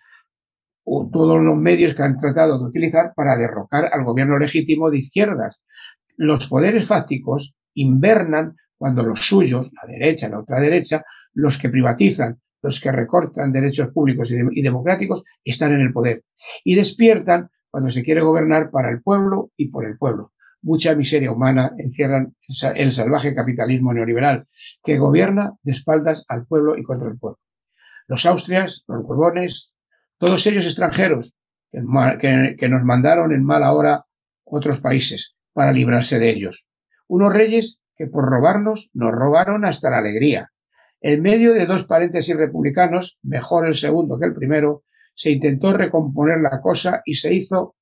o 0.85 1.09
todos 1.13 1.43
los 1.43 1.57
medios 1.57 1.95
que 1.95 2.03
han 2.03 2.19
tratado 2.19 2.59
de 2.59 2.65
utilizar 2.65 3.13
para 3.15 3.37
derrocar 3.37 3.91
al 3.93 4.05
gobierno 4.05 4.39
legítimo 4.39 4.91
de 4.91 4.99
izquierdas. 4.99 5.63
Los 6.17 6.47
poderes 6.49 6.87
fácticos 6.87 7.55
invernan 7.75 8.57
cuando 8.77 9.03
los 9.03 9.21
suyos, 9.21 9.71
la 9.73 9.87
derecha, 9.87 10.29
la 10.29 10.39
ultraderecha, 10.39 11.05
los 11.35 11.59
que 11.59 11.69
privatizan, 11.69 12.41
los 12.63 12.81
que 12.81 12.91
recortan 12.91 13.53
derechos 13.53 13.89
públicos 13.93 14.31
y, 14.31 14.63
democráticos, 14.63 15.23
están 15.45 15.73
en 15.73 15.83
el 15.83 15.93
poder. 15.93 16.25
Y 16.65 16.75
despiertan 16.75 17.51
cuando 17.71 17.91
se 17.91 18.03
quiere 18.03 18.21
gobernar 18.21 18.71
para 18.71 18.91
el 18.91 19.03
pueblo 19.03 19.51
y 19.57 19.69
por 19.69 19.85
el 19.85 19.97
pueblo. 19.97 20.33
Mucha 20.63 20.95
miseria 20.95 21.33
humana 21.33 21.73
encierran 21.79 22.35
el 22.75 22.93
salvaje 22.93 23.35
capitalismo 23.35 23.95
neoliberal 23.95 24.47
que 24.83 24.99
gobierna 24.99 25.53
de 25.63 25.73
espaldas 25.73 26.25
al 26.29 26.47
pueblo 26.47 26.77
y 26.77 26.83
contra 26.83 27.09
el 27.09 27.19
pueblo. 27.19 27.39
Los 28.07 28.27
Austrias, 28.27 28.85
los 28.89 29.03
Borbones, 29.05 29.75
todos 30.19 30.47
ellos 30.47 30.67
extranjeros 30.67 31.35
que, 31.71 32.57
que 32.59 32.69
nos 32.69 32.83
mandaron 32.83 33.33
en 33.33 33.45
mala 33.45 33.73
hora 33.73 34.05
otros 34.45 34.81
países 34.81 35.37
para 35.53 35.73
librarse 35.73 36.19
de 36.19 36.31
ellos 36.31 36.67
unos 37.11 37.33
reyes 37.33 37.81
que 37.97 38.07
por 38.07 38.25
robarnos 38.25 38.89
nos 38.95 39.13
robaron 39.13 39.65
hasta 39.65 39.91
la 39.91 39.99
alegría. 39.99 40.53
En 41.01 41.21
medio 41.23 41.53
de 41.53 41.67
dos 41.67 41.85
paréntesis 41.85 42.37
republicanos, 42.37 43.19
mejor 43.23 43.67
el 43.67 43.75
segundo 43.75 44.19
que 44.19 44.27
el 44.27 44.35
primero, 44.35 44.85
se 45.15 45.31
intentó 45.31 45.73
recomponer 45.73 46.41
la 46.41 46.61
cosa 46.61 47.03
y 47.05 47.15
se 47.15 47.35
hizo 47.35 47.77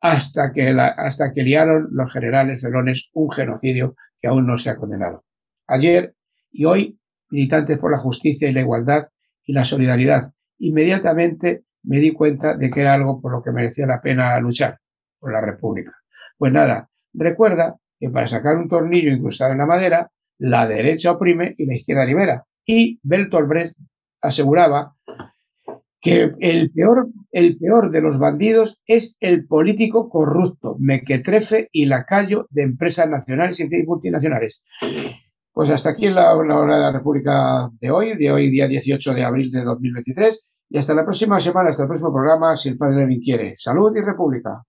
hasta 0.00 0.52
que, 0.52 0.68
hasta 0.70 1.32
que 1.32 1.42
liaron 1.42 1.88
los 1.90 2.12
generales 2.12 2.62
felones 2.62 3.10
un 3.12 3.30
genocidio 3.30 3.96
que 4.20 4.28
aún 4.28 4.46
no 4.46 4.58
se 4.58 4.70
ha 4.70 4.76
condenado. 4.76 5.24
Ayer 5.66 6.14
y 6.50 6.64
hoy, 6.64 6.98
militantes 7.30 7.78
por 7.78 7.92
la 7.92 7.98
justicia 7.98 8.48
y 8.48 8.52
la 8.52 8.60
igualdad 8.60 9.08
y 9.44 9.52
la 9.52 9.64
solidaridad, 9.64 10.32
inmediatamente 10.58 11.64
me 11.82 11.98
di 11.98 12.12
cuenta 12.12 12.56
de 12.56 12.70
que 12.70 12.80
era 12.80 12.94
algo 12.94 13.20
por 13.20 13.32
lo 13.32 13.42
que 13.42 13.52
merecía 13.52 13.86
la 13.86 14.00
pena 14.00 14.38
luchar, 14.40 14.78
por 15.18 15.32
la 15.32 15.40
República. 15.40 15.92
Pues 16.36 16.52
nada, 16.52 16.90
recuerda 17.12 17.76
que 17.98 18.10
para 18.10 18.26
sacar 18.26 18.56
un 18.56 18.68
tornillo 18.68 19.12
incrustado 19.12 19.52
en 19.52 19.58
la 19.58 19.66
madera, 19.66 20.10
la 20.38 20.66
derecha 20.66 21.12
oprime 21.12 21.54
y 21.58 21.66
la 21.66 21.74
izquierda 21.74 22.04
libera. 22.04 22.44
Y 22.64 22.98
Bertolt 23.02 23.48
Brecht 23.48 23.76
aseguraba 24.22 24.94
que 26.00 26.32
el 26.40 26.70
peor, 26.70 27.08
el 27.30 27.58
peor 27.58 27.90
de 27.90 28.00
los 28.00 28.18
bandidos 28.18 28.80
es 28.86 29.16
el 29.20 29.46
político 29.46 30.08
corrupto, 30.08 30.76
mequetrefe 30.78 31.68
y 31.72 31.86
lacayo 31.86 32.46
de 32.50 32.62
empresas 32.62 33.08
nacionales 33.08 33.60
y 33.60 33.68
multinacionales. 33.86 34.62
Pues 35.52 35.68
hasta 35.70 35.90
aquí 35.90 36.08
la, 36.08 36.34
la 36.34 36.58
hora 36.58 36.76
de 36.76 36.82
la 36.82 36.92
República 36.92 37.70
de 37.80 37.90
hoy, 37.90 38.16
de 38.16 38.32
hoy 38.32 38.50
día 38.50 38.66
18 38.66 39.14
de 39.14 39.24
abril 39.24 39.50
de 39.50 39.62
2023. 39.62 40.46
Y 40.70 40.78
hasta 40.78 40.94
la 40.94 41.04
próxima 41.04 41.40
semana, 41.40 41.70
hasta 41.70 41.82
el 41.82 41.88
próximo 41.88 42.12
programa, 42.12 42.56
si 42.56 42.68
el 42.68 42.78
Padre 42.78 42.98
Lenin 42.98 43.20
quiere. 43.20 43.54
Salud 43.56 43.94
y 43.94 44.00
República. 44.00 44.62